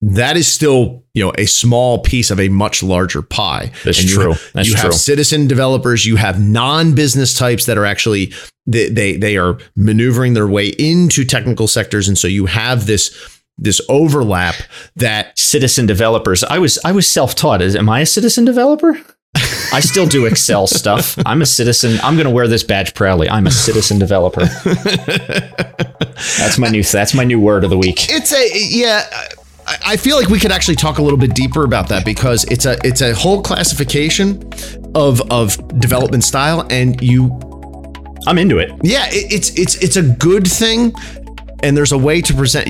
that 0.01 0.37
is 0.37 0.47
still 0.47 1.03
you 1.13 1.21
know 1.25 1.33
a 1.37 1.45
small 1.45 1.99
piece 1.99 2.31
of 2.31 2.39
a 2.39 2.47
much 2.49 2.81
larger 2.81 3.21
pie. 3.21 3.71
that's 3.83 3.99
And 3.99 4.09
you 4.09 4.15
true 4.15 4.33
that's 4.53 4.67
you 4.69 4.73
true 4.75 4.83
have 4.83 4.93
citizen 4.93 5.45
developers, 5.47 6.05
you 6.05 6.15
have 6.15 6.39
non-business 6.39 7.33
types 7.33 7.65
that 7.65 7.77
are 7.77 7.85
actually 7.85 8.31
they, 8.65 8.87
they 8.87 9.17
they 9.17 9.35
are 9.35 9.57
maneuvering 9.75 10.35
their 10.35 10.47
way 10.47 10.67
into 10.67 11.25
technical 11.25 11.67
sectors, 11.67 12.07
and 12.07 12.17
so 12.17 12.27
you 12.27 12.45
have 12.45 12.85
this 12.85 13.09
this 13.61 13.81
overlap 13.89 14.55
that 14.95 15.37
citizen 15.37 15.85
developers. 15.85 16.43
I 16.43 16.59
was 16.59 16.79
I 16.85 16.91
was 16.91 17.05
self 17.07 17.35
taught. 17.35 17.61
Is 17.61 17.75
am 17.75 17.89
I 17.89 18.01
a 18.01 18.05
citizen 18.05 18.45
developer? 18.45 18.99
I 19.71 19.81
still 19.81 20.07
do 20.07 20.25
Excel 20.25 20.65
stuff. 20.81 21.17
I'm 21.25 21.41
a 21.41 21.45
citizen. 21.45 21.99
I'm 22.03 22.15
going 22.15 22.25
to 22.25 22.31
wear 22.31 22.47
this 22.47 22.63
badge 22.63 22.93
proudly. 22.95 23.29
I'm 23.29 23.45
a 23.47 23.51
citizen 23.51 23.99
developer. 23.99 24.45
That's 26.37 26.57
my 26.57 26.69
new. 26.69 26.83
That's 26.83 27.13
my 27.13 27.23
new 27.23 27.39
word 27.39 27.63
of 27.63 27.69
the 27.69 27.77
week. 27.77 28.09
it's 28.09 28.33
a 28.33 28.49
yeah. 28.53 29.03
I- 29.11 29.27
I 29.85 29.97
feel 29.97 30.17
like 30.17 30.29
we 30.29 30.39
could 30.39 30.51
actually 30.51 30.77
talk 30.77 30.97
a 30.97 31.01
little 31.03 31.19
bit 31.19 31.35
deeper 31.35 31.63
about 31.63 31.89
that 31.89 32.03
because 32.03 32.43
it's 32.45 32.65
a 32.65 32.75
it's 32.83 33.01
a 33.01 33.13
whole 33.13 33.43
classification 33.43 34.41
of 34.95 35.21
of 35.31 35.55
development 35.79 36.23
style, 36.23 36.65
and 36.71 36.99
you 37.03 37.29
I'm 38.25 38.39
into 38.39 38.57
it. 38.57 38.71
yeah, 38.81 39.05
it, 39.11 39.31
it's 39.31 39.49
it's 39.59 39.75
it's 39.75 39.95
a 39.95 40.01
good 40.01 40.47
thing, 40.47 40.91
and 41.61 41.77
there's 41.77 41.91
a 41.91 41.99
way 41.99 42.19
to 42.19 42.33
present 42.33 42.67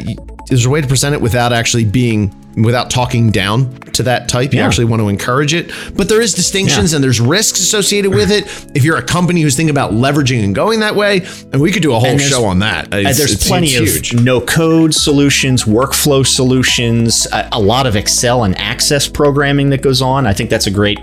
there's 0.49 0.65
a 0.65 0.69
way 0.69 0.81
to 0.81 0.87
present 0.87 1.15
it 1.15 1.21
without 1.21 1.53
actually 1.53 1.85
being 1.85 2.35
without 2.63 2.89
talking 2.89 3.29
down 3.31 3.71
to 3.93 4.03
that 4.03 4.27
type. 4.27 4.51
You 4.53 4.59
Yeah. 4.59 4.65
actually 4.67 4.85
want 4.85 5.01
to 5.01 5.07
encourage 5.07 5.53
it, 5.53 5.71
but 5.95 6.09
there 6.09 6.19
is 6.19 6.33
distinctions 6.33 6.93
and 6.93 7.01
there's 7.01 7.21
risks 7.21 7.59
associated 7.61 8.13
with 8.13 8.31
it. 8.31 8.45
Mm-hmm. 8.45 8.71
If 8.75 8.83
you're 8.83 8.97
a 8.97 9.03
company 9.03 9.41
who's 9.41 9.55
thinking 9.55 9.69
about 9.69 9.93
leveraging 9.93 10.43
and 10.43 10.53
going 10.53 10.81
that 10.81 10.95
way, 10.95 11.25
and 11.53 11.61
we 11.61 11.71
could 11.71 11.83
do 11.83 11.93
a 11.93 11.99
whole 11.99 12.17
show 12.17 12.43
on 12.43 12.59
that. 12.59 12.87
It's- 12.93 13.17
there's 13.17 13.31
it's- 13.33 13.47
plenty 13.47 13.67
it's 13.67 13.79
of 13.97 14.05
huge. 14.05 14.13
no 14.21 14.41
code 14.41 14.93
solutions, 14.93 15.63
workflow 15.63 16.25
solutions, 16.27 17.27
a, 17.31 17.47
a 17.53 17.59
lot 17.61 17.85
of 17.87 17.95
Excel 17.95 18.43
and 18.43 18.57
Access 18.57 19.07
programming 19.07 19.69
that 19.69 19.81
goes 19.81 20.01
on. 20.01 20.25
I 20.27 20.33
think 20.33 20.49
that's 20.49 20.67
a 20.67 20.71
great. 20.71 20.99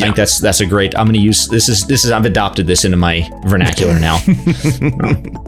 I 0.00 0.02
think 0.02 0.16
that's 0.16 0.38
that's 0.38 0.60
a 0.60 0.66
great. 0.66 0.96
I'm 0.96 1.06
going 1.06 1.14
to 1.14 1.20
use 1.20 1.48
this 1.48 1.68
is 1.68 1.84
this 1.86 2.04
is 2.04 2.12
I've 2.12 2.24
adopted 2.24 2.66
this 2.68 2.84
into 2.84 2.96
my 2.96 3.28
vernacular 3.46 3.98
now. 4.00 4.20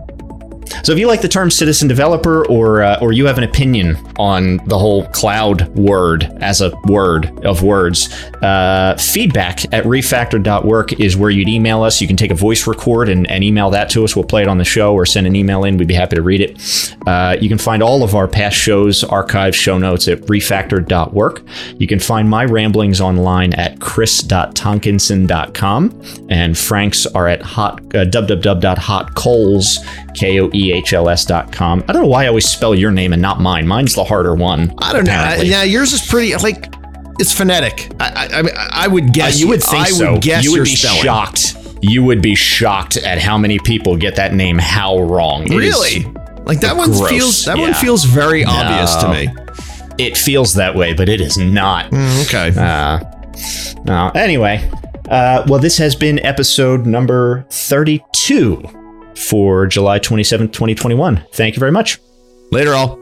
So 0.83 0.93
if 0.93 0.99
you 0.99 1.07
like 1.07 1.21
the 1.21 1.29
term 1.29 1.51
citizen 1.51 1.89
developer 1.89 2.47
or 2.47 2.83
uh, 2.83 2.99
or 3.01 3.13
you 3.13 3.27
have 3.27 3.39
an 3.39 3.45
opinion 3.45 3.97
on 4.19 4.59
the 4.67 4.79
whole 4.79 5.07
cloud 5.09 5.69
word 5.77 6.25
as 6.41 6.61
a 6.61 6.73
word 6.85 7.45
of 7.45 7.63
words, 7.63 8.13
uh, 8.43 8.97
feedback 8.99 9.65
at 9.73 9.85
refactor.work 9.85 11.01
is 11.01 11.17
where 11.17 11.31
you'd 11.31 11.49
email 11.49 11.83
us. 11.83 12.01
You 12.01 12.07
can 12.07 12.17
take 12.17 12.31
a 12.31 12.35
voice 12.35 12.67
record 12.67 13.09
and, 13.09 13.31
and 13.31 13.45
email 13.45 13.71
that 13.71 13.91
to 13.91 14.05
us. 14.05 14.17
We'll 14.17 14.25
play 14.25 14.43
it 14.43 14.49
on 14.49 14.59
the 14.59 14.65
show 14.65 14.95
or 14.95 15.07
send 15.07 15.27
an 15.27 15.37
email 15.37 15.65
in. 15.65 15.77
We'd 15.77 15.89
be 15.89 15.95
happy 15.95 16.17
to 16.17 16.23
read 16.23 16.41
it. 16.41 16.97
Uh, 17.07 17.37
you 17.41 17.49
can 17.49 17.59
find 17.59 17.83
all 17.83 18.03
of 18.03 18.15
our 18.15 18.29
past 18.29 18.57
shows, 18.57 19.05
archives, 19.05 19.57
show 19.57 19.79
notes 19.79 20.09
at 20.09 20.21
refactor.work. 20.23 21.43
You 21.79 21.87
can 21.87 21.99
find 21.99 22.29
my 22.29 22.45
ramblings 22.45 23.01
online 23.01 23.55
at 23.55 23.81
chris.tonkinson.com 23.81 26.03
and 26.29 26.59
Frank's 26.59 27.07
are 27.07 27.29
at 27.29 27.43
hot, 27.43 27.81
uh, 27.95 28.05
www.hotkoehls, 30.13 30.15
K-O-E-H-L-S 30.15 31.25
dot 31.25 31.53
com. 31.53 31.83
I 31.89 31.93
don't 31.93 32.03
know 32.03 32.09
why 32.09 32.25
I 32.25 32.29
always 32.29 32.47
spell 32.49 32.75
your 32.75 32.91
name 32.91 33.13
and 33.13 33.21
not 33.23 33.41
mine. 33.41 33.67
Mine's 33.67 33.95
the 33.95 34.05
harder 34.05 34.35
one. 34.35 34.73
I 34.79 34.93
don't 34.93 35.05
know. 35.05 35.13
apparently. 35.13 35.49
Yeah, 35.49 35.63
yours 35.65 35.93
is 35.93 36.07
pretty 36.07 36.35
like 36.37 36.73
it's 37.19 37.33
phonetic. 37.33 37.91
I, 38.01 38.29
I, 38.33 38.39
I, 38.39 38.43
mean, 38.43 38.55
I 38.57 38.89
would 38.89 39.13
guess 39.13 39.37
Uh, 39.37 39.39
you 39.41 39.49
would 39.49 39.63
think 39.63 39.87
I 39.87 39.91
so. 39.91 40.13
would 40.13 40.23
guess 40.23 40.45
you 40.45 40.53
would 40.53 40.65
be 40.65 40.77
spelling. 40.77 41.03
shocked. 41.03 41.57
You 41.83 42.05
would 42.05 42.21
be 42.23 42.35
shocked 42.35 42.97
at 42.99 43.19
how 43.19 43.39
many 43.39 43.59
people 43.59 43.97
get 43.97 44.17
that 44.17 44.35
name 44.35 44.59
how 44.59 45.01
wrong. 45.01 45.45
It 45.51 45.57
Really? 45.57 46.05
Like 46.45 46.61
that 46.61 46.77
one 46.77 46.93
feels 47.09 47.45
that 47.45 47.59
one 47.59 47.75
feels 47.75 48.05
very 48.05 48.45
obvious 48.45 48.97
to 48.97 49.09
me. 49.11 49.29
it 49.99 50.17
feels 50.17 50.55
that 50.55 50.75
way, 50.75 50.95
but 50.95 51.09
it 51.09 51.21
is 51.21 51.37
not. 51.39 51.91
Mm, 51.91 52.27
okay. 52.27 52.53
Uh, 52.59 53.81
no. 53.85 54.11
Anyway, 54.15 54.69
uh, 55.11 55.45
well, 55.47 55.59
this 55.61 55.77
has 55.79 55.95
been 55.95 56.19
episode 56.21 56.87
number 56.87 57.45
32 57.51 58.63
for 59.29 59.67
July 59.67 59.99
27th, 59.99 60.53
2021. 60.53 61.25
Thank 61.33 61.55
you 61.55 61.61
very 61.61 61.73
much. 61.73 61.99
Later 62.51 62.75
all. 62.75 62.99